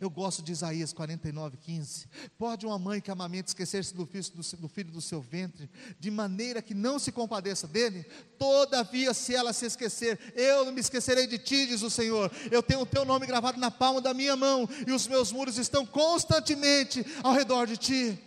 Eu 0.00 0.10
gosto 0.10 0.42
de 0.42 0.52
Isaías 0.52 0.92
49, 0.92 1.56
15. 1.56 2.06
Pode 2.36 2.66
uma 2.66 2.78
mãe 2.78 3.00
que 3.00 3.10
amamente 3.10 3.48
esquecer-se 3.48 3.94
do 3.94 4.06
filho 4.06 4.24
do, 4.34 4.56
do 4.56 4.68
filho 4.68 4.90
do 4.90 5.00
seu 5.00 5.20
ventre, 5.20 5.70
de 5.98 6.10
maneira 6.10 6.62
que 6.62 6.74
não 6.74 6.98
se 6.98 7.12
compadeça 7.12 7.66
dele? 7.66 8.04
Todavia, 8.38 9.14
se 9.14 9.34
ela 9.34 9.52
se 9.52 9.66
esquecer, 9.66 10.18
eu 10.34 10.64
não 10.64 10.72
me 10.72 10.80
esquecerei 10.80 11.26
de 11.26 11.38
ti, 11.38 11.66
diz 11.66 11.82
o 11.82 11.90
Senhor. 11.90 12.30
Eu 12.50 12.62
tenho 12.62 12.80
o 12.80 12.86
teu 12.86 13.04
nome 13.04 13.26
gravado 13.26 13.58
na 13.58 13.70
palma 13.70 14.00
da 14.00 14.14
minha 14.14 14.36
mão, 14.36 14.68
e 14.86 14.92
os 14.92 15.06
meus 15.06 15.32
muros 15.32 15.58
estão 15.58 15.84
constantemente 15.86 17.04
ao 17.22 17.32
redor 17.32 17.66
de 17.66 17.76
ti. 17.76 18.18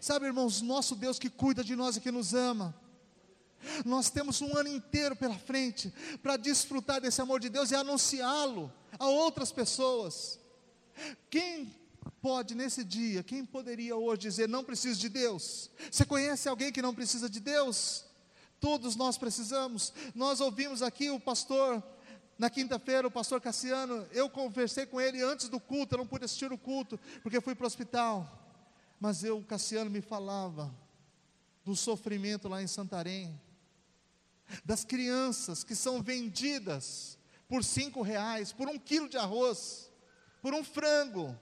Sabe, 0.00 0.26
irmãos, 0.26 0.60
nosso 0.60 0.94
Deus 0.94 1.18
que 1.18 1.30
cuida 1.30 1.62
de 1.62 1.76
nós 1.76 1.96
e 1.96 2.00
que 2.00 2.10
nos 2.10 2.34
ama. 2.34 2.74
Nós 3.84 4.10
temos 4.10 4.40
um 4.40 4.56
ano 4.56 4.68
inteiro 4.68 5.16
pela 5.16 5.38
frente 5.38 5.92
para 6.22 6.36
desfrutar 6.36 7.00
desse 7.00 7.20
amor 7.20 7.40
de 7.40 7.48
Deus 7.48 7.70
e 7.70 7.74
anunciá-lo 7.74 8.72
a 8.98 9.06
outras 9.06 9.52
pessoas. 9.52 10.38
Quem 11.30 11.74
pode 12.20 12.54
nesse 12.54 12.84
dia, 12.84 13.22
quem 13.22 13.44
poderia 13.44 13.96
hoje 13.96 14.22
dizer 14.22 14.48
não 14.48 14.64
preciso 14.64 15.00
de 15.00 15.08
Deus? 15.08 15.70
Você 15.90 16.04
conhece 16.04 16.48
alguém 16.48 16.72
que 16.72 16.82
não 16.82 16.94
precisa 16.94 17.28
de 17.28 17.40
Deus? 17.40 18.04
Todos 18.60 18.96
nós 18.96 19.18
precisamos. 19.18 19.92
Nós 20.14 20.40
ouvimos 20.40 20.82
aqui 20.82 21.10
o 21.10 21.20
pastor 21.20 21.82
na 22.38 22.50
quinta-feira, 22.50 23.06
o 23.06 23.10
pastor 23.10 23.40
Cassiano, 23.40 24.06
eu 24.12 24.28
conversei 24.28 24.84
com 24.84 25.00
ele 25.00 25.22
antes 25.22 25.48
do 25.48 25.58
culto, 25.58 25.94
eu 25.94 25.98
não 25.98 26.06
pude 26.06 26.26
assistir 26.26 26.52
o 26.52 26.58
culto, 26.58 27.00
porque 27.22 27.40
fui 27.40 27.54
para 27.54 27.64
o 27.64 27.66
hospital. 27.66 28.30
Mas 29.00 29.24
eu, 29.24 29.38
o 29.38 29.44
Cassiano 29.44 29.90
me 29.90 30.00
falava 30.00 30.74
do 31.64 31.74
sofrimento 31.74 32.48
lá 32.48 32.62
em 32.62 32.66
Santarém, 32.66 33.40
das 34.64 34.84
crianças 34.84 35.64
que 35.64 35.74
são 35.74 36.02
vendidas 36.02 37.18
por 37.48 37.64
cinco 37.64 38.02
reais, 38.02 38.52
por 38.52 38.68
um 38.68 38.78
quilo 38.78 39.08
de 39.08 39.16
arroz 39.16 39.90
por 40.46 40.54
um 40.54 40.62
frango. 40.62 41.36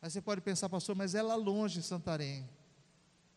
Aí 0.00 0.10
você 0.10 0.22
pode 0.22 0.40
pensar, 0.40 0.66
pastor, 0.70 0.96
mas 0.96 1.14
é 1.14 1.20
lá 1.20 1.34
longe 1.34 1.82
Santarém. 1.82 2.48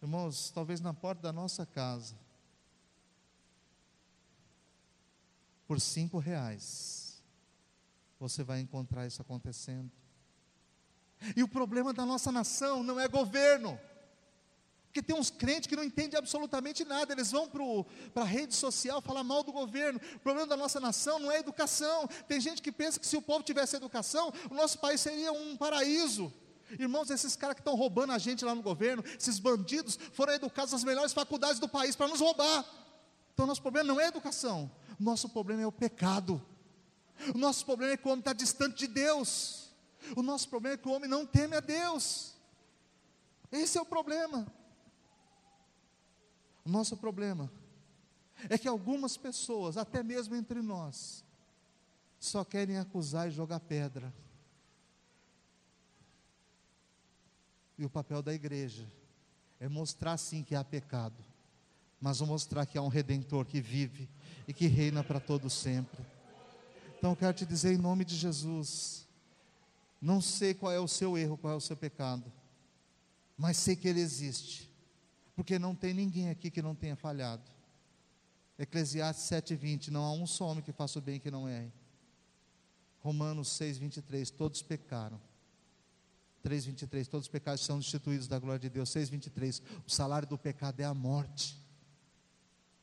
Irmãos, 0.01 0.49
talvez 0.49 0.79
na 0.79 0.93
porta 0.93 1.21
da 1.23 1.33
nossa 1.33 1.65
casa. 1.65 2.15
Por 5.67 5.81
cinco 5.81 6.19
reais. 6.19 7.21
Você 8.17 8.45
vai 8.45 8.61
encontrar 8.61 9.05
isso 9.05 9.21
acontecendo. 9.21 9.91
E 11.35 11.43
o 11.43 11.49
problema 11.49 11.91
da 11.91 12.05
nossa 12.05 12.31
nação 12.31 12.81
não 12.81 12.97
é 12.97 13.09
governo. 13.09 13.77
Porque 14.93 15.01
tem 15.01 15.15
uns 15.15 15.31
crentes 15.31 15.65
que 15.65 15.75
não 15.75 15.83
entendem 15.83 16.19
absolutamente 16.19 16.85
nada, 16.85 17.13
eles 17.13 17.31
vão 17.31 17.49
para 18.13 18.21
a 18.21 18.25
rede 18.25 18.53
social 18.53 19.01
falar 19.01 19.23
mal 19.23 19.41
do 19.41 19.51
governo. 19.51 19.99
O 20.17 20.19
problema 20.19 20.45
da 20.45 20.55
nossa 20.55 20.79
nação 20.79 21.17
não 21.17 21.31
é 21.31 21.39
educação. 21.39 22.07
Tem 22.27 22.39
gente 22.39 22.61
que 22.61 22.71
pensa 22.71 22.99
que 22.99 23.07
se 23.07 23.17
o 23.17 23.21
povo 23.21 23.43
tivesse 23.43 23.75
educação, 23.75 24.31
o 24.51 24.53
nosso 24.53 24.77
país 24.77 25.01
seria 25.01 25.31
um 25.31 25.57
paraíso. 25.57 26.31
Irmãos, 26.77 27.09
esses 27.09 27.35
caras 27.35 27.55
que 27.55 27.61
estão 27.61 27.73
roubando 27.73 28.13
a 28.13 28.19
gente 28.19 28.45
lá 28.45 28.53
no 28.53 28.61
governo, 28.61 29.03
esses 29.19 29.39
bandidos, 29.39 29.97
foram 30.11 30.33
educados 30.33 30.73
nas 30.73 30.83
melhores 30.83 31.11
faculdades 31.11 31.57
do 31.57 31.67
país 31.67 31.95
para 31.95 32.07
nos 32.07 32.19
roubar. 32.19 32.63
Então, 33.33 33.47
nosso 33.47 33.63
problema 33.63 33.87
não 33.87 33.99
é 33.99 34.05
educação, 34.05 34.69
nosso 34.99 35.27
problema 35.27 35.63
é 35.63 35.65
o 35.65 35.71
pecado. 35.71 36.39
O 37.33 37.37
nosso 37.39 37.65
problema 37.65 37.93
é 37.93 37.97
que 37.97 38.07
o 38.07 38.11
homem 38.11 38.19
está 38.19 38.31
distante 38.31 38.77
de 38.77 38.87
Deus. 38.87 39.71
O 40.15 40.21
nosso 40.21 40.47
problema 40.47 40.75
é 40.75 40.77
que 40.77 40.87
o 40.87 40.91
homem 40.91 41.09
não 41.09 41.25
teme 41.25 41.55
a 41.55 41.61
Deus. 41.61 42.35
Esse 43.51 43.75
é 43.79 43.81
o 43.81 43.85
problema. 43.85 44.45
O 46.65 46.69
nosso 46.69 46.95
problema 46.95 47.51
é 48.49 48.57
que 48.57 48.67
algumas 48.67 49.17
pessoas, 49.17 49.77
até 49.77 50.01
mesmo 50.01 50.35
entre 50.35 50.61
nós, 50.61 51.23
só 52.19 52.43
querem 52.43 52.77
acusar 52.77 53.27
e 53.27 53.31
jogar 53.31 53.59
pedra. 53.59 54.13
E 57.77 57.83
o 57.83 57.89
papel 57.89 58.21
da 58.21 58.33
igreja 58.33 58.89
é 59.59 59.67
mostrar 59.67 60.17
sim 60.17 60.43
que 60.43 60.55
há 60.55 60.63
pecado, 60.63 61.23
mas 61.99 62.21
mostrar 62.21 62.65
que 62.65 62.77
há 62.77 62.81
um 62.81 62.87
redentor 62.87 63.45
que 63.45 63.59
vive 63.59 64.09
e 64.47 64.53
que 64.53 64.67
reina 64.67 65.03
para 65.03 65.19
todo 65.19 65.49
sempre. 65.49 66.05
Então 66.97 67.11
eu 67.11 67.15
quero 67.15 67.33
te 67.33 67.45
dizer 67.45 67.73
em 67.73 67.77
nome 67.77 68.05
de 68.05 68.15
Jesus, 68.15 69.05
não 70.01 70.21
sei 70.21 70.53
qual 70.53 70.71
é 70.71 70.79
o 70.79 70.87
seu 70.87 71.17
erro, 71.17 71.37
qual 71.37 71.53
é 71.53 71.55
o 71.55 71.61
seu 71.61 71.75
pecado, 71.75 72.31
mas 73.37 73.57
sei 73.57 73.75
que 73.75 73.87
ele 73.87 73.99
existe 73.99 74.72
porque 75.35 75.57
não 75.57 75.75
tem 75.75 75.93
ninguém 75.93 76.29
aqui 76.29 76.51
que 76.51 76.61
não 76.61 76.75
tenha 76.75 76.95
falhado. 76.95 77.43
Eclesiastes 78.57 79.25
7:20, 79.25 79.89
não 79.89 80.03
há 80.03 80.11
um 80.11 80.27
só 80.27 80.45
homem 80.47 80.63
que 80.63 80.71
faça 80.71 80.99
o 80.99 81.01
bem 81.01 81.19
que 81.19 81.31
não 81.31 81.47
erre. 81.47 81.71
Romanos 82.99 83.49
6:23, 83.49 84.29
todos 84.29 84.61
pecaram. 84.61 85.19
3:23, 86.43 87.07
todos 87.07 87.25
os 87.25 87.31
pecados 87.31 87.63
são 87.63 87.79
destituídos 87.79 88.27
da 88.27 88.37
glória 88.37 88.59
de 88.59 88.69
Deus. 88.69 88.89
6:23, 88.89 89.61
o 89.85 89.89
salário 89.89 90.27
do 90.27 90.37
pecado 90.37 90.79
é 90.79 90.85
a 90.85 90.93
morte. 90.93 91.57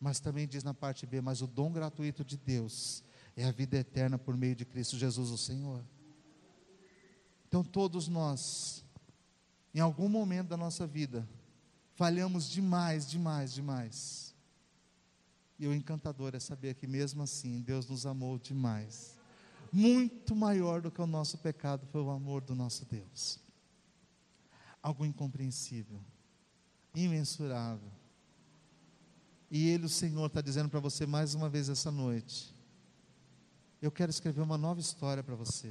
Mas 0.00 0.18
também 0.18 0.48
diz 0.48 0.64
na 0.64 0.74
parte 0.74 1.06
B, 1.06 1.20
mas 1.20 1.42
o 1.42 1.46
dom 1.46 1.70
gratuito 1.70 2.24
de 2.24 2.36
Deus 2.36 3.04
é 3.36 3.44
a 3.44 3.52
vida 3.52 3.76
eterna 3.76 4.18
por 4.18 4.36
meio 4.36 4.56
de 4.56 4.64
Cristo 4.64 4.96
Jesus, 4.96 5.30
o 5.30 5.38
Senhor. 5.38 5.84
Então 7.46 7.62
todos 7.62 8.08
nós, 8.08 8.84
em 9.74 9.80
algum 9.80 10.08
momento 10.08 10.48
da 10.48 10.56
nossa 10.56 10.86
vida, 10.86 11.28
falhamos 12.00 12.48
demais, 12.48 13.06
demais, 13.06 13.52
demais. 13.52 14.34
E 15.58 15.66
o 15.66 15.74
encantador 15.74 16.34
é 16.34 16.40
saber 16.40 16.74
que 16.74 16.86
mesmo 16.86 17.22
assim 17.22 17.60
Deus 17.60 17.86
nos 17.86 18.06
amou 18.06 18.38
demais. 18.38 19.18
Muito 19.70 20.34
maior 20.34 20.80
do 20.80 20.90
que 20.90 21.02
o 21.02 21.06
nosso 21.06 21.36
pecado 21.36 21.86
foi 21.92 22.00
o 22.00 22.08
amor 22.08 22.40
do 22.40 22.54
nosso 22.54 22.86
Deus. 22.86 23.38
Algo 24.82 25.04
incompreensível, 25.04 26.00
imensurável. 26.94 27.92
E 29.50 29.68
Ele, 29.68 29.84
o 29.84 29.90
Senhor, 29.90 30.24
está 30.24 30.40
dizendo 30.40 30.70
para 30.70 30.80
você 30.80 31.04
mais 31.04 31.34
uma 31.34 31.50
vez 31.50 31.68
essa 31.68 31.90
noite: 31.90 32.56
Eu 33.82 33.90
quero 33.90 34.08
escrever 34.08 34.40
uma 34.40 34.56
nova 34.56 34.80
história 34.80 35.22
para 35.22 35.34
você. 35.34 35.70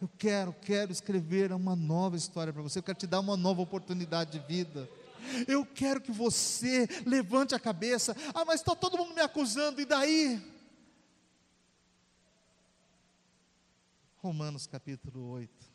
Eu 0.00 0.08
quero, 0.16 0.52
quero 0.52 0.92
escrever 0.92 1.50
uma 1.50 1.74
nova 1.74 2.16
história 2.16 2.52
para 2.52 2.62
você. 2.62 2.78
Eu 2.78 2.82
quero 2.84 2.98
te 2.98 3.08
dar 3.08 3.18
uma 3.18 3.36
nova 3.36 3.60
oportunidade 3.60 4.30
de 4.30 4.38
vida. 4.46 4.88
Eu 5.46 5.64
quero 5.64 6.00
que 6.00 6.12
você 6.12 6.88
levante 7.06 7.54
a 7.54 7.60
cabeça. 7.60 8.16
Ah, 8.34 8.44
mas 8.44 8.60
está 8.60 8.74
todo 8.74 8.98
mundo 8.98 9.14
me 9.14 9.20
acusando, 9.20 9.80
e 9.80 9.84
daí? 9.84 10.40
Romanos 14.16 14.66
capítulo 14.66 15.30
8. 15.30 15.70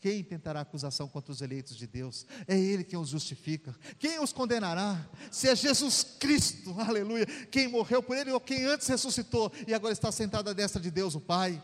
Quem 0.00 0.24
tentará 0.24 0.62
acusação 0.62 1.06
contra 1.06 1.30
os 1.30 1.42
eleitos 1.42 1.76
de 1.76 1.86
Deus? 1.86 2.26
É 2.48 2.58
Ele 2.58 2.82
quem 2.82 2.98
os 2.98 3.10
justifica. 3.10 3.76
Quem 3.98 4.18
os 4.18 4.32
condenará? 4.32 5.06
Se 5.30 5.46
é 5.46 5.54
Jesus 5.54 6.02
Cristo, 6.18 6.74
aleluia, 6.80 7.26
quem 7.50 7.68
morreu 7.68 8.02
por 8.02 8.16
Ele 8.16 8.32
ou 8.32 8.40
quem 8.40 8.64
antes 8.64 8.88
ressuscitou 8.88 9.52
e 9.66 9.74
agora 9.74 9.92
está 9.92 10.10
sentado 10.10 10.48
à 10.48 10.52
destra 10.54 10.80
de 10.80 10.90
Deus, 10.90 11.14
o 11.14 11.20
Pai. 11.20 11.62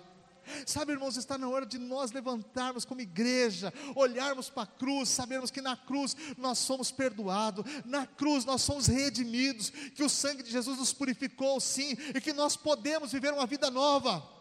Sabe, 0.64 0.92
irmãos, 0.92 1.16
está 1.16 1.36
na 1.36 1.48
hora 1.48 1.66
de 1.66 1.78
nós 1.78 2.12
levantarmos 2.12 2.84
como 2.84 3.00
igreja, 3.00 3.72
olharmos 3.94 4.48
para 4.48 4.64
a 4.64 4.66
cruz, 4.66 5.08
sabermos 5.08 5.50
que 5.50 5.60
na 5.60 5.76
cruz 5.76 6.16
nós 6.36 6.58
somos 6.58 6.90
perdoados, 6.90 7.64
na 7.84 8.06
cruz 8.06 8.44
nós 8.44 8.62
somos 8.62 8.86
redimidos, 8.86 9.70
que 9.70 10.04
o 10.04 10.08
sangue 10.08 10.42
de 10.42 10.50
Jesus 10.50 10.78
nos 10.78 10.92
purificou, 10.92 11.60
sim, 11.60 11.96
e 12.14 12.20
que 12.20 12.32
nós 12.32 12.56
podemos 12.56 13.12
viver 13.12 13.32
uma 13.32 13.46
vida 13.46 13.70
nova. 13.70 14.36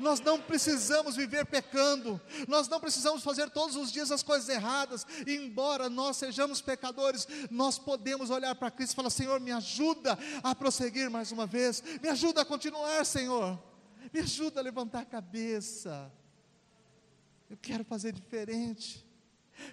Nós 0.00 0.20
não 0.20 0.40
precisamos 0.40 1.16
viver 1.16 1.44
pecando, 1.46 2.20
nós 2.46 2.68
não 2.68 2.80
precisamos 2.80 3.22
fazer 3.22 3.50
todos 3.50 3.76
os 3.76 3.90
dias 3.90 4.12
as 4.12 4.22
coisas 4.22 4.48
erradas, 4.48 5.06
embora 5.26 5.88
nós 5.88 6.16
sejamos 6.16 6.60
pecadores, 6.60 7.26
nós 7.50 7.78
podemos 7.78 8.30
olhar 8.30 8.54
para 8.54 8.70
Cristo 8.70 8.92
e 8.92 8.96
falar: 8.96 9.10
Senhor, 9.10 9.40
me 9.40 9.50
ajuda 9.50 10.18
a 10.42 10.54
prosseguir 10.54 11.10
mais 11.10 11.32
uma 11.32 11.46
vez, 11.46 11.82
me 12.00 12.08
ajuda 12.08 12.42
a 12.42 12.44
continuar, 12.44 13.04
Senhor. 13.04 13.58
Me 14.12 14.20
ajuda 14.20 14.60
a 14.60 14.62
levantar 14.62 15.00
a 15.00 15.04
cabeça. 15.04 16.10
Eu 17.50 17.56
quero 17.56 17.84
fazer 17.84 18.12
diferente. 18.12 19.04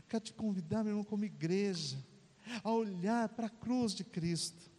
Quero 0.08 0.24
te 0.24 0.34
convidar, 0.34 0.84
meu 0.84 0.92
irmão, 0.92 1.04
como 1.04 1.24
igreja, 1.24 1.98
a 2.64 2.72
olhar 2.72 3.30
para 3.30 3.48
a 3.48 3.50
cruz 3.50 3.94
de 3.94 4.04
Cristo. 4.04 4.70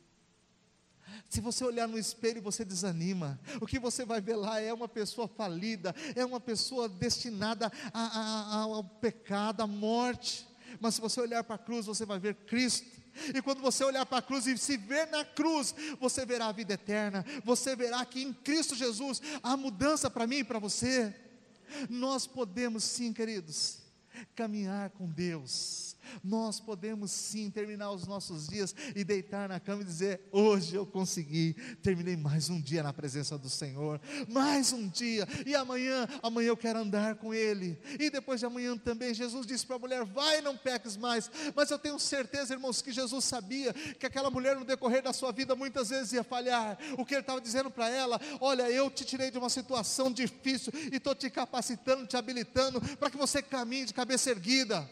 Se 1.29 1.41
você 1.41 1.65
olhar 1.65 1.89
no 1.89 1.99
espelho 1.99 2.43
você 2.43 2.65
desanima, 2.65 3.41
o 3.61 3.67
que 3.67 3.79
você 3.79 4.05
vai 4.05 4.21
ver 4.21 4.37
lá 4.37 4.61
é 4.61 4.73
uma 4.73 4.89
pessoa 4.89 5.27
falida, 5.29 5.95
é 6.15 6.25
uma 6.25 6.41
pessoa 6.41 6.89
destinada 6.89 7.71
a, 7.93 8.01
a, 8.01 8.57
a, 8.57 8.61
ao 8.63 8.85
pecado, 8.85 9.63
à 9.63 9.67
morte. 9.67 10.47
Mas 10.81 10.95
se 10.95 11.01
você 11.01 11.21
olhar 11.21 11.43
para 11.43 11.57
a 11.57 11.59
cruz, 11.59 11.87
você 11.87 12.05
vai 12.05 12.19
ver 12.19 12.35
Cristo. 12.35 13.00
E 13.35 13.43
quando 13.43 13.61
você 13.61 13.85
olhar 13.85 14.07
para 14.07 14.19
a 14.19 14.23
cruz 14.23 14.47
e 14.47 14.57
se 14.57 14.77
ver 14.77 15.07
na 15.09 15.25
cruz, 15.25 15.75
você 15.99 16.25
verá 16.25 16.47
a 16.47 16.53
vida 16.53 16.75
eterna. 16.75 17.25
Você 17.45 17.77
verá 17.77 18.05
que 18.05 18.23
em 18.23 18.33
Cristo 18.33 18.75
Jesus 18.75 19.21
há 19.43 19.57
mudança 19.57 20.11
para 20.11 20.27
mim 20.27 20.39
e 20.39 20.45
para 20.45 20.59
você. 20.59 21.15
Nós 21.89 22.27
podemos 22.27 22.83
sim, 22.85 23.13
queridos, 23.13 23.79
caminhar 24.35 24.91
com 24.91 25.07
Deus 25.07 25.90
nós 26.23 26.61
podemos 26.61 27.11
sim 27.11 27.51
terminar 27.51 27.91
os 27.91 28.07
nossos 28.07 28.49
dias 28.49 28.75
e 28.95 29.05
deitar 29.05 29.49
na 29.49 29.61
cama 29.61 29.83
e 29.83 29.85
dizer: 29.85 30.21
Hoje 30.31 30.75
eu 30.77 30.87
consegui, 30.87 31.55
terminei 31.83 32.17
mais 32.17 32.49
um 32.51 32.61
dia 32.61 32.83
na 32.83 32.93
presença 32.93 33.37
do 33.39 33.49
Senhor, 33.49 34.01
mais 34.29 34.73
um 34.73 34.89
dia, 34.89 35.27
e 35.47 35.55
amanhã, 35.55 36.09
amanhã 36.23 36.49
eu 36.49 36.57
quero 36.57 36.79
andar 36.79 37.17
com 37.17 37.35
Ele, 37.35 37.79
e 37.99 38.11
depois 38.11 38.41
de 38.41 38.47
amanhã 38.47 38.77
também. 38.77 39.15
Jesus 39.15 39.47
disse 39.47 39.67
para 39.67 39.77
a 39.77 39.79
mulher: 39.79 40.05
Vai, 40.05 40.41
não 40.41 40.57
peques 40.57 40.97
mais, 40.97 41.31
mas 41.55 41.71
eu 41.71 41.79
tenho 41.79 41.99
certeza, 41.99 42.55
irmãos, 42.55 42.83
que 42.83 42.93
Jesus 42.93 43.25
sabia 43.25 43.73
que 43.73 44.07
aquela 44.07 44.31
mulher 44.31 44.57
no 44.57 44.65
decorrer 44.65 45.03
da 45.03 45.13
sua 45.13 45.33
vida 45.33 45.55
muitas 45.55 45.91
vezes 45.91 46.13
ia 46.13 46.25
falhar. 46.25 46.79
O 46.99 47.05
que 47.05 47.15
ele 47.15 47.21
estava 47.21 47.41
dizendo 47.41 47.71
para 47.71 47.89
ela: 47.89 48.21
Olha, 48.41 48.71
eu 48.71 48.91
te 48.91 49.05
tirei 49.05 49.31
de 49.31 49.39
uma 49.39 49.49
situação 49.49 50.13
difícil 50.13 50.73
e 50.93 50.97
estou 50.97 51.15
te 51.15 51.29
capacitando, 51.31 52.07
te 52.07 52.17
habilitando 52.17 52.81
para 52.97 53.11
que 53.11 53.17
você 53.17 53.43
caminhe 53.43 53.87
de 53.87 53.95
cabeça 53.95 54.31
erguida 54.31 54.89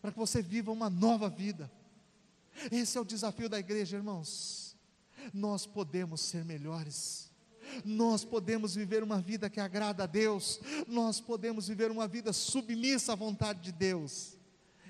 para 0.00 0.12
que 0.12 0.18
você 0.18 0.42
viva 0.42 0.70
uma 0.70 0.88
nova 0.88 1.28
vida. 1.28 1.70
Esse 2.70 2.98
é 2.98 3.00
o 3.00 3.04
desafio 3.04 3.48
da 3.48 3.58
igreja, 3.58 3.96
irmãos. 3.96 4.76
Nós 5.32 5.66
podemos 5.66 6.20
ser 6.20 6.44
melhores. 6.44 7.30
Nós 7.84 8.24
podemos 8.24 8.74
viver 8.74 9.02
uma 9.02 9.20
vida 9.20 9.48
que 9.48 9.60
agrada 9.60 10.04
a 10.04 10.06
Deus. 10.06 10.60
Nós 10.86 11.20
podemos 11.20 11.68
viver 11.68 11.90
uma 11.90 12.08
vida 12.08 12.32
submissa 12.32 13.12
à 13.12 13.16
vontade 13.16 13.60
de 13.60 13.72
Deus 13.72 14.36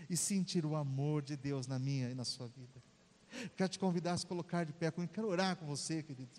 e 0.08 0.16
sentir 0.16 0.64
o 0.64 0.74
amor 0.74 1.22
de 1.22 1.36
Deus 1.36 1.66
na 1.66 1.78
minha 1.78 2.10
e 2.10 2.14
na 2.14 2.24
sua 2.24 2.46
vida. 2.48 2.82
Quero 3.56 3.68
te 3.68 3.78
convidar 3.78 4.12
a 4.12 4.18
se 4.18 4.26
colocar 4.26 4.64
de 4.64 4.72
pé 4.72 4.90
comigo. 4.90 5.12
Quero 5.12 5.28
orar 5.28 5.56
com 5.56 5.66
você, 5.66 6.02
querido. 6.02 6.30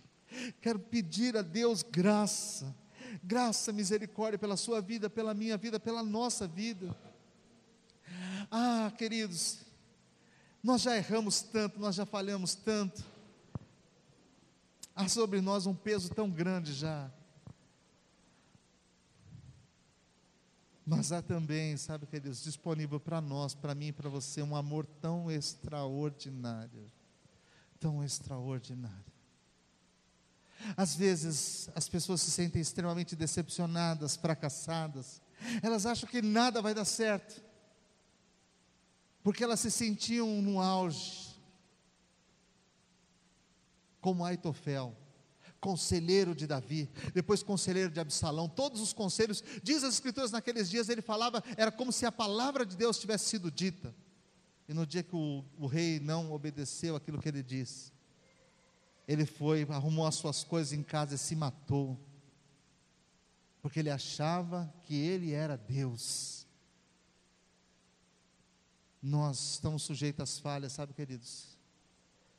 Quero 0.62 0.80
pedir 0.80 1.38
a 1.38 1.42
Deus 1.42 1.84
graça, 1.84 2.76
graça, 3.24 3.72
misericórdia 3.72 4.40
pela 4.40 4.58
sua 4.58 4.82
vida, 4.82 5.10
pela 5.10 5.34
minha 5.34 5.58
vida, 5.58 5.80
pela 5.80 6.04
nossa 6.04 6.48
vida. 6.48 6.96
Ah, 8.50 8.92
queridos, 8.98 9.60
nós 10.64 10.82
já 10.82 10.96
erramos 10.96 11.42
tanto, 11.42 11.80
nós 11.80 11.96
já 11.96 12.06
falhamos 12.06 12.56
tanto. 12.56 13.04
Há 14.96 15.08
sobre 15.08 15.42
nós 15.42 15.66
um 15.66 15.74
peso 15.74 16.10
tão 16.10 16.30
grande 16.30 16.74
já. 16.74 17.12
Mas 20.86 21.12
há 21.12 21.22
também, 21.22 21.78
sabe, 21.78 22.06
queridos, 22.06 22.44
disponível 22.44 23.00
para 23.00 23.22
nós, 23.22 23.54
para 23.54 23.74
mim 23.74 23.88
e 23.88 23.92
para 23.92 24.10
você, 24.10 24.42
um 24.42 24.56
amor 24.56 24.86
tão 24.86 25.32
extraordinário. 25.32 26.92
Tão 27.80 28.04
extraordinário. 28.04 29.12
Às 30.78 30.96
vezes, 30.96 31.70
as 31.74 31.90
pessoas 31.90 32.22
se 32.22 32.30
sentem 32.30 32.62
extremamente 32.62 33.16
decepcionadas, 33.16 34.16
fracassadas. 34.16 35.22
Elas 35.64 35.86
acham 35.86 36.08
que 36.08 36.22
nada 36.22 36.62
vai 36.62 36.74
dar 36.74 36.86
certo 36.86 37.51
porque 39.24 39.44
elas 39.44 39.60
se 39.60 39.70
sentiam 39.70 40.42
no 40.42 40.60
auge, 40.60 41.32
como 44.00 44.26
Aitofel, 44.26 44.98
conselheiro 45.60 46.34
de 46.34 46.48
Davi, 46.48 46.90
depois 47.14 47.44
conselheiro 47.44 47.92
de 47.92 48.00
Absalão, 48.00 48.50
todos 48.50 48.82
os 48.82 48.92
conselhos, 48.92 49.44
diz 49.62 49.84
as 49.84 49.94
escrituras 49.94 50.32
naqueles 50.32 50.70
dias, 50.70 50.90
ele 50.90 51.04
falava, 51.04 51.44
era 51.56 51.72
como 51.72 51.92
se 51.92 52.06
a 52.06 52.12
palavra 52.12 52.66
de 52.66 52.76
Deus 52.76 52.98
tivesse 52.98 53.26
sido 53.26 53.52
dita, 53.52 53.94
e 54.68 54.74
no 54.74 54.88
dia 54.88 55.04
que 55.04 55.16
o, 55.16 55.46
o 55.60 55.68
rei 55.68 56.00
não 56.00 56.32
obedeceu 56.32 56.96
aquilo 56.96 57.22
que 57.22 57.30
ele 57.30 57.44
disse, 57.44 57.92
ele 59.08 59.26
foi, 59.26 59.68
arrumou 59.70 60.08
as 60.08 60.16
suas 60.16 60.44
coisas 60.44 60.74
em 60.74 60.82
casa 60.82 61.14
e 61.14 61.18
se 61.18 61.36
matou, 61.36 62.00
porque 63.62 63.80
ele 63.80 63.92
achava 63.92 64.74
que 64.82 64.96
ele 64.96 65.32
era 65.32 65.56
Deus, 65.56 66.41
nós 69.02 69.54
estamos 69.54 69.84
sujeitos 69.84 70.22
às 70.22 70.40
falhas, 70.40 70.74
sabe, 70.74 70.94
queridos? 70.94 71.58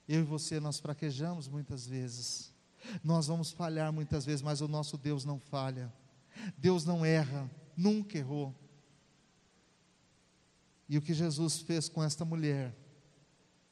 Eu 0.09 0.21
e 0.21 0.25
você, 0.25 0.61
nós 0.61 0.79
fraquejamos 0.79 1.49
muitas 1.49 1.87
vezes, 1.87 2.53
nós 3.03 3.27
vamos 3.27 3.51
falhar 3.51 3.93
muitas 3.93 4.25
vezes, 4.25 4.43
mas 4.43 4.61
o 4.61 4.69
nosso 4.69 4.97
Deus 4.97 5.25
não 5.25 5.39
falha, 5.39 5.93
Deus 6.57 6.85
não 6.85 7.05
erra, 7.05 7.51
nunca 7.77 8.19
errou. 8.19 8.55
E 10.89 10.99
o 10.99 11.03
que 11.03 11.15
Jesus 11.15 11.59
fez 11.59 11.89
com 11.89 12.03
esta 12.03 12.25
mulher, 12.25 12.75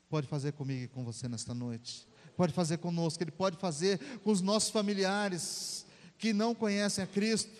pode 0.09 0.26
fazer 0.26 0.53
comigo 0.53 0.84
e 0.84 0.88
com 0.88 1.05
você 1.05 1.28
nesta 1.28 1.55
noite, 1.55 2.09
pode 2.36 2.53
fazer 2.53 2.78
conosco, 2.78 3.22
Ele 3.22 3.30
pode 3.30 3.57
fazer 3.57 3.99
com 4.20 4.30
os 4.30 4.41
nossos 4.41 4.70
familiares 4.70 5.84
que 6.18 6.32
não 6.32 6.55
conhecem 6.55 7.05
a 7.05 7.07
Cristo, 7.07 7.51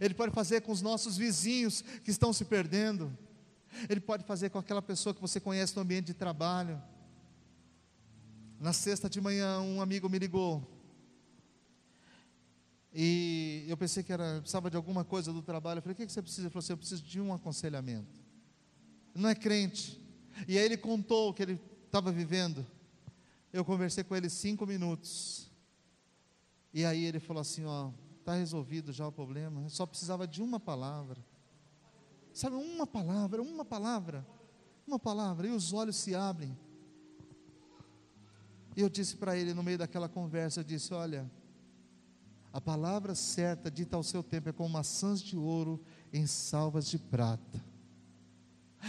Ele 0.00 0.14
pode 0.14 0.32
fazer 0.32 0.62
com 0.62 0.72
os 0.72 0.82
nossos 0.82 1.16
vizinhos 1.16 1.82
que 2.04 2.10
estão 2.10 2.32
se 2.32 2.44
perdendo. 2.44 3.16
Ele 3.88 4.00
pode 4.00 4.24
fazer 4.24 4.50
com 4.50 4.58
aquela 4.58 4.82
pessoa 4.82 5.14
que 5.14 5.20
você 5.20 5.40
conhece 5.40 5.74
no 5.76 5.82
ambiente 5.82 6.06
de 6.06 6.14
trabalho. 6.14 6.80
Na 8.60 8.72
sexta 8.72 9.08
de 9.08 9.20
manhã, 9.20 9.60
um 9.60 9.80
amigo 9.80 10.08
me 10.08 10.18
ligou. 10.18 10.72
E 12.94 13.64
eu 13.68 13.76
pensei 13.76 14.02
que 14.02 14.12
era, 14.12 14.40
precisava 14.40 14.70
de 14.70 14.76
alguma 14.76 15.04
coisa 15.04 15.32
do 15.32 15.42
trabalho. 15.42 15.78
Eu 15.78 15.82
falei: 15.82 15.94
o 15.94 15.96
que, 15.96 16.12
você 16.12 16.20
precisa? 16.20 16.42
Ele 16.42 16.50
falou 16.50 16.62
assim: 16.62 16.72
eu 16.72 16.76
preciso 16.76 17.02
de 17.02 17.20
um 17.20 17.32
aconselhamento. 17.32 18.20
Não 19.14 19.28
é 19.28 19.34
crente. 19.34 20.00
E 20.46 20.58
aí 20.58 20.64
ele 20.64 20.76
contou 20.76 21.30
o 21.30 21.34
que 21.34 21.42
ele 21.42 21.60
estava 21.86 22.12
vivendo. 22.12 22.66
Eu 23.52 23.64
conversei 23.64 24.04
com 24.04 24.14
ele 24.14 24.28
cinco 24.28 24.66
minutos. 24.66 25.50
E 26.72 26.84
aí 26.84 27.04
ele 27.04 27.18
falou 27.18 27.40
assim: 27.40 27.64
ó, 27.64 27.90
está 28.18 28.34
resolvido 28.34 28.92
já 28.92 29.06
o 29.06 29.12
problema. 29.12 29.62
Eu 29.62 29.70
só 29.70 29.86
precisava 29.86 30.26
de 30.26 30.42
uma 30.42 30.60
palavra. 30.60 31.20
Sabe, 32.32 32.56
uma 32.56 32.86
palavra, 32.86 33.42
uma 33.42 33.64
palavra, 33.64 34.26
uma 34.86 34.98
palavra, 34.98 35.46
e 35.46 35.50
os 35.50 35.72
olhos 35.72 35.96
se 35.96 36.14
abrem. 36.14 36.56
E 38.76 38.80
eu 38.80 38.88
disse 38.88 39.16
para 39.16 39.36
ele 39.36 39.52
no 39.52 39.62
meio 39.62 39.78
daquela 39.78 40.08
conversa, 40.08 40.60
eu 40.60 40.64
disse: 40.64 40.94
Olha, 40.94 41.30
a 42.52 42.60
palavra 42.60 43.14
certa 43.14 43.70
dita 43.70 43.96
ao 43.96 44.02
seu 44.02 44.22
tempo 44.22 44.48
é 44.48 44.52
como 44.52 44.68
maçãs 44.68 45.20
de 45.20 45.36
ouro 45.36 45.82
em 46.12 46.26
salvas 46.26 46.86
de 46.86 46.98
prata. 46.98 47.62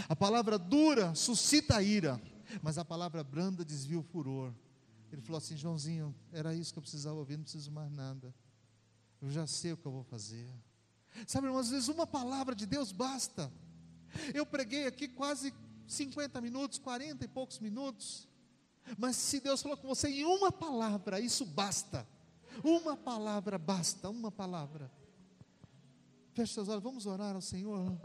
A 0.07 0.15
palavra 0.15 0.57
dura 0.57 1.13
suscita 1.13 1.77
a 1.77 1.83
ira, 1.83 2.21
mas 2.61 2.77
a 2.77 2.85
palavra 2.85 3.23
branda 3.23 3.63
desvia 3.63 3.99
o 3.99 4.03
furor. 4.03 4.53
Ele 5.11 5.21
falou 5.21 5.37
assim: 5.37 5.57
Joãozinho, 5.57 6.15
era 6.31 6.55
isso 6.55 6.73
que 6.73 6.79
eu 6.79 6.83
precisava 6.83 7.17
ouvir, 7.17 7.37
não 7.37 7.43
preciso 7.43 7.71
mais 7.71 7.91
nada. 7.91 8.33
Eu 9.21 9.29
já 9.29 9.45
sei 9.45 9.73
o 9.73 9.77
que 9.77 9.85
eu 9.85 9.91
vou 9.91 10.03
fazer. 10.03 10.49
Sabe, 11.27 11.47
irmãos, 11.47 11.61
às 11.61 11.69
vezes 11.69 11.87
uma 11.87 12.07
palavra 12.07 12.55
de 12.55 12.65
Deus 12.65 12.91
basta. 12.91 13.51
Eu 14.33 14.45
preguei 14.45 14.85
aqui 14.87 15.07
quase 15.07 15.53
50 15.87 16.39
minutos, 16.41 16.77
40 16.77 17.23
e 17.23 17.27
poucos 17.27 17.59
minutos. 17.59 18.27
Mas 18.97 19.15
se 19.15 19.39
Deus 19.39 19.61
falou 19.61 19.77
com 19.77 19.87
você 19.87 20.09
em 20.09 20.25
uma 20.25 20.51
palavra, 20.51 21.19
isso 21.19 21.45
basta. 21.45 22.07
Uma 22.63 22.95
palavra 22.95 23.57
basta, 23.57 24.09
uma 24.09 24.31
palavra. 24.31 24.91
Feche 26.33 26.53
seus 26.53 26.67
olhos, 26.67 26.83
vamos 26.83 27.05
orar 27.05 27.35
ao 27.35 27.41
Senhor. 27.41 27.97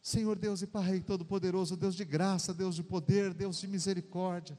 Senhor 0.00 0.38
Deus 0.38 0.62
e 0.62 0.66
Pai 0.66 1.00
Todo-Poderoso, 1.00 1.76
Deus 1.76 1.94
de 1.94 2.04
graça, 2.04 2.54
Deus 2.54 2.74
de 2.74 2.82
poder, 2.82 3.34
Deus 3.34 3.60
de 3.60 3.68
misericórdia. 3.68 4.58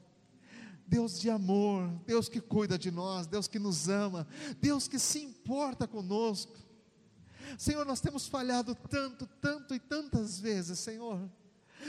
Deus 0.86 1.18
de 1.18 1.30
amor, 1.30 1.88
Deus 2.06 2.28
que 2.28 2.40
cuida 2.40 2.78
de 2.78 2.90
nós, 2.90 3.26
Deus 3.26 3.48
que 3.48 3.58
nos 3.58 3.88
ama, 3.88 4.26
Deus 4.60 4.88
que 4.88 4.98
se 4.98 5.20
importa 5.20 5.86
conosco. 5.86 6.56
Senhor, 7.58 7.84
nós 7.84 8.00
temos 8.00 8.26
falhado 8.26 8.74
tanto, 8.74 9.26
tanto 9.40 9.74
e 9.74 9.78
tantas 9.78 10.38
vezes, 10.38 10.78
Senhor. 10.78 11.30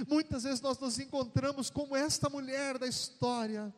Muitas 0.08 0.44
vezes 0.44 0.62
nós 0.62 0.80
nos 0.80 1.00
encontramos 1.00 1.70
como 1.70 1.96
esta 1.96 2.30
mulher 2.30 2.78
da 2.78 2.88
história, 2.88 3.74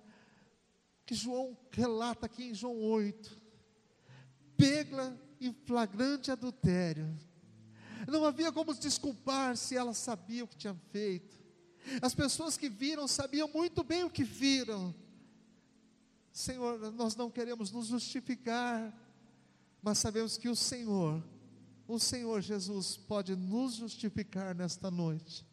que 1.05 1.13
João 1.13 1.57
relata 1.72 2.26
aqui 2.26 2.45
em 2.45 2.53
João 2.53 2.78
8, 2.80 3.38
pegla 4.57 5.20
em 5.39 5.53
flagrante 5.66 6.32
adultério. 6.32 7.16
Não 8.07 8.26
havia 8.26 8.51
como 8.51 8.74
desculpar 8.74 9.57
se 9.57 9.76
ela 9.76 9.93
sabia 9.93 10.43
o 10.43 10.47
que 10.47 10.55
tinha 10.55 10.76
feito. 10.91 11.38
As 12.01 12.16
pessoas 12.16 12.57
que 12.57 12.70
viram 12.70 13.07
sabiam 13.07 13.47
muito 13.47 13.84
bem 13.84 14.03
o 14.03 14.09
que 14.09 14.24
viram, 14.24 14.93
Senhor, 16.38 16.92
nós 16.92 17.16
não 17.16 17.32
queremos 17.32 17.72
nos 17.72 17.88
justificar, 17.88 18.94
mas 19.82 19.98
sabemos 19.98 20.38
que 20.38 20.50
o 20.50 20.56
Senhor 20.56 21.24
o 21.88 22.00
Senhor 22.00 22.42
Jesus 22.42 22.98
pode 22.98 23.36
nos 23.36 23.76
justificar 23.76 24.56
nesta 24.56 24.90
noite, 24.90 25.46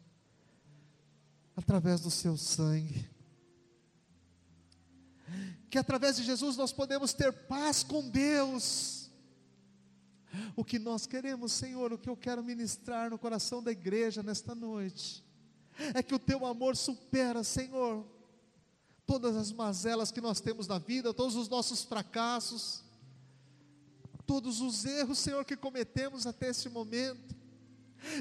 através 1.55 2.01
do 2.01 2.09
seu 2.09 2.35
sangue. 2.35 3.07
Que 5.69 5.77
através 5.77 6.17
de 6.17 6.23
Jesus 6.23 6.57
nós 6.57 6.71
podemos 6.71 7.13
ter 7.13 7.31
paz 7.31 7.83
com 7.83 8.09
Deus. 8.09 9.11
O 10.55 10.63
que 10.63 10.79
nós 10.79 11.05
queremos, 11.05 11.51
Senhor, 11.51 11.93
o 11.93 11.97
que 11.97 12.09
eu 12.09 12.17
quero 12.17 12.43
ministrar 12.43 13.11
no 13.11 13.19
coração 13.19 13.61
da 13.61 13.71
igreja 13.71 14.23
nesta 14.23 14.55
noite, 14.55 15.23
é 15.93 16.01
que 16.01 16.15
o 16.15 16.19
teu 16.19 16.45
amor 16.45 16.75
supera, 16.75 17.43
Senhor, 17.43 18.05
todas 19.05 19.35
as 19.35 19.51
mazelas 19.51 20.11
que 20.11 20.21
nós 20.21 20.39
temos 20.39 20.67
na 20.67 20.79
vida, 20.79 21.13
todos 21.13 21.35
os 21.35 21.49
nossos 21.49 21.83
fracassos, 21.83 22.83
todos 24.25 24.61
os 24.61 24.85
erros, 24.85 25.19
Senhor, 25.19 25.43
que 25.43 25.57
cometemos 25.57 26.25
até 26.25 26.49
esse 26.49 26.69
momento, 26.69 27.35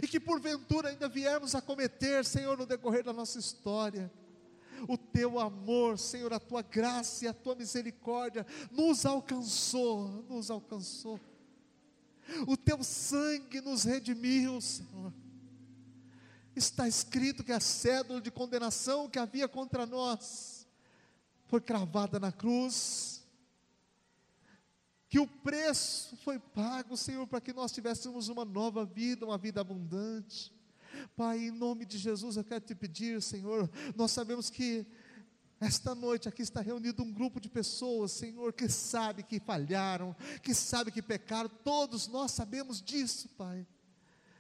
e 0.03 0.07
que 0.07 0.20
porventura 0.20 0.89
ainda 0.89 1.09
viermos 1.09 1.55
a 1.55 1.61
cometer, 1.61 2.24
Senhor, 2.24 2.57
no 2.57 2.66
decorrer 2.66 3.03
da 3.05 3.12
nossa 3.12 3.39
história. 3.39 4.12
O 4.89 4.97
teu 4.97 5.39
amor, 5.39 5.99
Senhor, 5.99 6.33
a 6.33 6.41
tua 6.41 6.62
graça 6.62 7.24
e 7.24 7.28
a 7.28 7.33
tua 7.33 7.55
misericórdia 7.55 8.47
nos 8.70 9.07
alcançou, 9.07 10.24
nos 10.28 10.51
alcançou. 10.51 11.20
O 12.47 12.57
teu 12.57 12.83
sangue 12.83 13.61
nos 13.61 13.85
redimiu, 13.85 14.61
Senhor. 14.61 15.12
Está 16.55 16.87
escrito 16.87 17.45
que 17.45 17.53
a 17.53 17.61
cédula 17.61 18.20
de 18.20 18.30
condenação 18.30 19.09
que 19.09 19.18
havia 19.18 19.49
contra 19.49 19.87
nós 19.87 20.62
foi 21.53 21.61
cravada 21.61 22.18
na 22.18 22.32
cruz 22.32 23.22
que 25.07 25.20
o 25.20 25.26
preço 25.26 26.16
foi 26.16 26.38
pago, 26.38 26.96
Senhor, 26.96 27.26
para 27.26 27.42
que 27.42 27.53
nós 27.53 27.70
tivéssemos 27.70 28.28
uma 28.28 28.46
nova 28.46 28.86
vida, 28.86 29.26
uma 29.26 29.36
vida 29.36 29.61
abundante. 29.61 30.50
Pai, 31.14 31.40
em 31.40 31.50
nome 31.50 31.84
de 31.84 31.98
Jesus, 31.98 32.38
eu 32.38 32.44
quero 32.44 32.64
te 32.64 32.74
pedir, 32.74 33.20
Senhor, 33.20 33.70
nós 33.94 34.12
sabemos 34.12 34.48
que 34.48 34.86
esta 35.61 35.94
noite 35.94 36.26
aqui 36.26 36.40
está 36.40 36.62
reunido 36.62 37.03
um 37.03 37.12
grupo 37.12 37.38
de 37.38 37.50
pessoas, 37.50 38.12
Senhor, 38.12 38.55
que 38.55 38.66
sabe 38.70 39.22
que 39.22 39.38
falharam, 39.38 40.16
que 40.42 40.55
sabe 40.55 40.90
que 40.90 41.03
pecaram, 41.03 41.50
todos 41.62 42.09
nós 42.09 42.30
sabemos 42.30 42.80
disso, 42.80 43.28
Pai. 43.36 43.66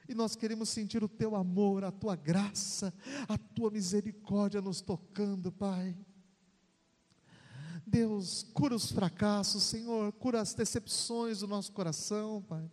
E 0.08 0.14
nós 0.14 0.34
queremos 0.34 0.70
sentir 0.70 1.04
o 1.04 1.08
teu 1.10 1.36
amor, 1.36 1.84
a 1.84 1.92
tua 1.92 2.16
graça, 2.16 2.90
a 3.28 3.36
tua 3.36 3.70
misericórdia 3.70 4.62
nos 4.62 4.80
tocando, 4.80 5.52
Pai. 5.52 5.94
Deus, 7.92 8.46
cura 8.54 8.74
os 8.74 8.90
fracassos, 8.90 9.64
Senhor, 9.64 10.10
cura 10.14 10.40
as 10.40 10.54
decepções 10.54 11.40
do 11.40 11.46
nosso 11.46 11.70
coração, 11.72 12.40
Pai. 12.48 12.72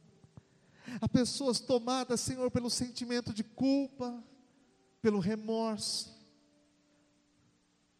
Há 1.01 1.09
pessoas 1.09 1.59
tomadas, 1.59 2.21
Senhor, 2.21 2.49
pelo 2.49 2.69
sentimento 2.69 3.33
de 3.33 3.43
culpa, 3.43 4.23
pelo 5.01 5.19
remorso. 5.19 6.17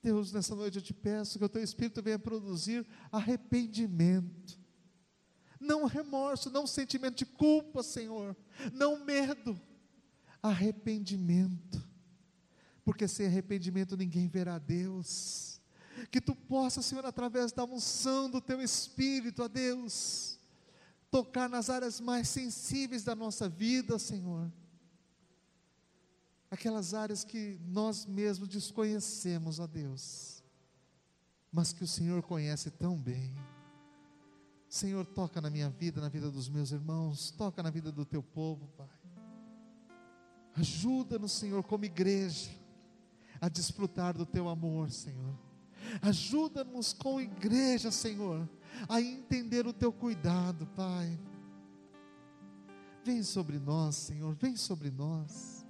Deus, 0.02 0.32
nessa 0.32 0.56
noite 0.56 0.78
eu 0.78 0.82
te 0.82 0.94
peço 0.94 1.38
que 1.38 1.44
o 1.44 1.50
teu 1.50 1.62
Espírito 1.62 2.02
venha 2.02 2.18
produzir 2.18 2.88
arrependimento, 3.12 4.58
não 5.60 5.84
remorso, 5.84 6.50
não 6.50 6.66
sentimento 6.66 7.18
de 7.18 7.26
culpa, 7.26 7.84
Senhor, 7.84 8.34
não 8.72 9.04
medo, 9.04 9.60
arrependimento, 10.42 11.86
porque 12.86 13.10
sem 13.10 13.26
arrependimento 13.26 13.98
ninguém 13.98 14.30
verá 14.30 14.58
Deus 14.58 15.59
que 16.08 16.22
tu 16.22 16.36
possa, 16.36 16.82
Senhor, 16.82 17.06
através 17.06 17.52
da 17.52 17.64
unção 17.64 18.30
do 18.30 18.40
teu 18.40 18.62
Espírito, 18.62 19.44
a 19.44 19.48
Deus, 19.48 20.40
tocar 21.10 21.50
nas 21.50 21.70
áreas 21.70 22.00
mais 22.00 22.28
sensíveis 22.28 23.04
da 23.04 23.16
nossa 23.16 23.50
vida, 23.50 23.98
Senhor. 23.98 24.52
Aquelas 26.52 26.94
áreas 26.94 27.24
que 27.24 27.60
nós 27.68 28.06
mesmos 28.06 28.48
desconhecemos, 28.48 29.60
ó 29.60 29.68
Deus, 29.68 30.44
mas 31.52 31.74
que 31.74 31.84
o 31.84 31.88
Senhor 31.88 32.22
conhece 32.24 32.72
tão 32.72 32.98
bem. 32.98 33.36
Senhor, 34.68 35.06
toca 35.06 35.42
na 35.42 35.50
minha 35.50 35.70
vida, 35.70 36.00
na 36.00 36.10
vida 36.10 36.30
dos 36.30 36.48
meus 36.48 36.72
irmãos, 36.72 37.32
toca 37.32 37.62
na 37.64 37.70
vida 37.70 37.92
do 37.92 38.06
teu 38.06 38.22
povo, 38.22 38.68
Pai. 38.78 38.88
Ajuda-nos, 40.56 41.32
Senhor, 41.32 41.64
como 41.64 41.86
igreja, 41.86 42.52
a 43.40 43.48
desfrutar 43.48 44.16
do 44.18 44.26
teu 44.26 44.50
amor, 44.50 44.92
Senhor 44.92 45.49
Ajuda-nos 46.02 46.94
com 46.94 47.20
igreja, 47.20 47.92
Senhor, 47.92 48.48
a 48.88 49.02
entender 49.02 49.66
o 49.68 49.74
teu 49.74 49.92
cuidado, 49.92 50.66
Pai. 50.76 51.20
Vem 53.04 53.24
sobre 53.24 53.60
nós, 53.60 53.96
Senhor, 53.96 54.36
vem 54.36 54.56
sobre 54.56 54.92
nós. 54.92 55.66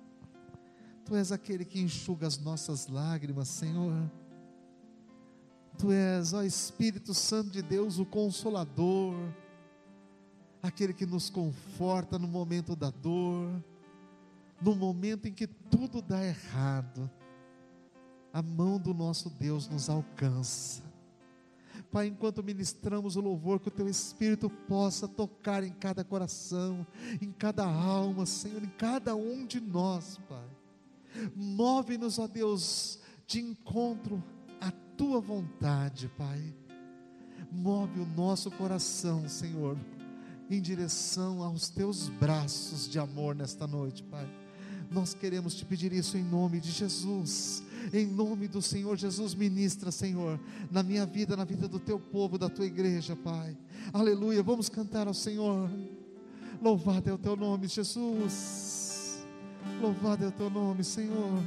Tu 1.05 1.15
és 1.15 1.31
aquele 1.31 1.65
que 1.65 1.79
enxuga 1.79 2.27
as 2.27 2.37
nossas 2.37 2.87
lágrimas, 2.87 3.47
Senhor. 3.47 4.11
Tu 5.77 5.91
és, 5.91 6.33
ó 6.33 6.43
Espírito 6.43 7.13
Santo 7.13 7.49
de 7.51 7.61
Deus, 7.61 7.99
o 7.99 8.05
consolador, 8.05 9.15
aquele 10.61 10.93
que 10.93 11.05
nos 11.05 11.29
conforta 11.29 12.19
no 12.19 12.27
momento 12.27 12.75
da 12.75 12.89
dor, 12.89 13.63
no 14.61 14.75
momento 14.75 15.27
em 15.27 15.33
que 15.33 15.47
tudo 15.47 16.01
dá 16.01 16.23
errado 16.23 17.09
a 18.33 18.41
mão 18.41 18.79
do 18.79 18.93
nosso 18.93 19.29
Deus 19.29 19.67
nos 19.67 19.89
alcança. 19.89 20.83
Pai, 21.91 22.07
enquanto 22.07 22.43
ministramos 22.43 23.15
o 23.15 23.21
louvor, 23.21 23.59
que 23.59 23.69
o 23.69 23.71
Teu 23.71 23.87
Espírito 23.87 24.49
possa 24.49 25.07
tocar 25.07 25.63
em 25.63 25.71
cada 25.71 26.03
coração, 26.03 26.85
em 27.19 27.31
cada 27.31 27.65
alma, 27.65 28.25
Senhor, 28.25 28.63
em 28.63 28.69
cada 28.69 29.15
um 29.15 29.45
de 29.45 29.59
nós, 29.59 30.19
Pai. 30.29 30.47
Move-nos, 31.35 32.19
ó 32.19 32.27
Deus, 32.27 32.99
de 33.25 33.39
encontro 33.39 34.23
à 34.61 34.71
Tua 34.95 35.19
vontade, 35.19 36.11
Pai. 36.15 36.53
Move 37.51 38.01
o 38.01 38.05
nosso 38.05 38.51
coração, 38.51 39.27
Senhor, 39.27 39.75
em 40.47 40.61
direção 40.61 41.41
aos 41.41 41.69
Teus 41.69 42.07
braços 42.07 42.87
de 42.87 42.99
amor 42.99 43.33
nesta 43.33 43.65
noite, 43.65 44.03
Pai. 44.03 44.29
Nós 44.91 45.13
queremos 45.13 45.55
te 45.55 45.65
pedir 45.65 45.93
isso 45.93 46.17
em 46.17 46.23
nome 46.23 46.59
de 46.59 46.71
Jesus 46.71 47.63
em 47.93 48.05
nome 48.05 48.47
do 48.47 48.61
Senhor 48.61 48.97
Jesus, 48.97 49.33
ministra, 49.33 49.91
Senhor, 49.91 50.39
na 50.69 50.83
minha 50.83 51.05
vida, 51.05 51.35
na 51.35 51.45
vida 51.45 51.67
do 51.67 51.79
teu 51.79 51.99
povo, 51.99 52.37
da 52.37 52.49
tua 52.49 52.65
igreja, 52.65 53.15
Pai. 53.15 53.57
Aleluia. 53.93 54.43
Vamos 54.43 54.69
cantar 54.69 55.07
ao 55.07 55.13
Senhor. 55.13 55.69
Louvado 56.61 57.09
é 57.09 57.13
o 57.13 57.17
teu 57.17 57.35
nome, 57.35 57.67
Jesus. 57.67 59.25
Louvado 59.81 60.25
é 60.25 60.27
o 60.27 60.31
teu 60.31 60.49
nome, 60.49 60.83
Senhor. 60.83 61.43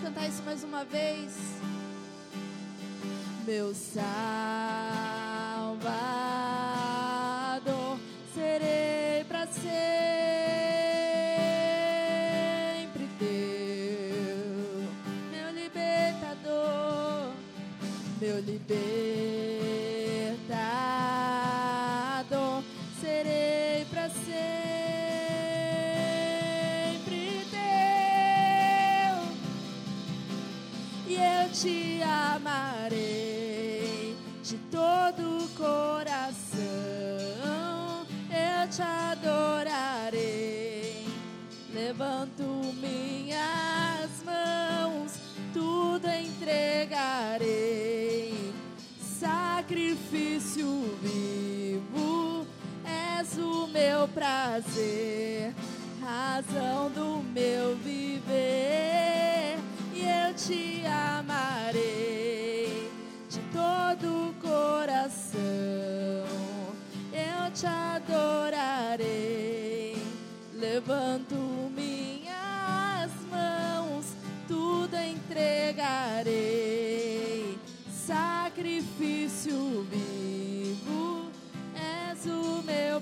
cantar 0.00 0.26
isso 0.28 0.42
mais 0.44 0.64
uma 0.64 0.84
vez. 0.84 1.32
Meu 3.46 3.74
sábio. 3.74 4.39
prazer, 54.12 55.54
razão 56.02 56.90
do 56.90 57.22
meu 57.32 57.76
viver, 57.76 59.56
e 59.94 60.02
eu 60.02 60.34
te 60.34 60.82
amo. 60.86 61.39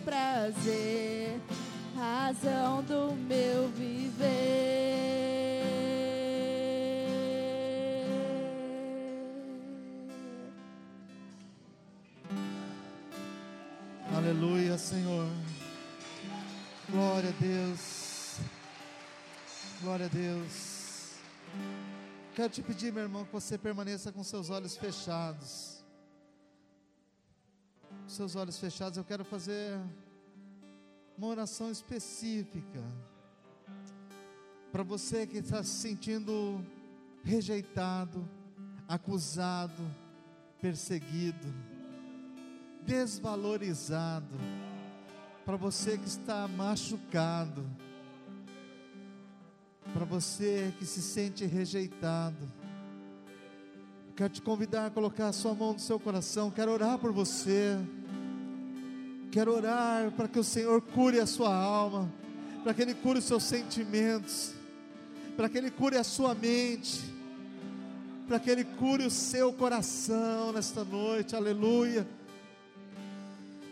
prazer, 0.08 1.38
razão 1.94 2.82
do 2.82 3.12
meu 3.12 3.68
viver. 3.68 4.38
Aleluia, 14.16 14.78
Senhor. 14.78 15.28
Glória 16.88 17.28
a 17.28 17.32
Deus. 17.32 18.38
Glória 19.82 20.06
a 20.06 20.08
Deus. 20.08 21.12
Quero 22.34 22.48
te 22.48 22.62
pedir, 22.62 22.94
meu 22.94 23.02
irmão, 23.02 23.26
que 23.26 23.32
você 23.32 23.58
permaneça 23.58 24.10
com 24.10 24.24
seus 24.24 24.48
olhos 24.48 24.74
fechados 24.74 25.77
seus 28.12 28.34
olhos 28.34 28.58
fechados, 28.58 28.96
eu 28.96 29.04
quero 29.04 29.24
fazer 29.24 29.78
uma 31.16 31.26
oração 31.26 31.70
específica 31.70 32.82
para 34.72 34.82
você 34.82 35.26
que 35.26 35.38
está 35.38 35.62
se 35.62 35.70
sentindo 35.70 36.64
rejeitado, 37.22 38.26
acusado, 38.86 39.82
perseguido, 40.60 41.52
desvalorizado, 42.82 44.36
para 45.44 45.56
você 45.56 45.98
que 45.98 46.06
está 46.06 46.48
machucado, 46.48 47.64
para 49.92 50.04
você 50.04 50.72
que 50.78 50.86
se 50.86 51.02
sente 51.02 51.44
rejeitado. 51.44 52.50
Quero 54.16 54.32
te 54.32 54.42
convidar 54.42 54.86
a 54.86 54.90
colocar 54.90 55.28
a 55.28 55.32
sua 55.32 55.54
mão 55.54 55.74
no 55.74 55.78
seu 55.78 56.00
coração, 56.00 56.50
quero 56.50 56.72
orar 56.72 56.98
por 56.98 57.12
você 57.12 57.78
quero 59.30 59.54
orar 59.54 60.10
para 60.12 60.26
que 60.26 60.38
o 60.38 60.44
Senhor 60.44 60.80
cure 60.80 61.20
a 61.20 61.26
sua 61.26 61.54
alma, 61.54 62.10
para 62.62 62.72
que 62.74 62.82
Ele 62.82 62.94
cure 62.94 63.18
os 63.18 63.24
seus 63.24 63.44
sentimentos, 63.44 64.52
para 65.36 65.48
que 65.48 65.58
Ele 65.58 65.70
cure 65.70 65.96
a 65.96 66.04
sua 66.04 66.34
mente, 66.34 67.00
para 68.26 68.38
que 68.38 68.50
Ele 68.50 68.64
cure 68.64 69.04
o 69.06 69.10
seu 69.10 69.52
coração 69.52 70.52
nesta 70.52 70.84
noite, 70.84 71.36
aleluia. 71.36 72.06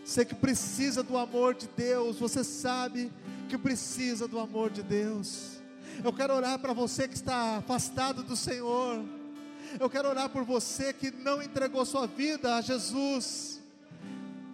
Você 0.05 0.23
que 0.23 0.35
precisa 0.35 1.03
do 1.03 1.17
amor 1.17 1.53
de 1.53 1.67
Deus, 1.75 2.17
você 2.17 2.43
sabe 2.43 3.11
que 3.49 3.57
precisa 3.57 4.27
do 4.27 4.39
amor 4.39 4.69
de 4.69 4.81
Deus. 4.81 5.57
Eu 6.03 6.13
quero 6.13 6.33
orar 6.33 6.59
para 6.59 6.73
você 6.73 7.07
que 7.07 7.15
está 7.15 7.57
afastado 7.57 8.23
do 8.23 8.35
Senhor. 8.35 9.03
Eu 9.79 9.89
quero 9.89 10.07
orar 10.07 10.29
por 10.29 10.43
você 10.43 10.93
que 10.93 11.11
não 11.11 11.41
entregou 11.41 11.83
sua 11.85 12.07
vida 12.07 12.55
a 12.55 12.61
Jesus. 12.61 13.59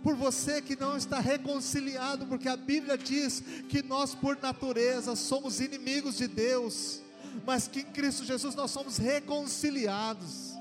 Por 0.04 0.16
você 0.16 0.62
que 0.62 0.76
não 0.76 0.97
está 0.97 1.20
reconciliado, 1.20 2.26
porque 2.26 2.49
a 2.49 2.58
Bíblia 2.58 2.97
diz 2.97 3.41
que 3.70 3.82
nós, 3.82 4.14
por 4.14 4.38
natureza, 4.41 5.16
somos 5.16 5.62
inimigos 5.62 6.18
de 6.18 6.28
Deus, 6.28 7.01
mas 7.45 7.68
que 7.68 7.80
em 7.80 7.86
Cristo 7.86 8.26
Jesus 8.26 8.54
nós 8.54 8.70
somos 8.70 8.97
reconciliados. 8.97 10.54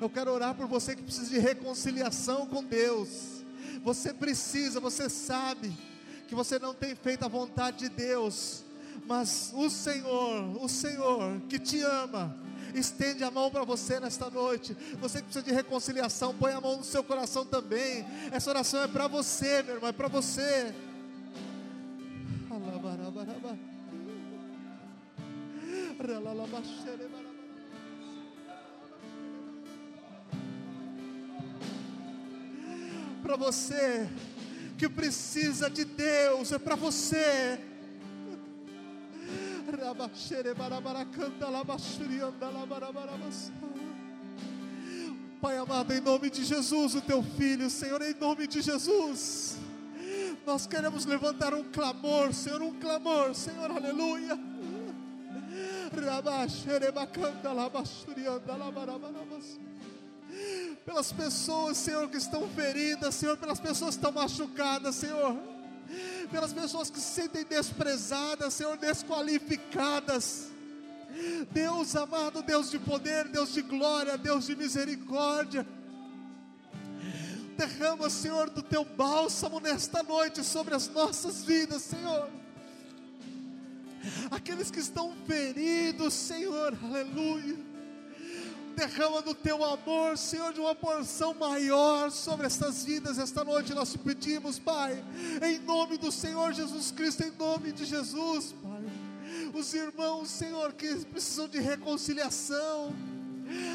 Eu 0.00 0.10
quero 0.10 0.32
orar 0.32 0.54
por 0.54 0.66
você 0.66 0.96
que 0.96 1.02
precisa 1.02 1.30
de 1.30 1.38
reconciliação 1.38 2.46
com 2.46 2.64
Deus. 2.64 3.44
Você 3.84 4.12
precisa, 4.12 4.80
você 4.80 5.08
sabe 5.08 5.72
que 6.26 6.34
você 6.34 6.58
não 6.58 6.74
tem 6.74 6.94
feito 6.94 7.24
a 7.24 7.28
vontade 7.28 7.78
de 7.78 7.88
Deus, 7.88 8.64
mas 9.06 9.52
o 9.54 9.70
Senhor, 9.70 10.62
o 10.62 10.68
Senhor 10.68 11.40
que 11.48 11.58
te 11.58 11.80
ama, 11.80 12.36
estende 12.74 13.24
a 13.24 13.30
mão 13.30 13.50
para 13.50 13.64
você 13.64 14.00
nesta 14.00 14.30
noite. 14.30 14.76
Você 15.00 15.18
que 15.18 15.24
precisa 15.24 15.44
de 15.44 15.52
reconciliação, 15.52 16.34
põe 16.34 16.52
a 16.52 16.60
mão 16.60 16.76
no 16.76 16.84
seu 16.84 17.02
coração 17.02 17.44
também. 17.44 18.04
Essa 18.32 18.50
oração 18.50 18.82
é 18.82 18.88
para 18.88 19.08
você, 19.08 19.62
meu 19.62 19.76
irmão, 19.76 19.88
é 19.88 19.92
para 19.92 20.08
você. 20.08 20.74
Para 33.22 33.36
você 33.36 34.08
que 34.76 34.88
precisa 34.88 35.68
de 35.68 35.84
Deus, 35.84 36.52
é 36.52 36.58
para 36.58 36.74
você. 36.74 37.69
Pai 45.40 45.56
amado, 45.56 45.92
em 45.92 46.00
nome 46.00 46.28
de 46.28 46.44
Jesus, 46.44 46.94
o 46.94 47.00
teu 47.00 47.22
filho, 47.22 47.70
Senhor, 47.70 48.02
em 48.02 48.14
nome 48.14 48.46
de 48.46 48.60
Jesus, 48.60 49.56
nós 50.44 50.66
queremos 50.66 51.06
levantar 51.06 51.54
um 51.54 51.64
clamor, 51.64 52.34
Senhor, 52.34 52.60
um 52.60 52.78
clamor, 52.78 53.34
Senhor, 53.34 53.70
aleluia. 53.70 54.38
Pelas 60.84 61.12
pessoas, 61.12 61.76
Senhor, 61.76 62.08
que 62.08 62.16
estão 62.16 62.48
feridas, 62.48 63.14
Senhor, 63.14 63.36
pelas 63.36 63.60
pessoas 63.60 63.96
que 63.96 64.04
estão 64.04 64.12
machucadas, 64.12 64.94
Senhor 64.96 65.59
pelas 66.30 66.52
pessoas 66.52 66.90
que 66.90 67.00
se 67.00 67.14
sentem 67.14 67.44
desprezadas, 67.44 68.54
Senhor, 68.54 68.76
desqualificadas. 68.76 70.48
Deus 71.50 71.96
amado, 71.96 72.42
Deus 72.42 72.70
de 72.70 72.78
poder, 72.78 73.28
Deus 73.28 73.52
de 73.52 73.62
glória, 73.62 74.16
Deus 74.16 74.46
de 74.46 74.54
misericórdia. 74.54 75.66
Derrama, 77.56 78.08
Senhor, 78.08 78.48
do 78.50 78.62
teu 78.62 78.84
bálsamo 78.84 79.60
nesta 79.60 80.02
noite 80.02 80.42
sobre 80.44 80.74
as 80.74 80.88
nossas 80.88 81.44
vidas, 81.44 81.82
Senhor. 81.82 82.30
Aqueles 84.30 84.70
que 84.70 84.78
estão 84.78 85.14
feridos, 85.26 86.14
Senhor, 86.14 86.76
aleluia 86.82 87.69
derrama 88.80 89.20
do 89.20 89.34
teu 89.34 89.62
amor, 89.62 90.16
Senhor, 90.16 90.54
de 90.54 90.60
uma 90.60 90.74
porção 90.74 91.34
maior 91.34 92.10
sobre 92.10 92.46
essas 92.46 92.82
vidas 92.82 93.18
esta 93.18 93.44
noite. 93.44 93.74
Nós 93.74 93.92
te 93.92 93.98
pedimos, 93.98 94.58
Pai, 94.58 95.04
em 95.42 95.58
nome 95.58 95.98
do 95.98 96.10
Senhor 96.10 96.54
Jesus 96.54 96.90
Cristo, 96.90 97.22
em 97.22 97.30
nome 97.32 97.72
de 97.72 97.84
Jesus, 97.84 98.54
Pai. 98.62 98.80
Os 99.52 99.74
irmãos, 99.74 100.30
Senhor, 100.30 100.72
que 100.72 101.04
precisam 101.04 101.46
de 101.46 101.60
reconciliação, 101.60 102.94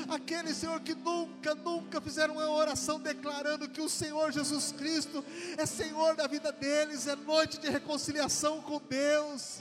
aqueles, 0.09 0.57
Senhor, 0.57 0.79
que 0.79 0.95
nunca, 0.95 1.53
nunca 1.53 2.01
fizeram 2.01 2.33
uma 2.33 2.49
oração 2.49 2.99
declarando 2.99 3.69
que 3.69 3.81
o 3.81 3.89
Senhor 3.89 4.31
Jesus 4.31 4.71
Cristo 4.71 5.23
é 5.55 5.67
Senhor 5.67 6.15
da 6.15 6.25
vida 6.25 6.51
deles, 6.51 7.05
é 7.05 7.15
noite 7.15 7.59
de 7.59 7.69
reconciliação 7.69 8.59
com 8.59 8.81
Deus. 8.89 9.59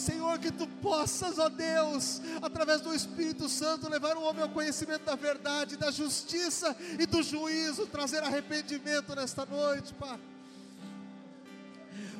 Senhor, 0.00 0.38
que 0.38 0.50
tu 0.50 0.66
possas, 0.66 1.38
ó 1.38 1.48
Deus, 1.48 2.20
através 2.40 2.80
do 2.80 2.94
Espírito 2.94 3.48
Santo, 3.48 3.88
levar 3.88 4.16
o 4.16 4.22
homem 4.22 4.42
ao 4.42 4.48
conhecimento 4.48 5.04
da 5.04 5.14
verdade, 5.14 5.76
da 5.76 5.90
justiça 5.90 6.76
e 6.98 7.06
do 7.06 7.22
juízo, 7.22 7.86
trazer 7.86 8.22
arrependimento 8.22 9.14
nesta 9.14 9.44
noite, 9.44 9.94
Pai. 9.94 10.18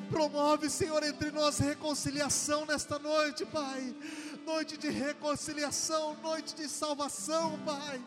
Promove, 0.09 0.69
Senhor, 0.69 1.01
entre 1.03 1.31
nós 1.31 1.57
reconciliação 1.57 2.65
nesta 2.65 2.99
noite, 2.99 3.45
Pai. 3.45 3.95
Noite 4.45 4.77
de 4.77 4.89
reconciliação, 4.89 6.15
noite 6.21 6.55
de 6.55 6.67
salvação, 6.67 7.57
Pai 7.65 8.01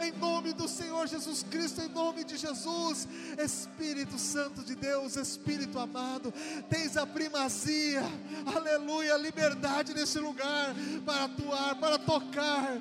em 0.00 0.12
nome 0.12 0.52
do 0.52 0.68
Senhor 0.68 1.06
Jesus 1.06 1.44
Cristo, 1.50 1.80
em 1.80 1.88
nome 1.88 2.24
de 2.24 2.36
Jesus, 2.36 3.08
Espírito 3.38 4.18
Santo 4.18 4.62
de 4.62 4.74
Deus, 4.74 5.16
Espírito 5.16 5.78
amado, 5.78 6.32
tens 6.68 6.96
a 6.96 7.06
primazia, 7.06 8.02
aleluia, 8.54 9.16
liberdade 9.16 9.94
nesse 9.94 10.18
lugar 10.18 10.74
para 11.04 11.24
atuar, 11.24 11.74
para 11.76 11.98
tocar, 11.98 12.78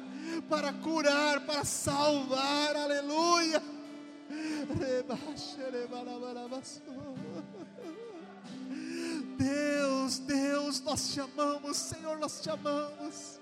para 0.49 0.73
curar, 0.73 1.45
para 1.45 1.63
salvar, 1.63 2.75
aleluia. 2.75 3.61
Deus, 9.38 10.19
Deus, 10.19 10.81
nós 10.81 11.13
te 11.13 11.19
amamos, 11.19 11.77
Senhor, 11.77 12.17
nós 12.17 12.41
te 12.41 12.49
amamos. 12.49 13.39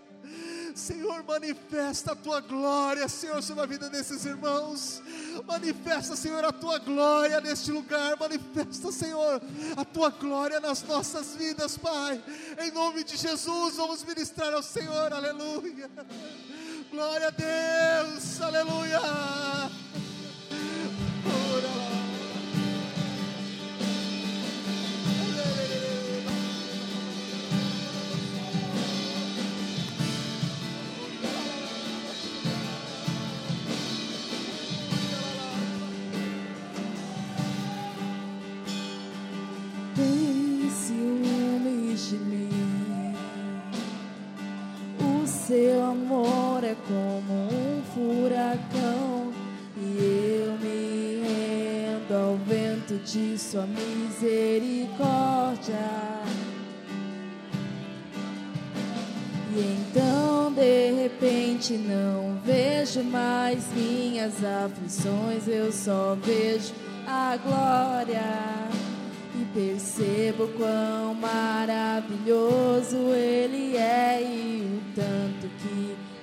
Senhor, 0.76 1.24
manifesta 1.24 2.12
a 2.12 2.16
tua 2.16 2.42
glória, 2.42 3.08
Senhor, 3.08 3.42
sobre 3.42 3.64
a 3.64 3.66
vida 3.66 3.90
desses 3.90 4.26
irmãos. 4.26 5.02
Manifesta, 5.48 6.18
Senhor, 6.18 6.44
a 6.44 6.52
tua 6.52 6.80
glória 6.80 7.40
neste 7.40 7.72
lugar. 7.72 8.18
Manifesta, 8.20 8.92
Senhor, 8.92 9.42
a 9.78 9.86
tua 9.86 10.10
glória 10.10 10.60
nas 10.60 10.84
nossas 10.84 11.34
vidas, 11.38 11.78
Pai. 11.78 12.22
Em 12.60 12.72
nome 12.72 13.06
de 13.06 13.16
Jesus, 13.16 13.78
vamos 13.78 14.04
ministrar 14.04 14.54
ao 14.54 14.62
Senhor, 14.62 15.14
aleluia. 15.14 15.90
Glória 16.92 17.30
a 17.30 17.32
Deus, 17.32 18.42
aleluia. 18.42 19.00
Como 46.88 47.34
um 47.52 47.82
furacão 47.94 49.34
e 49.78 50.42
eu 50.42 50.58
me 50.58 51.22
rendo 51.24 52.14
ao 52.14 52.38
vento 52.38 52.96
de 53.04 53.38
sua 53.38 53.66
misericórdia. 53.66 54.96
E 59.54 59.78
então 59.80 60.52
de 60.52 60.92
repente 60.92 61.74
não 61.74 62.40
vejo 62.44 63.04
mais 63.04 63.72
minhas 63.74 64.44
aflições, 64.44 65.48
eu 65.48 65.72
só 65.72 66.18
vejo 66.22 66.74
a 67.08 67.38
glória 67.38 68.22
e 69.36 69.46
percebo 69.54 70.48
quão 70.58 71.14
maravilhoso 71.16 72.96
Ele 73.14 73.78
é. 73.78 74.06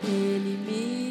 Ele 0.05 0.57
me 0.67 1.02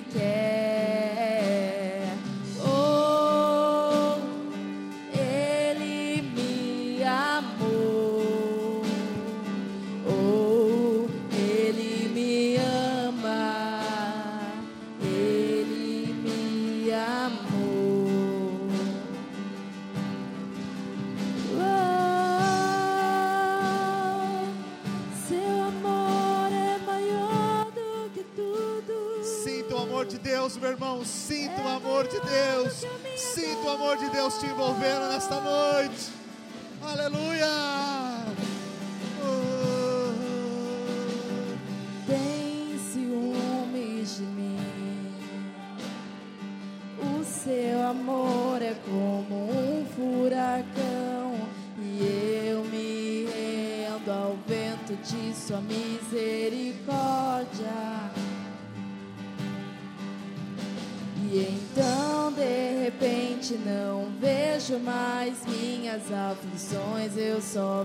Deus, 30.52 30.58
meu 30.58 30.72
irmão. 30.72 31.06
Sinta 31.06 31.62
o 31.62 31.68
amor 31.68 32.08
de 32.08 32.20
Deus. 32.20 32.86
Sinta 33.16 33.62
o 33.62 33.70
amor 33.70 33.98
de 33.98 34.10
Deus 34.10 34.38
te 34.38 34.48
envolvendo 34.48 35.08
nesta 35.10 35.40
noite. 35.40 36.12
Aleluia. 36.82 37.91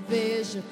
Vejo 0.01 0.63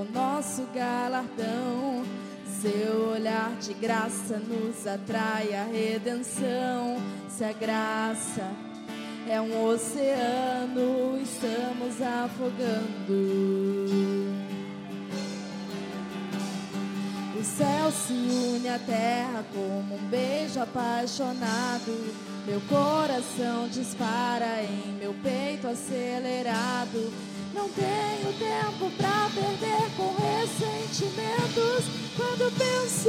o 0.00 0.12
nosso 0.12 0.66
galardão. 0.74 2.04
Seu 2.60 3.12
olhar 3.12 3.54
de 3.60 3.72
graça 3.74 4.38
nos 4.38 4.86
atrai 4.86 5.54
à 5.54 5.64
redenção. 5.64 6.96
Se 7.28 7.44
a 7.44 7.52
graça 7.52 8.50
é 9.28 9.40
um 9.40 9.66
oceano, 9.66 11.18
estamos 11.22 12.02
afogando. 12.02 14.09
O 17.40 17.42
céu 17.42 17.90
se 17.90 18.12
une 18.12 18.68
à 18.68 18.78
terra 18.78 19.42
como 19.54 19.94
um 19.94 20.08
beijo 20.10 20.60
apaixonado. 20.60 22.14
Meu 22.46 22.60
coração 22.68 23.66
dispara 23.66 24.62
em 24.62 24.92
meu 25.00 25.14
peito 25.22 25.66
acelerado. 25.66 27.10
Não 27.54 27.66
tenho 27.70 28.30
tempo 28.38 28.90
pra 28.94 29.30
perder 29.34 29.88
com 29.96 30.14
ressentimentos 30.20 31.86
quando 32.14 32.52
penso 32.58 33.08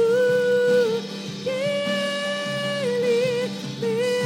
que 1.44 1.50
ele 2.88 3.50
me 3.82 4.21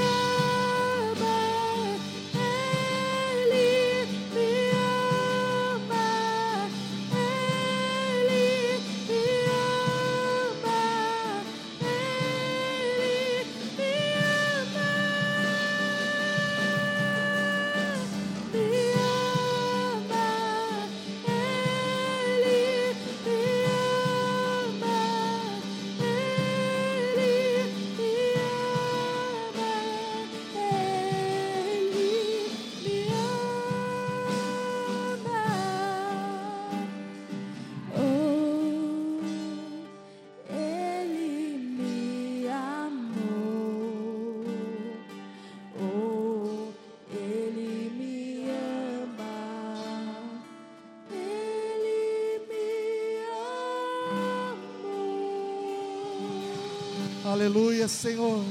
Senhor. 57.89 58.45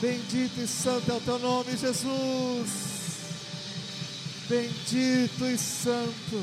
Bendito 0.00 0.60
e 0.60 0.66
santo 0.66 1.10
é 1.10 1.14
o 1.14 1.20
teu 1.20 1.38
nome, 1.38 1.76
Jesus. 1.76 2.88
Bendito 4.48 5.44
e 5.44 5.58
santo 5.58 6.42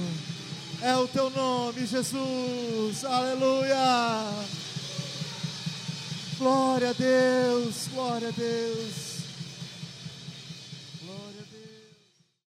é 0.82 0.96
o 0.96 1.08
teu 1.08 1.30
nome, 1.30 1.86
Jesus. 1.86 3.06
Aleluia. 3.06 4.30
Glória 6.38 6.90
a 6.90 6.94
Deus, 6.94 7.88
glória 7.94 8.28
a 8.28 8.32
Deus. 8.32 9.05